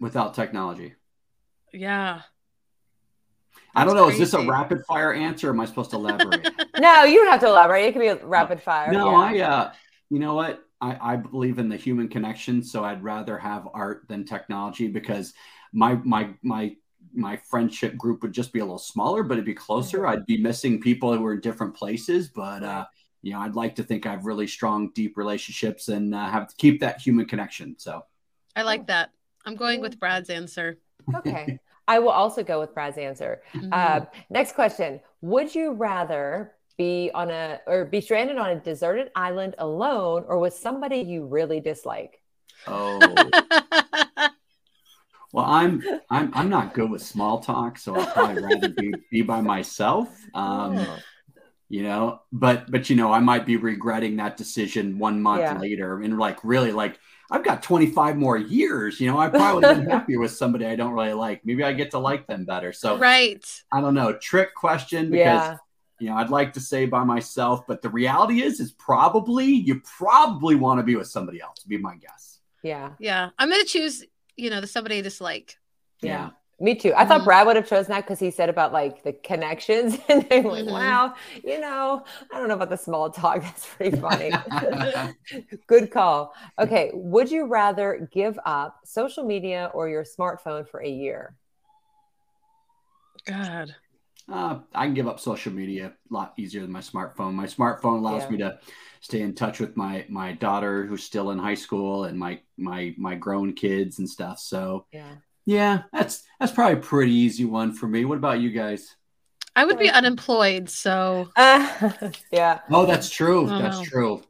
Without 0.00 0.34
technology. 0.34 0.94
Yeah. 1.72 2.22
I 3.74 3.84
don't 3.84 3.94
That's 3.94 4.06
know. 4.06 4.08
Is 4.08 4.18
this 4.18 4.34
a 4.34 4.44
rapid 4.46 4.84
fire 4.86 5.12
answer? 5.12 5.48
Or 5.48 5.52
am 5.52 5.60
I 5.60 5.66
supposed 5.66 5.90
to 5.90 5.96
elaborate? 5.96 6.48
No, 6.78 7.02
you 7.02 7.16
don't 7.16 7.30
have 7.32 7.40
to 7.40 7.48
elaborate. 7.48 7.86
It 7.86 7.92
could 7.92 8.00
be 8.00 8.06
a 8.06 8.24
rapid 8.24 8.62
fire. 8.62 8.92
no, 8.92 9.10
yeah. 9.10 9.16
I 9.18 9.38
uh 9.40 9.72
you 10.10 10.18
know 10.20 10.34
what? 10.34 10.64
I, 10.80 11.14
I 11.14 11.16
believe 11.16 11.58
in 11.58 11.68
the 11.68 11.76
human 11.76 12.08
connection, 12.08 12.62
so 12.62 12.84
I'd 12.84 13.02
rather 13.02 13.36
have 13.36 13.68
art 13.74 14.04
than 14.08 14.24
technology 14.24 14.86
because 14.88 15.34
my 15.72 15.94
my 16.04 16.30
my 16.42 16.76
my 17.12 17.36
friendship 17.36 17.96
group 17.96 18.22
would 18.22 18.32
just 18.32 18.52
be 18.52 18.60
a 18.60 18.64
little 18.64 18.78
smaller, 18.78 19.22
but 19.22 19.34
it'd 19.34 19.44
be 19.44 19.54
closer. 19.54 20.00
Mhm. 20.00 20.08
I'd 20.08 20.26
be 20.26 20.36
missing 20.38 20.80
people 20.80 21.12
who 21.12 21.20
were 21.20 21.34
in 21.34 21.40
different 21.40 21.74
places, 21.74 22.28
but 22.28 22.62
uh, 22.62 22.86
you 23.22 23.32
know, 23.32 23.40
I'd 23.40 23.56
like 23.56 23.74
to 23.76 23.82
think 23.82 24.06
I 24.06 24.12
have 24.12 24.24
really 24.24 24.46
strong, 24.46 24.90
deep 24.94 25.16
relationships 25.16 25.88
and 25.88 26.14
uh, 26.14 26.26
have 26.30 26.48
to 26.48 26.56
keep 26.56 26.80
that 26.80 27.00
human 27.00 27.26
connection. 27.26 27.74
So 27.78 28.04
I 28.54 28.62
like 28.62 28.86
that. 28.86 29.10
I'm 29.44 29.56
going 29.56 29.80
with 29.80 29.98
Brad's 29.98 30.30
answer. 30.30 30.78
Okay. 31.14 31.58
I 31.88 31.98
will 31.98 32.10
also 32.10 32.44
go 32.44 32.60
with 32.60 32.74
Brad's 32.74 32.98
answer. 32.98 33.42
Mhm. 33.54 33.70
Uh, 33.72 34.06
next 34.30 34.52
question. 34.54 35.00
Would 35.22 35.54
you 35.54 35.72
rather 35.72 36.54
be 36.76 37.10
on 37.14 37.30
a 37.30 37.60
or 37.66 37.84
be 37.86 38.00
stranded 38.00 38.38
on 38.38 38.50
a 38.50 38.60
deserted 38.60 39.10
island 39.16 39.56
alone 39.58 40.24
or 40.28 40.38
with 40.38 40.54
somebody 40.54 40.98
you 40.98 41.26
really 41.26 41.60
dislike? 41.60 42.22
oh 42.66 43.00
well, 45.32 45.44
I'm 45.46 45.82
I'm 46.10 46.30
I'm 46.34 46.48
not 46.48 46.74
good 46.74 46.90
with 46.90 47.02
small 47.02 47.40
talk, 47.40 47.78
so 47.78 47.94
I'd 47.96 48.12
probably 48.12 48.42
rather 48.42 48.68
be, 48.68 48.94
be 49.10 49.22
by 49.22 49.40
myself. 49.40 50.08
Um, 50.34 50.78
Oh. 50.78 50.98
You 51.68 51.82
know 51.82 52.20
but 52.32 52.70
but 52.70 52.88
you 52.88 52.96
know 52.96 53.12
i 53.12 53.18
might 53.20 53.44
be 53.44 53.56
regretting 53.56 54.16
that 54.16 54.36
decision 54.36 54.98
one 54.98 55.20
month 55.20 55.40
Yeah. 55.40 55.58
later 55.58 56.00
and 56.00 56.18
like 56.18 56.38
really 56.42 56.72
like 56.72 56.98
i've 57.30 57.44
got 57.44 57.62
25 57.62 58.16
more 58.16 58.38
years 58.38 59.00
you 59.00 59.06
know 59.06 59.18
i 59.18 59.28
probably 59.28 59.54
would 59.54 59.64
have 59.64 59.76
been 59.84 59.90
happier 59.90 60.18
with 60.18 60.32
somebody 60.32 60.64
i 60.66 60.76
don't 60.76 60.92
really 60.92 61.12
like 61.12 61.44
maybe 61.44 61.62
i 61.62 61.72
get 61.72 61.90
to 61.90 61.98
like 61.98 62.26
them 62.26 62.44
better 62.44 62.72
so 62.72 62.96
right. 62.96 63.62
i 63.72 63.80
don't 63.80 63.94
know 63.94 64.12
trick 64.18 64.54
question 64.54 65.10
because 65.10 65.18
yeah. 65.50 65.56
you 65.98 66.08
know 66.08 66.16
i'd 66.16 66.30
like 66.30 66.54
to 66.54 66.60
say 66.60 66.86
by 66.86 67.04
myself 67.04 67.66
but 67.66 67.82
the 67.82 67.90
reality 67.90 68.40
is 68.40 68.60
is 68.60 68.72
probably 68.72 69.46
you 69.46 69.80
probably 69.80 70.54
want 70.54 70.78
to 70.78 70.82
be 70.84 70.96
with 70.96 71.08
somebody 71.08 71.40
else 71.40 71.62
be 71.64 71.76
my 71.76 71.96
guess 71.96 72.40
Yeah. 72.62 72.90
Yeah. 72.98 73.30
I'm 73.38 73.50
gonna 73.50 73.64
choose, 73.64 74.04
you 74.36 74.50
know, 74.50 74.60
the 74.60 74.66
somebody 74.66 74.98
I 74.98 75.00
dislike. 75.02 75.56
Yeah. 76.02 76.30
Me 76.60 76.74
too. 76.74 76.92
I 76.96 77.04
thought 77.04 77.22
Mhm. 77.22 77.24
Brad 77.24 77.46
would 77.46 77.54
have 77.54 77.68
chosen 77.68 77.90
that 77.92 78.00
because 78.04 78.18
he 78.18 78.32
said 78.32 78.48
about 78.48 78.72
like 78.72 79.04
the 79.04 79.12
connections, 79.12 79.96
and 80.08 80.28
they're 80.28 80.42
like, 80.42 80.64
Mhm. 80.64 80.72
"Wow, 80.72 81.14
you 81.44 81.60
know, 81.60 82.04
I 82.32 82.38
don't 82.38 82.48
know 82.48 82.54
about 82.54 82.70
the 82.70 82.76
small 82.76 83.10
talk. 83.10 83.42
That's 83.42 83.66
pretty 83.66 83.96
funny." 83.96 84.42
Good 85.68 85.92
call. 85.92 86.34
Okay, 86.58 86.90
would 86.94 87.30
you 87.30 87.46
rather 87.46 88.08
give 88.12 88.38
up 88.44 88.80
social 88.84 89.24
media 89.24 89.70
or 89.72 89.88
your 89.88 90.02
smartphone 90.04 90.68
for 90.68 90.80
a 90.82 90.88
year? 90.88 91.36
God. 93.24 93.74
Uh, 94.30 94.60
I 94.74 94.84
can 94.86 94.94
give 94.94 95.08
up 95.08 95.20
social 95.20 95.52
media 95.52 95.94
a 96.10 96.14
lot 96.14 96.34
easier 96.36 96.60
than 96.62 96.70
my 96.72 96.80
smartphone. 96.80 97.32
My 97.32 97.46
smartphone 97.46 97.98
allows 97.98 98.24
Yeah. 98.24 98.30
me 98.30 98.38
to 98.38 98.58
stay 99.00 99.22
in 99.22 99.34
touch 99.34 99.58
with 99.60 99.76
my 99.76 100.04
my 100.08 100.32
daughter 100.32 100.84
who's 100.84 101.02
still 101.04 101.30
in 101.30 101.38
high 101.38 101.54
school 101.54 102.04
and 102.04 102.18
my 102.18 102.40
my 102.58 102.94
my 102.98 103.14
grown 103.14 103.54
kids 103.54 103.98
and 104.00 104.08
stuff. 104.08 104.38
So 104.38 104.86
Yeah. 104.92 105.16
Yeah, 105.48 105.84
that's 105.94 106.24
that's 106.38 106.52
probably 106.52 106.74
a 106.74 106.82
pretty 106.82 107.12
easy 107.12 107.46
one 107.46 107.72
for 107.72 107.88
me. 107.88 108.04
What 108.04 108.18
about 108.18 108.38
you 108.38 108.50
guys? 108.50 108.96
I 109.56 109.64
would 109.64 109.78
be 109.78 109.88
unemployed, 109.88 110.68
so 110.68 111.30
Uh, 111.34 111.90
yeah. 112.30 112.60
Oh, 112.70 112.84
that's 112.84 113.08
true. 113.08 113.48
Oh, 113.50 113.58
That's 113.58 113.78
no. 113.78 113.84
true. 113.84 114.22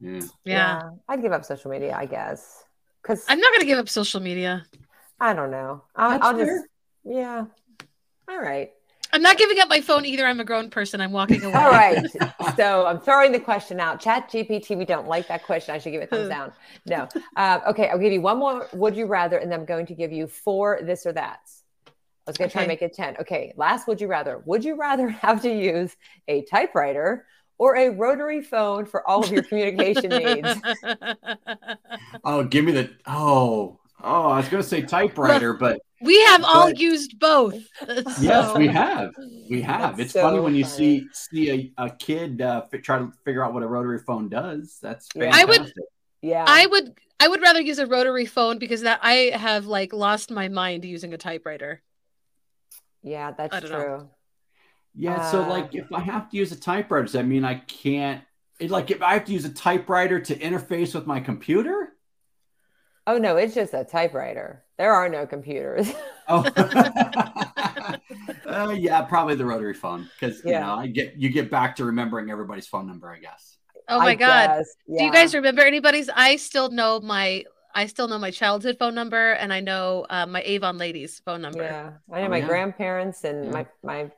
Yeah. 0.00 0.22
yeah. 0.44 0.82
I'd 1.08 1.22
give 1.22 1.30
up 1.30 1.44
social 1.44 1.70
media, 1.70 1.94
I 1.96 2.06
guess, 2.06 2.64
because 3.00 3.24
I'm 3.28 3.38
not 3.38 3.52
gonna 3.52 3.64
give 3.64 3.78
up 3.78 3.88
social 3.88 4.20
media. 4.20 4.66
I 5.20 5.34
don't 5.34 5.52
know. 5.52 5.84
I'll, 5.94 6.20
I'll 6.20 6.36
just, 6.36 6.66
yeah. 7.04 7.44
All 8.28 8.40
right. 8.40 8.72
I'm 9.16 9.22
not 9.22 9.38
giving 9.38 9.58
up 9.60 9.70
my 9.70 9.80
phone 9.80 10.04
either. 10.04 10.26
I'm 10.26 10.40
a 10.40 10.44
grown 10.44 10.68
person. 10.68 11.00
I'm 11.00 11.10
walking 11.10 11.42
away. 11.42 11.54
All 11.54 11.70
right. 11.70 12.04
so 12.56 12.84
I'm 12.84 13.00
throwing 13.00 13.32
the 13.32 13.40
question 13.40 13.80
out. 13.80 13.98
Chat 13.98 14.30
GPT, 14.30 14.76
we 14.76 14.84
don't 14.84 15.08
like 15.08 15.26
that 15.28 15.42
question. 15.42 15.74
I 15.74 15.78
should 15.78 15.92
give 15.92 16.02
it 16.02 16.10
thumbs 16.10 16.28
down. 16.28 16.52
No. 16.84 17.08
Uh, 17.34 17.60
okay. 17.68 17.88
I'll 17.88 17.98
give 17.98 18.12
you 18.12 18.20
one 18.20 18.38
more. 18.38 18.68
Would 18.74 18.94
you 18.94 19.06
rather? 19.06 19.38
And 19.38 19.50
then 19.50 19.60
I'm 19.60 19.64
going 19.64 19.86
to 19.86 19.94
give 19.94 20.12
you 20.12 20.26
four 20.26 20.80
this 20.82 21.06
or 21.06 21.14
that's. 21.14 21.62
I 21.86 21.90
was 22.26 22.36
going 22.36 22.50
to 22.50 22.52
try 22.52 22.62
and 22.64 22.68
make 22.68 22.82
it 22.82 22.92
10. 22.92 23.16
Okay. 23.22 23.54
Last, 23.56 23.88
would 23.88 24.02
you 24.02 24.06
rather? 24.06 24.42
Would 24.44 24.62
you 24.62 24.76
rather 24.76 25.08
have 25.24 25.40
to 25.42 25.50
use 25.50 25.96
a 26.28 26.42
typewriter 26.42 27.24
or 27.56 27.74
a 27.74 27.88
rotary 27.88 28.42
phone 28.42 28.84
for 28.84 29.08
all 29.08 29.24
of 29.24 29.32
your 29.32 29.44
communication 29.44 30.10
needs? 30.10 30.60
Oh, 32.22 32.44
give 32.44 32.64
me 32.64 32.72
the 32.72 32.90
oh 33.06 33.78
oh. 34.02 34.28
I 34.28 34.38
was 34.38 34.48
gonna 34.48 34.62
say 34.62 34.82
typewriter, 34.82 35.54
but 35.54 35.80
we 36.00 36.20
have 36.24 36.44
all 36.44 36.66
But- 36.68 36.78
used 36.78 37.18
both. 37.18 37.54
yes, 38.20 38.48
So- 38.48 38.56
we 38.58 38.66
have. 38.68 39.10
We 39.50 39.62
have. 39.62 39.96
That's 39.96 40.14
it's 40.14 40.22
funny 40.22 40.40
when 40.40 40.54
you 40.54 40.64
funny. 40.64 40.76
see 40.76 41.08
see 41.12 41.72
a, 41.78 41.84
a 41.86 41.90
kid 41.90 42.40
uh, 42.42 42.62
fi- 42.62 42.78
try 42.78 42.98
to 42.98 43.12
figure 43.24 43.44
out 43.44 43.54
what 43.54 43.62
a 43.62 43.66
rotary 43.66 43.98
phone 44.00 44.28
does. 44.28 44.78
That's 44.82 45.08
Yeah. 45.14 45.30
fantastic. 45.32 45.48
I 45.48 45.50
would- 45.50 45.72
Yeah. 46.22 46.44
I 46.46 46.66
would 46.66 46.98
I 47.18 47.28
would 47.28 47.40
rather 47.40 47.60
use 47.60 47.78
a 47.78 47.86
rotary 47.86 48.26
phone 48.26 48.58
because 48.58 48.82
that 48.82 49.00
I 49.02 49.30
have 49.34 49.66
like 49.66 49.92
lost 49.94 50.30
my 50.30 50.48
mind 50.48 50.84
using 50.84 51.14
a 51.14 51.18
typewriter. 51.18 51.82
Yeah, 53.02 53.30
that's 53.32 53.54
I 53.54 53.60
don't 53.60 53.70
know. 53.70 53.78
true. 53.84 54.10
Yeah. 54.94 55.30
so 55.30 55.42
Uh, 55.44 55.48
like 55.48 55.74
if 55.74 55.90
I 55.92 56.00
have 56.00 56.28
to 56.30 56.36
use 56.36 56.52
a 56.52 56.56
typewriter, 56.60 57.04
does 57.04 57.12
that 57.12 57.24
mean 57.26 57.44
I 57.44 57.56
can't 57.56 58.22
it, 58.58 58.70
like 58.70 58.90
if 58.90 59.00
I 59.02 59.14
have 59.14 59.24
to 59.26 59.32
use 59.32 59.44
a 59.44 59.52
typewriter 59.52 60.18
to 60.20 60.34
interface 60.36 60.94
with 60.94 61.06
my 61.06 61.20
computer? 61.20 61.92
Oh 63.06 63.18
no, 63.18 63.36
it's 63.36 63.54
just 63.54 63.72
a 63.74 63.84
typewriter. 63.84 64.64
There 64.78 64.92
are 64.92 65.08
no 65.08 65.26
computers. 65.26 65.90
Oh, 66.28 66.42
uh, 68.46 68.70
yeah, 68.76 69.00
probably 69.02 69.36
the 69.36 69.44
rotary 69.44 69.74
phone 69.74 70.08
because 70.18 70.42
you 70.44 70.50
know 70.50 70.74
I 70.74 70.88
get 70.88 71.14
you 71.16 71.28
get 71.30 71.52
back 71.52 71.76
to 71.76 71.84
remembering 71.84 72.32
everybody's 72.32 72.66
phone 72.66 72.84
number, 72.84 73.08
I 73.08 73.20
guess. 73.20 73.58
Oh 73.88 74.00
my 74.00 74.06
I 74.10 74.14
god. 74.16 74.46
guess, 74.58 74.66
Do 74.88 75.04
you 75.04 75.12
guys 75.12 75.34
remember 75.36 75.62
anybody's? 75.62 76.08
I 76.08 76.34
still 76.34 76.68
know 76.70 76.98
my 76.98 77.44
I 77.76 77.86
still 77.86 78.08
know 78.08 78.18
my 78.18 78.32
childhood 78.32 78.76
phone 78.76 78.96
number 78.96 79.32
and 79.34 79.52
I 79.52 79.60
know 79.60 80.04
uh, 80.10 80.26
my 80.26 80.42
Avon 80.42 80.78
ladies 80.78 81.20
phone 81.24 81.42
number. 81.42 81.62
Yeah, 81.62 81.92
I 82.12 82.20
know 82.22 82.26
Oh, 82.26 82.30
my 82.30 82.38
yeah. 82.38 82.46
grandparents 82.48 83.22
and 83.22 83.44
Yeah. 83.44 83.50
my 83.52 83.66
my 83.84 84.10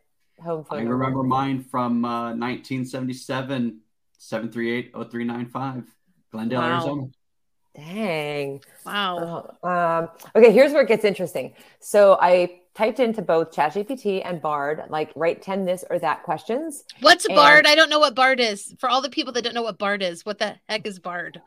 home 0.42 0.64
phone. 0.64 0.78
I 0.78 0.82
number. 0.84 0.96
remember 0.96 1.22
mine 1.24 1.62
from 1.62 2.06
uh, 2.06 2.32
1977, 2.36 3.80
738-0395, 4.18 5.84
Glendale, 6.32 6.60
Wow. 6.60 6.72
Arizona. 6.72 7.02
Dang. 7.78 8.60
Wow. 8.84 9.54
Oh, 9.62 9.68
um, 9.68 10.08
okay, 10.34 10.50
here's 10.50 10.72
where 10.72 10.82
it 10.82 10.88
gets 10.88 11.04
interesting. 11.04 11.54
So 11.78 12.18
I 12.20 12.60
typed 12.74 12.98
into 12.98 13.22
both 13.22 13.52
ChatGPT 13.52 14.22
and 14.24 14.42
Bard, 14.42 14.82
like 14.88 15.12
write 15.14 15.42
10 15.42 15.64
this 15.64 15.84
or 15.88 15.98
that 16.00 16.24
questions. 16.24 16.82
What's 17.00 17.24
and- 17.26 17.36
Bard? 17.36 17.66
I 17.66 17.76
don't 17.76 17.88
know 17.88 18.00
what 18.00 18.16
Bard 18.16 18.40
is. 18.40 18.74
For 18.80 18.88
all 18.88 19.00
the 19.00 19.10
people 19.10 19.32
that 19.34 19.42
don't 19.44 19.54
know 19.54 19.62
what 19.62 19.78
Bard 19.78 20.02
is, 20.02 20.26
what 20.26 20.38
the 20.38 20.56
heck 20.68 20.86
is 20.88 20.98
Bard? 20.98 21.40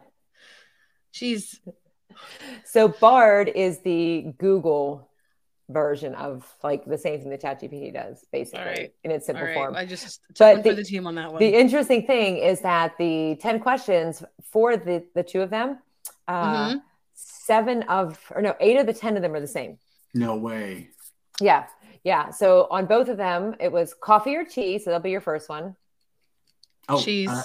Jeez. 1.14 1.60
So 2.64 2.88
Bard 2.88 3.50
is 3.54 3.80
the 3.80 4.34
Google 4.38 5.10
version 5.70 6.16
of 6.16 6.46
like 6.64 6.86
the 6.86 6.98
same 6.98 7.20
thing 7.20 7.30
that 7.32 7.42
ChatGPT 7.42 7.94
does, 7.94 8.26
basically, 8.32 8.60
All 8.60 8.66
right. 8.68 8.94
in 9.04 9.12
its 9.12 9.26
simple 9.26 9.44
right. 9.46 9.54
form. 9.54 9.76
I 9.76 9.86
just 9.86 10.22
But 10.40 10.64
the- 10.64 10.76
the 10.76 10.84
team 10.84 11.08
on 11.08 11.16
that 11.16 11.32
one. 11.32 11.40
The 11.40 11.54
interesting 11.54 12.06
thing 12.08 12.38
is 12.38 12.62
that 12.62 12.98
the 12.98 13.36
10 13.42 13.60
questions 13.60 14.24
for 14.52 14.78
the, 14.78 15.04
the 15.14 15.24
two 15.24 15.42
of 15.42 15.50
them, 15.50 15.80
uh, 16.28 16.70
Mhm. 16.70 16.82
seven 17.14 17.84
of, 17.84 18.20
or 18.36 18.42
no, 18.42 18.56
eight 18.60 18.78
of 18.78 18.86
the 18.86 18.94
10 18.94 19.16
of 19.16 19.22
them 19.22 19.34
are 19.34 19.40
the 19.40 19.48
same. 19.48 19.78
No 20.14 20.36
way. 20.36 20.90
Yeah. 21.40 21.68
Yeah. 22.04 22.32
So 22.32 22.68
on 22.72 22.86
both 22.86 23.08
of 23.10 23.18
them, 23.18 23.56
it 23.60 23.72
was 23.72 23.94
coffee 23.94 24.36
or 24.36 24.44
tea. 24.46 24.80
So 24.80 24.90
that'll 24.90 25.02
be 25.04 25.12
your 25.12 25.22
first 25.22 25.50
one. 25.50 25.76
Oh, 26.90 27.02
Cheese. 27.02 27.30
uh, 27.30 27.44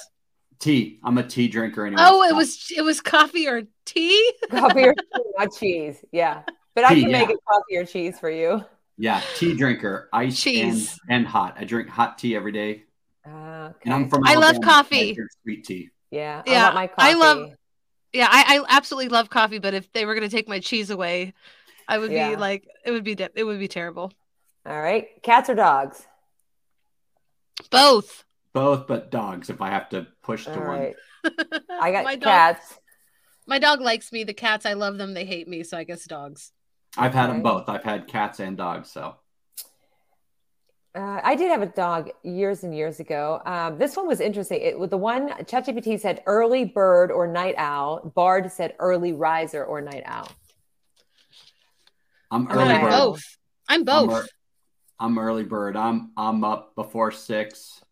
tea. 0.59 0.99
I'm 1.05 1.19
a 1.19 1.23
tea 1.23 1.49
drinker 1.49 1.85
anyway. 1.87 2.03
oh, 2.05 2.23
it 2.23 2.35
was 2.35 2.73
it 2.75 2.83
was 2.83 3.01
coffee 3.01 3.47
or 3.47 3.63
tea? 3.85 4.33
Coffee 4.51 4.85
or 4.85 4.95
tea, 4.95 5.23
not 5.39 5.49
cheese. 5.59 6.05
Yeah. 6.13 6.43
But 6.75 6.85
I 6.85 6.95
Tea, 6.95 7.03
can 7.03 7.13
make 7.13 7.29
yeah. 7.29 7.35
it 7.35 7.41
coffee 7.49 7.77
or 7.77 7.85
cheese 7.87 8.19
for 8.19 8.31
you. 8.31 8.63
Yeah, 8.99 9.21
tea 9.37 9.55
drinker, 9.55 10.09
ice 10.13 10.41
Cheese. 10.43 10.99
and, 11.09 11.19
and 11.19 11.27
hot. 11.27 11.57
I 11.59 11.65
drink 11.65 11.89
hot 11.89 12.19
tea 12.19 12.35
every 12.35 12.53
day, 12.53 12.85
Uh, 13.27 13.73
and 13.85 13.93
I'm 13.95 14.01
okay. 14.03 14.11
from. 14.11 14.23
I 14.27 14.35
love 14.37 14.61
coffee. 14.63 15.11
I 15.11 15.15
drink 15.15 15.31
sweet 15.43 15.65
tea. 15.67 15.91
yeah. 16.11 16.43
Yeah, 16.47 16.63
want 16.65 16.75
my 16.75 16.87
coffee. 16.87 17.11
I 17.11 17.13
love- 17.15 17.51
Yeah, 18.13 18.29
I, 18.31 18.59
I 18.59 18.77
absolutely 18.77 19.09
love 19.09 19.29
coffee, 19.31 19.59
but 19.59 19.75
if 19.75 19.93
they 19.93 20.07
were 20.07 20.15
gonna 20.15 20.29
take 20.29 20.49
my 20.49 20.61
cheese 20.61 20.91
away, 20.91 21.35
I 21.89 21.99
would 21.99 22.11
Yeah. 22.11 22.31
be 22.31 22.37
like 22.37 22.67
it 22.85 22.91
would 22.91 23.05
be 23.05 23.15
de- 23.15 23.31
it 23.35 23.45
would 23.45 23.59
be 23.59 23.69
terrible. 23.69 24.13
All 24.65 24.81
right. 24.81 25.07
Cats 25.23 25.49
or 25.51 25.55
dogs? 25.55 26.05
Both. 27.71 28.25
Both, 28.53 28.87
but 28.87 29.11
dogs. 29.11 29.51
If 29.51 29.61
I 29.61 29.71
have 29.71 29.89
to 29.91 30.07
push 30.23 30.45
to 30.47 30.55
All 30.55 30.67
one, 30.67 30.79
right. 30.81 30.97
I 31.81 31.93
got 31.93 32.05
my 32.05 32.17
dog, 32.17 32.23
cats. 32.23 32.79
My 33.47 33.59
dog 33.59 33.81
likes 33.81 34.13
me. 34.13 34.25
The 34.25 34.35
cats, 34.35 34.67
I 34.67 34.73
love 34.73 34.99
them. 34.99 35.15
They 35.15 35.25
hate 35.25 35.47
me. 35.49 35.63
So 35.63 35.77
I 35.77 35.85
guess 35.85 36.05
dogs. 36.05 36.53
I've 36.97 37.15
had 37.15 37.29
them 37.31 37.43
both. 37.43 37.69
I've 37.69 37.85
had 37.85 38.09
cats 38.09 38.41
and 38.41 38.57
dogs. 38.57 38.91
So 38.91 39.17
Uh, 40.97 41.21
I 41.23 41.35
did 41.35 41.51
have 41.51 41.61
a 41.61 41.67
dog 41.67 42.11
years 42.23 42.65
and 42.65 42.75
years 42.75 43.01
ago. 43.01 43.43
Um, 43.45 43.77
this 43.77 43.97
one 43.97 44.07
was 44.07 44.19
interesting. 44.19 44.63
It 44.63 44.79
with 44.79 44.89
the 44.89 44.97
one 44.97 45.29
ChatGPT 45.45 46.01
said 46.01 46.23
early 46.25 46.65
bird 46.65 47.11
or 47.11 47.27
night 47.27 47.55
owl. 47.59 48.11
Bard 48.15 48.51
said 48.51 48.75
early 48.79 49.13
riser 49.13 49.63
or 49.63 49.83
night 49.83 50.05
owl. 50.07 50.31
I'm 52.31 52.49
I'm 52.49 52.59
early 52.59 52.79
bird. 52.79 52.91
both. 52.91 53.23
I'm 53.69 53.81
I'm, 53.81 53.85
both. 53.85 54.29
I'm 54.99 55.19
early 55.19 55.45
bird. 55.45 55.77
I'm 55.77 56.13
I'm 56.17 56.43
up 56.45 56.75
before 56.75 57.13
six. 57.13 57.85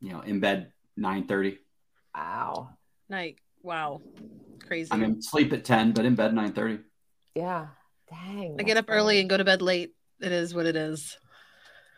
You 0.00 0.12
know, 0.12 0.20
in 0.20 0.40
bed 0.40 0.72
nine 0.98 1.26
thirty. 1.26 1.58
Wow. 2.14 2.68
Night. 3.08 3.38
Wow. 3.62 4.02
Crazy. 4.66 4.92
I 4.92 4.96
mean, 4.96 5.22
sleep 5.22 5.54
at 5.54 5.64
ten, 5.64 5.92
but 5.92 6.04
in 6.04 6.16
bed 6.16 6.34
nine 6.34 6.52
thirty. 6.52 6.80
Yeah. 7.34 7.68
Dang. 8.10 8.56
I 8.60 8.62
get 8.62 8.76
up 8.76 8.86
early 8.88 9.20
and 9.20 9.30
go 9.30 9.38
to 9.38 9.44
bed 9.44 9.62
late. 9.62 9.94
It 10.20 10.32
is 10.32 10.54
what 10.54 10.66
it 10.66 10.76
is. 10.76 11.16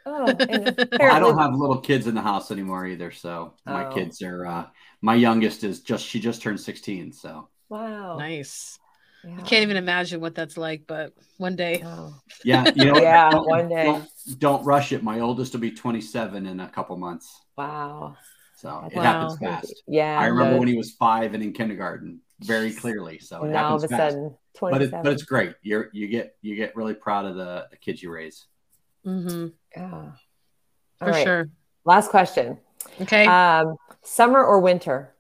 Oh, 0.07 0.24
Well, 0.98 1.12
I 1.12 1.18
don't 1.18 1.36
have 1.38 1.54
little 1.54 1.78
kids 1.80 2.07
in 2.07 2.14
the 2.14 2.22
house 2.22 2.50
anymore 2.50 2.86
either. 2.86 3.11
So 3.11 3.54
my 3.66 3.86
Oh. 3.86 3.92
kids 3.94 4.22
are. 4.22 4.46
uh 4.46 4.66
My 5.02 5.14
youngest 5.14 5.64
is 5.64 5.80
just 5.82 6.07
she 6.07 6.20
just 6.20 6.40
turned 6.42 6.61
sixteen. 6.61 7.12
So 7.12 7.48
Wow. 7.68 8.16
Nice. 8.16 8.78
Yeah. 9.24 9.34
I 9.38 9.42
can't 9.42 9.62
even 9.64 9.76
imagine 9.76 10.20
what 10.20 10.36
that's 10.36 10.57
like, 10.57 10.82
but 10.86 11.12
one 11.38 11.57
day. 11.57 11.80
Wow. 11.82 12.14
yeah, 12.44 12.70
you 12.76 12.84
know, 12.84 12.96
Yeah, 13.02 13.30
don't- 13.30 13.48
one 13.48 13.68
day. 13.68 13.84
Don't, 13.84 14.09
don't 14.38 14.64
rush 14.64 14.92
it. 14.92 15.02
My 15.02 15.18
oldest 15.20 15.52
will 15.52 15.61
be 15.61 15.72
twenty 15.72 16.00
seven 16.00 16.46
in 16.46 16.61
a 16.61 16.68
couple 16.68 16.96
months. 16.96 17.28
Wow. 17.59 18.16
So 18.59 18.68
it 18.90 18.94
Wow. 18.96 19.02
happens 19.02 19.38
fast. 19.38 19.82
Yeah. 19.88 20.16
I 20.18 20.26
remember 20.26 20.52
those- 20.52 20.61
when 20.61 20.68
he 20.68 20.76
was 20.76 20.92
five 20.92 21.34
and 21.34 21.42
in 21.42 21.52
kindergarten 21.52 22.20
very 22.40 22.72
clearly. 22.72 23.18
So 23.18 23.42
it 23.44 23.48
now 23.48 23.64
all 23.64 23.80
happens 23.80 23.84
of 23.84 23.90
a 23.92 23.96
fast. 23.96 24.12
sudden, 24.14 24.36
But, 24.61 24.82
it, 24.82 24.90
but 24.92 25.09
it's 25.09 25.24
great. 25.24 25.54
You're 25.62 25.90
you 25.92 26.07
get 26.07 26.36
you 26.42 26.54
get 26.54 26.76
really 26.76 26.94
proud 26.94 27.24
of 27.26 27.34
the, 27.34 27.66
the 27.72 27.76
kids 27.76 28.00
you 28.02 28.11
raise. 28.12 28.46
Hmm 29.07 29.46
yeah. 29.76 30.11
For 30.98 31.04
All 31.04 31.11
right. 31.11 31.24
sure. 31.24 31.48
Last 31.84 32.11
question. 32.11 32.59
Okay. 33.00 33.24
Um, 33.26 33.76
summer 34.02 34.44
or 34.44 34.61
winter? 34.61 35.14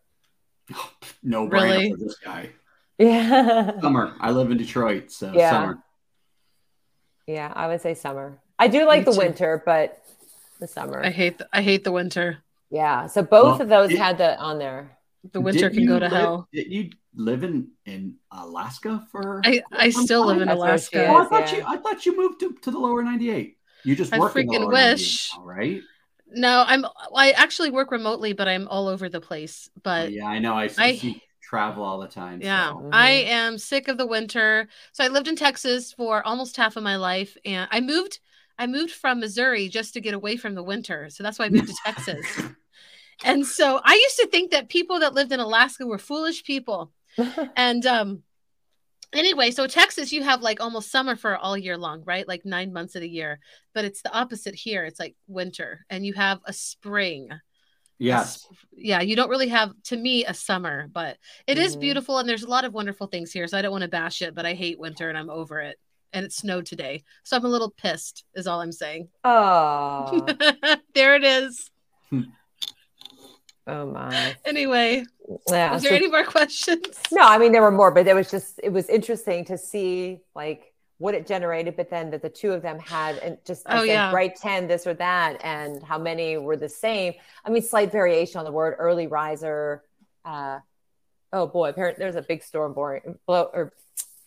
No 1.22 1.46
brainer 1.48 1.52
Really? 1.62 1.90
for 1.92 1.96
this 1.98 2.16
guy. 2.18 2.50
Yeah. 2.98 3.78
Summer. 3.80 4.14
I 4.20 4.30
live 4.30 4.50
in 4.50 4.56
Detroit, 4.58 5.10
so 5.12 5.32
Yeah. 5.34 5.50
summer. 5.50 5.78
yeah, 7.26 7.52
I 7.54 7.66
would 7.68 7.80
say 7.82 7.94
summer. 7.94 8.38
I 8.58 8.68
do 8.68 8.86
like 8.86 9.00
Me 9.00 9.04
the 9.06 9.12
too. 9.12 9.18
winter, 9.18 9.62
but 9.66 10.02
the 10.60 10.66
summer. 10.66 11.04
I 11.04 11.10
hate 11.10 11.38
the, 11.38 11.46
I 11.52 11.60
hate 11.62 11.84
the 11.84 11.92
winter. 11.92 12.38
yeah. 12.70 13.06
So 13.06 13.22
both 13.22 13.58
Well, 13.58 13.62
of 13.62 13.68
those 13.68 13.90
it- 13.92 13.98
had 13.98 14.18
that 14.18 14.38
on 14.38 14.58
there. 14.58 14.96
The 15.32 15.40
winter 15.40 15.68
can 15.70 15.86
go 15.86 15.98
to 15.98 16.04
live- 16.06 16.12
hell. 16.12 16.48
Did 16.52 16.72
you 16.72 16.90
live 17.14 17.42
in 17.44 17.68
in 17.84 18.14
Alaska 18.30 19.04
for? 19.10 19.42
I, 19.44 19.60
I 19.72 19.90
still 19.90 20.24
live 20.24 20.40
in 20.40 20.46
That's 20.48 20.58
where 20.60 20.68
Alaska. 20.70 21.06
Oh, 21.08 21.16
I 21.16 21.24
thought 21.26 21.52
yeah. 21.52 21.58
you. 21.58 21.64
I 21.66 21.76
thought 21.78 22.06
you 22.06 22.16
moved 22.16 22.38
to, 22.40 22.54
to 22.62 22.70
the 22.70 22.78
lower 22.78 23.02
ninety 23.02 23.28
eight. 23.30 23.58
You 23.86 23.94
just 23.94 24.12
I 24.12 24.18
work 24.18 24.36
in 24.36 24.46
freaking 24.48 24.60
lower 24.60 24.72
98 24.72 24.92
wish. 24.94 25.32
now, 25.36 25.44
right? 25.44 25.82
No, 26.32 26.64
I'm 26.66 26.84
I 27.14 27.30
actually 27.30 27.70
work 27.70 27.92
remotely, 27.92 28.32
but 28.32 28.48
I'm 28.48 28.66
all 28.68 28.88
over 28.88 29.08
the 29.08 29.20
place. 29.20 29.70
But 29.82 30.10
yeah, 30.12 30.26
I 30.26 30.40
know. 30.40 30.54
I, 30.54 30.68
I- 30.76 30.94
see 30.96 31.22
travel 31.40 31.84
all 31.84 32.00
the 32.00 32.08
time. 32.08 32.40
Yeah, 32.42 32.72
so. 32.72 32.90
I 32.92 33.10
Mhm. 33.10 33.28
am 33.28 33.58
sick 33.58 33.86
of 33.86 33.96
the 33.96 34.06
winter. 34.06 34.68
So 34.92 35.04
I 35.04 35.08
lived 35.08 35.28
in 35.28 35.36
Texas 35.36 35.92
for 35.92 36.26
almost 36.26 36.56
half 36.56 36.76
of 36.76 36.82
my 36.82 36.96
life, 36.96 37.36
and 37.44 37.68
I 37.70 37.80
moved. 37.80 38.18
I 38.58 38.66
moved 38.66 38.90
from 38.92 39.20
Missouri 39.20 39.68
just 39.68 39.94
to 39.94 40.00
get 40.00 40.14
away 40.14 40.36
from 40.36 40.54
the 40.54 40.62
winter. 40.62 41.08
So 41.10 41.22
that's 41.22 41.38
why 41.38 41.44
I 41.44 41.50
moved 41.50 41.68
to 41.68 41.76
Texas. 41.84 42.26
And 43.24 43.46
so 43.46 43.80
I 43.82 43.94
used 43.94 44.18
to 44.18 44.26
think 44.28 44.50
that 44.50 44.68
people 44.68 45.00
that 45.00 45.14
lived 45.14 45.32
in 45.32 45.40
Alaska 45.40 45.86
were 45.86 45.98
foolish 45.98 46.44
people. 46.44 46.92
And 47.56 47.86
um, 47.86 48.22
anyway, 49.12 49.50
so 49.50 49.66
Texas, 49.66 50.12
you 50.12 50.22
have 50.22 50.42
like 50.42 50.60
almost 50.60 50.90
summer 50.90 51.16
for 51.16 51.36
all 51.36 51.56
year 51.56 51.76
long, 51.78 52.02
right? 52.04 52.26
Like 52.28 52.44
nine 52.44 52.72
months 52.72 52.94
of 52.94 53.02
the 53.02 53.08
year. 53.08 53.38
But 53.74 53.84
it's 53.84 54.02
the 54.02 54.12
opposite 54.12 54.54
here. 54.54 54.84
It's 54.84 55.00
like 55.00 55.14
winter, 55.26 55.84
and 55.90 56.04
you 56.06 56.12
have 56.14 56.40
a 56.44 56.52
spring. 56.52 57.30
yes. 57.98 58.46
yeah 58.76 59.00
you 59.00 59.16
don't 59.16 59.30
really 59.30 59.48
have 59.48 59.70
to 59.82 59.96
me 59.96 60.22
a 60.26 60.34
summer 60.34 60.86
but 60.92 61.16
it 61.46 61.56
is 61.56 61.74
Mhm. 61.76 61.80
beautiful 61.80 62.18
and 62.18 62.28
there's 62.28 62.42
a 62.42 62.48
lot 62.48 62.66
of 62.66 62.74
wonderful 62.74 63.06
things 63.06 63.32
here 63.32 63.46
so 63.48 63.56
i 63.56 63.62
don't 63.62 63.72
want 63.72 63.84
to 63.84 63.88
bash 63.88 64.20
it 64.20 64.34
but 64.34 64.44
i 64.44 64.52
hate 64.52 64.78
winter 64.78 65.08
and 65.08 65.16
i'm 65.16 65.30
over 65.30 65.60
it 65.62 65.78
and 66.12 66.22
it 66.26 66.30
snowed 66.30 66.66
today 66.66 67.02
so 67.24 67.38
i'm 67.38 67.44
a 67.46 67.48
little 67.48 67.70
pissed 67.70 68.24
is 68.34 68.46
all 68.46 68.60
i'm 68.60 68.70
saying 68.70 69.08
oh, 69.24 70.26
there 70.94 71.14
it 71.16 71.24
is 71.24 71.70
oh 73.66 73.86
my. 73.86 74.36
anyway 74.44 75.02
Yeah. 75.50 75.74
is 75.74 75.82
there 75.82 75.90
so- 75.90 75.96
any 75.96 76.08
more 76.08 76.24
questions 76.24 76.86
no, 77.12 77.22
I 77.22 77.38
mean 77.38 77.52
there 77.52 77.62
were 77.62 77.70
more, 77.72 77.90
but 77.90 78.06
it 78.06 78.14
was 78.14 78.30
just 78.30 78.60
it 78.62 78.70
was 78.72 78.88
interesting 78.88 79.44
to 79.46 79.58
see 79.58 80.20
like 80.34 80.72
what 80.98 81.14
it 81.14 81.26
generated, 81.26 81.76
but 81.76 81.90
then 81.90 82.10
that 82.10 82.22
the 82.22 82.28
two 82.30 82.52
of 82.52 82.62
them 82.62 82.78
had 82.78 83.18
and 83.18 83.36
just 83.44 83.64
Oh, 83.68 83.80
said 83.80 83.88
yeah. 83.88 84.12
write 84.12 84.36
10, 84.36 84.66
this 84.66 84.86
or 84.86 84.94
that, 84.94 85.36
and 85.44 85.82
how 85.82 85.98
many 85.98 86.38
were 86.38 86.56
the 86.56 86.70
same. 86.70 87.12
I 87.44 87.50
mean, 87.50 87.60
slight 87.62 87.92
variation 87.92 88.38
on 88.38 88.46
the 88.46 88.50
word 88.52 88.76
early 88.78 89.06
riser. 89.06 89.82
Uh 90.24 90.60
oh 91.34 91.46
boy, 91.48 91.68
apparently 91.70 92.02
there's 92.02 92.16
a 92.16 92.22
big 92.22 92.42
storm 92.42 92.72
boring 92.72 93.18
blow 93.26 93.50
or 93.52 93.72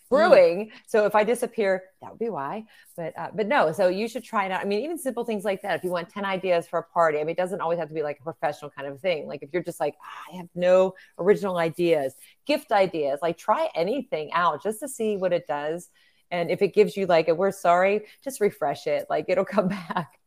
brewing. 0.09 0.71
So 0.87 1.05
if 1.05 1.15
I 1.15 1.23
disappear, 1.23 1.83
that 2.01 2.09
would 2.09 2.19
be 2.19 2.29
why. 2.29 2.65
But 2.97 3.17
uh, 3.17 3.29
but 3.33 3.47
no, 3.47 3.71
so 3.71 3.87
you 3.87 4.07
should 4.07 4.23
try 4.23 4.45
it 4.45 4.51
out. 4.51 4.61
I 4.61 4.65
mean, 4.65 4.83
even 4.83 4.97
simple 4.97 5.23
things 5.23 5.45
like 5.45 5.61
that. 5.61 5.77
If 5.77 5.83
you 5.83 5.91
want 5.91 6.09
10 6.09 6.25
ideas 6.25 6.67
for 6.67 6.79
a 6.79 6.83
party, 6.83 7.19
I 7.19 7.21
mean, 7.21 7.29
it 7.29 7.37
doesn't 7.37 7.61
always 7.61 7.79
have 7.79 7.87
to 7.89 7.93
be 7.93 8.03
like 8.03 8.19
a 8.19 8.23
professional 8.23 8.71
kind 8.71 8.87
of 8.87 8.99
thing. 8.99 9.27
Like 9.27 9.43
if 9.43 9.49
you're 9.53 9.63
just 9.63 9.79
like, 9.79 9.95
ah, 10.03 10.33
I 10.33 10.37
have 10.37 10.49
no 10.55 10.95
original 11.17 11.57
ideas, 11.57 12.15
gift 12.45 12.71
ideas, 12.71 13.19
like 13.21 13.37
try 13.37 13.69
anything 13.75 14.31
out 14.33 14.63
just 14.63 14.79
to 14.79 14.87
see 14.87 15.17
what 15.17 15.31
it 15.33 15.47
does. 15.47 15.89
And 16.31 16.51
if 16.51 16.61
it 16.61 16.73
gives 16.73 16.95
you 16.97 17.05
like 17.05 17.27
a 17.27 17.35
we're 17.35 17.51
sorry, 17.51 18.05
just 18.23 18.41
refresh 18.41 18.87
it. 18.87 19.05
Like 19.09 19.25
it'll 19.27 19.45
come 19.45 19.67
back. 19.89 20.19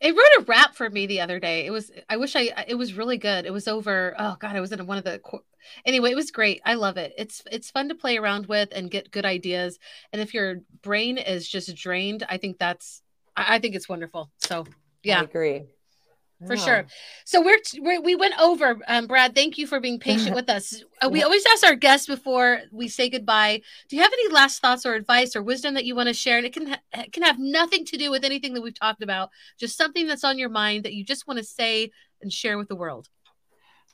It 0.00 0.14
wrote 0.14 0.42
a 0.42 0.44
rap 0.44 0.74
for 0.74 0.90
me 0.90 1.06
the 1.06 1.20
other 1.20 1.38
day. 1.38 1.66
It 1.66 1.70
was 1.70 1.90
I 2.08 2.16
wish 2.16 2.36
I 2.36 2.64
it 2.68 2.74
was 2.74 2.94
really 2.94 3.16
good. 3.18 3.46
It 3.46 3.52
was 3.52 3.68
over 3.68 4.14
oh 4.18 4.36
god, 4.38 4.56
I 4.56 4.60
was 4.60 4.72
in 4.72 4.86
one 4.86 4.98
of 4.98 5.04
the 5.04 5.20
anyway, 5.84 6.10
it 6.12 6.16
was 6.16 6.30
great. 6.30 6.60
I 6.64 6.74
love 6.74 6.96
it. 6.96 7.14
It's 7.18 7.42
it's 7.50 7.70
fun 7.70 7.88
to 7.88 7.94
play 7.94 8.16
around 8.16 8.46
with 8.46 8.70
and 8.72 8.90
get 8.90 9.10
good 9.10 9.24
ideas. 9.24 9.78
And 10.12 10.20
if 10.20 10.34
your 10.34 10.60
brain 10.82 11.18
is 11.18 11.48
just 11.48 11.74
drained, 11.74 12.24
I 12.28 12.36
think 12.36 12.58
that's 12.58 13.02
I, 13.36 13.56
I 13.56 13.58
think 13.58 13.74
it's 13.74 13.88
wonderful. 13.88 14.30
So 14.38 14.66
yeah. 15.02 15.20
I 15.20 15.24
agree 15.24 15.64
for 16.46 16.56
sure. 16.56 16.86
So 17.24 17.42
we're, 17.42 17.58
we're, 17.78 18.00
we 18.00 18.14
went 18.14 18.34
over. 18.40 18.78
Um, 18.88 19.06
Brad, 19.06 19.34
thank 19.34 19.58
you 19.58 19.66
for 19.66 19.80
being 19.80 19.98
patient 19.98 20.34
with 20.34 20.48
us. 20.48 20.82
Uh, 21.02 21.08
we 21.08 21.22
always 21.22 21.44
ask 21.46 21.64
our 21.64 21.74
guests 21.74 22.06
before 22.06 22.60
we 22.70 22.88
say 22.88 23.08
goodbye. 23.08 23.62
Do 23.88 23.96
you 23.96 24.02
have 24.02 24.12
any 24.12 24.32
last 24.32 24.60
thoughts 24.60 24.84
or 24.84 24.94
advice 24.94 25.34
or 25.34 25.42
wisdom 25.42 25.74
that 25.74 25.84
you 25.84 25.94
want 25.94 26.08
to 26.08 26.14
share? 26.14 26.36
And 26.36 26.46
it 26.46 26.52
can 26.52 26.66
ha- 26.68 26.80
it 26.92 27.12
can 27.12 27.22
have 27.22 27.38
nothing 27.38 27.84
to 27.86 27.96
do 27.96 28.10
with 28.10 28.24
anything 28.24 28.54
that 28.54 28.62
we've 28.62 28.78
talked 28.78 29.02
about. 29.02 29.30
Just 29.58 29.76
something 29.76 30.06
that's 30.06 30.24
on 30.24 30.38
your 30.38 30.48
mind 30.48 30.84
that 30.84 30.94
you 30.94 31.04
just 31.04 31.26
want 31.26 31.38
to 31.38 31.44
say 31.44 31.90
and 32.20 32.32
share 32.32 32.58
with 32.58 32.68
the 32.68 32.76
world. 32.76 33.08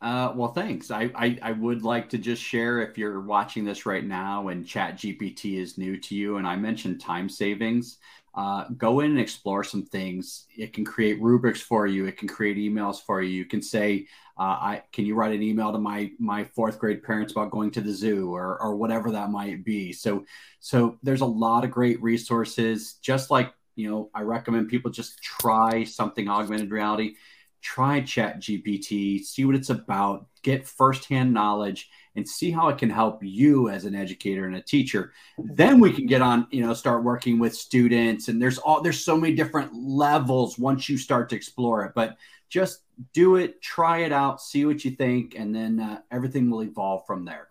Uh, 0.00 0.32
well, 0.34 0.52
thanks. 0.52 0.90
I, 0.90 1.10
I, 1.14 1.38
I 1.42 1.52
would 1.52 1.82
like 1.82 2.08
to 2.10 2.18
just 2.18 2.42
share 2.42 2.80
if 2.80 2.96
you're 2.96 3.20
watching 3.20 3.64
this 3.64 3.84
right 3.84 4.04
now 4.04 4.48
and 4.48 4.66
Chat 4.66 4.96
GPT 4.96 5.58
is 5.58 5.76
new 5.76 5.98
to 5.98 6.14
you, 6.14 6.38
and 6.38 6.46
I 6.46 6.56
mentioned 6.56 7.00
time 7.00 7.28
savings 7.28 7.98
uh, 8.34 8.64
go 8.78 9.00
in 9.00 9.10
and 9.10 9.20
explore 9.20 9.62
some 9.62 9.82
things. 9.84 10.46
It 10.56 10.72
can 10.72 10.84
create 10.86 11.20
rubrics 11.20 11.60
for 11.60 11.86
you. 11.86 12.06
It 12.06 12.16
can 12.16 12.28
create 12.28 12.56
emails 12.56 13.04
for 13.04 13.20
you. 13.20 13.28
You 13.30 13.44
can 13.44 13.60
say, 13.60 14.06
uh, 14.38 14.42
"I 14.42 14.82
can 14.92 15.04
you 15.04 15.14
write 15.16 15.34
an 15.34 15.42
email 15.42 15.70
to 15.72 15.78
my 15.78 16.12
my 16.18 16.44
fourth 16.44 16.78
grade 16.78 17.02
parents 17.02 17.32
about 17.32 17.50
going 17.50 17.70
to 17.72 17.80
the 17.82 17.92
zoo 17.92 18.32
or 18.34 18.56
or 18.62 18.76
whatever 18.76 19.10
that 19.10 19.30
might 19.30 19.64
be." 19.64 19.92
So 19.92 20.24
so 20.60 20.98
there's 21.02 21.20
a 21.22 21.26
lot 21.26 21.64
of 21.64 21.70
great 21.72 22.00
resources. 22.02 22.94
Just 23.02 23.30
like 23.30 23.52
you 23.76 23.90
know, 23.90 24.10
I 24.14 24.22
recommend 24.22 24.68
people 24.68 24.90
just 24.90 25.20
try 25.22 25.84
something 25.84 26.28
augmented 26.28 26.70
reality. 26.70 27.16
Try 27.60 28.00
Chat 28.00 28.40
GPT, 28.40 29.22
see 29.22 29.44
what 29.44 29.54
it's 29.54 29.70
about, 29.70 30.26
get 30.42 30.66
firsthand 30.66 31.32
knowledge 31.32 31.90
and 32.16 32.28
see 32.28 32.50
how 32.50 32.68
it 32.68 32.78
can 32.78 32.90
help 32.90 33.22
you 33.22 33.68
as 33.68 33.84
an 33.84 33.94
educator 33.94 34.46
and 34.46 34.56
a 34.56 34.62
teacher. 34.62 35.12
Then 35.38 35.80
we 35.80 35.92
can 35.92 36.06
get 36.06 36.22
on 36.22 36.46
you 36.50 36.62
know 36.64 36.74
start 36.74 37.04
working 37.04 37.38
with 37.38 37.54
students 37.54 38.28
and 38.28 38.40
there's 38.40 38.58
all 38.58 38.82
there's 38.82 39.04
so 39.04 39.16
many 39.16 39.34
different 39.34 39.74
levels 39.74 40.58
once 40.58 40.88
you 40.88 40.98
start 40.98 41.28
to 41.30 41.36
explore 41.36 41.84
it. 41.84 41.92
But 41.94 42.16
just 42.48 42.80
do 43.12 43.36
it 43.36 43.62
try 43.62 43.98
it 43.98 44.12
out 44.12 44.42
see 44.42 44.66
what 44.66 44.84
you 44.84 44.90
think 44.90 45.34
and 45.34 45.54
then 45.54 45.80
uh, 45.80 46.00
everything 46.10 46.50
will 46.50 46.62
evolve 46.62 47.06
from 47.06 47.24
there. 47.24 47.48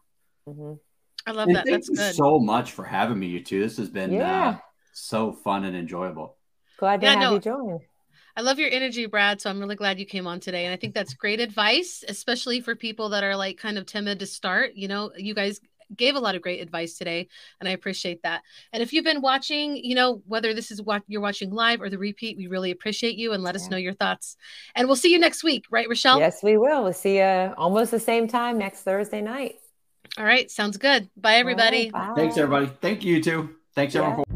Mm-hmm. 0.48 0.74
i 1.28 1.32
love 1.32 1.48
and 1.48 1.56
that. 1.56 1.66
thank 1.66 1.86
that's 1.86 1.90
good. 1.90 2.16
so 2.16 2.40
much 2.40 2.72
for 2.72 2.84
having 2.84 3.20
me 3.20 3.28
you 3.28 3.44
two. 3.44 3.62
This 3.62 3.78
has 3.78 3.90
been 3.90 4.12
uh, 4.12 4.18
yeah. 4.18 4.50
uh, 4.50 4.58
so 4.94 5.32
fun 5.32 5.64
and 5.66 5.76
enjoyable. 5.76 6.36
Glad 6.78 7.02
to 7.02 7.08
yeah, 7.08 7.14
have 7.14 7.22
no, 7.22 7.34
you 7.34 7.40
join 7.40 7.80
I 8.36 8.42
love 8.42 8.60
your 8.60 8.70
energy, 8.70 9.06
Brad. 9.06 9.42
So 9.42 9.50
I'm 9.50 9.60
really 9.60 9.76
glad 9.76 10.00
you 10.00 10.06
came 10.06 10.28
on 10.28 10.40
today. 10.40 10.66
And 10.66 10.74
I 10.74 10.78
think 10.78 10.94
that's 10.94 11.14
great 11.14 11.40
advice, 11.40 12.04
especially 12.08 12.62
for 12.62 12.76
people 12.76 13.10
that 13.10 13.24
are 13.24 13.36
like 13.36 13.58
kind 13.58 13.78
of 13.78 13.86
timid 13.86 14.20
to 14.20 14.26
start. 14.26 14.76
You 14.76 14.88
know, 14.88 15.12
you 15.18 15.34
guys 15.34 15.60
gave 15.96 16.16
a 16.16 16.20
lot 16.20 16.36
of 16.36 16.42
great 16.42 16.62
advice 16.62 16.98
today 16.98 17.28
and 17.60 17.68
i 17.68 17.72
appreciate 17.72 18.22
that 18.24 18.44
and 18.74 18.84
if 18.84 18.94
you've 18.94 19.04
been 19.04 19.22
watching 19.22 19.76
you 19.76 19.96
know 19.96 20.22
whether 20.28 20.54
this 20.54 20.72
is 20.72 20.82
what 20.82 21.02
you're 21.08 21.22
watching 21.22 21.50
live 21.52 21.82
or 21.82 21.90
the 21.90 21.98
repeat 21.98 22.38
we 22.38 22.48
really 22.48 22.72
appreciate 22.72 23.16
you 23.16 23.34
and 23.34 23.44
let 23.44 23.56
yeah. 23.56 23.62
us 23.62 23.70
know 23.70 23.78
your 23.78 23.94
thoughts 23.94 24.38
and 24.76 24.88
we'll 24.88 24.96
see 24.96 25.12
you 25.12 25.20
next 25.20 25.44
week 25.44 25.66
right 25.72 25.88
Rachelle 25.88 26.20
yes 26.20 26.44
we 26.44 26.58
will 26.58 26.84
we'll 26.84 26.94
see 26.94 27.18
you 27.18 27.54
almost 27.58 27.92
the 27.92 28.00
same 28.00 28.28
time 28.28 28.58
next 28.58 28.82
thursday 28.82 29.22
night 29.22 29.56
all 30.18 30.26
right 30.26 30.50
sounds 30.52 30.78
good 30.78 31.10
bye 31.18 31.36
everybody 31.36 31.90
right, 31.92 32.10
bye. 32.10 32.14
thanks 32.16 32.38
everybody 32.38 32.72
thank 32.82 33.04
you 33.04 33.22
too 33.22 33.50
thanks 33.74 33.96
yeah. 33.96 34.02
everyone 34.02 34.24
for 34.26 34.29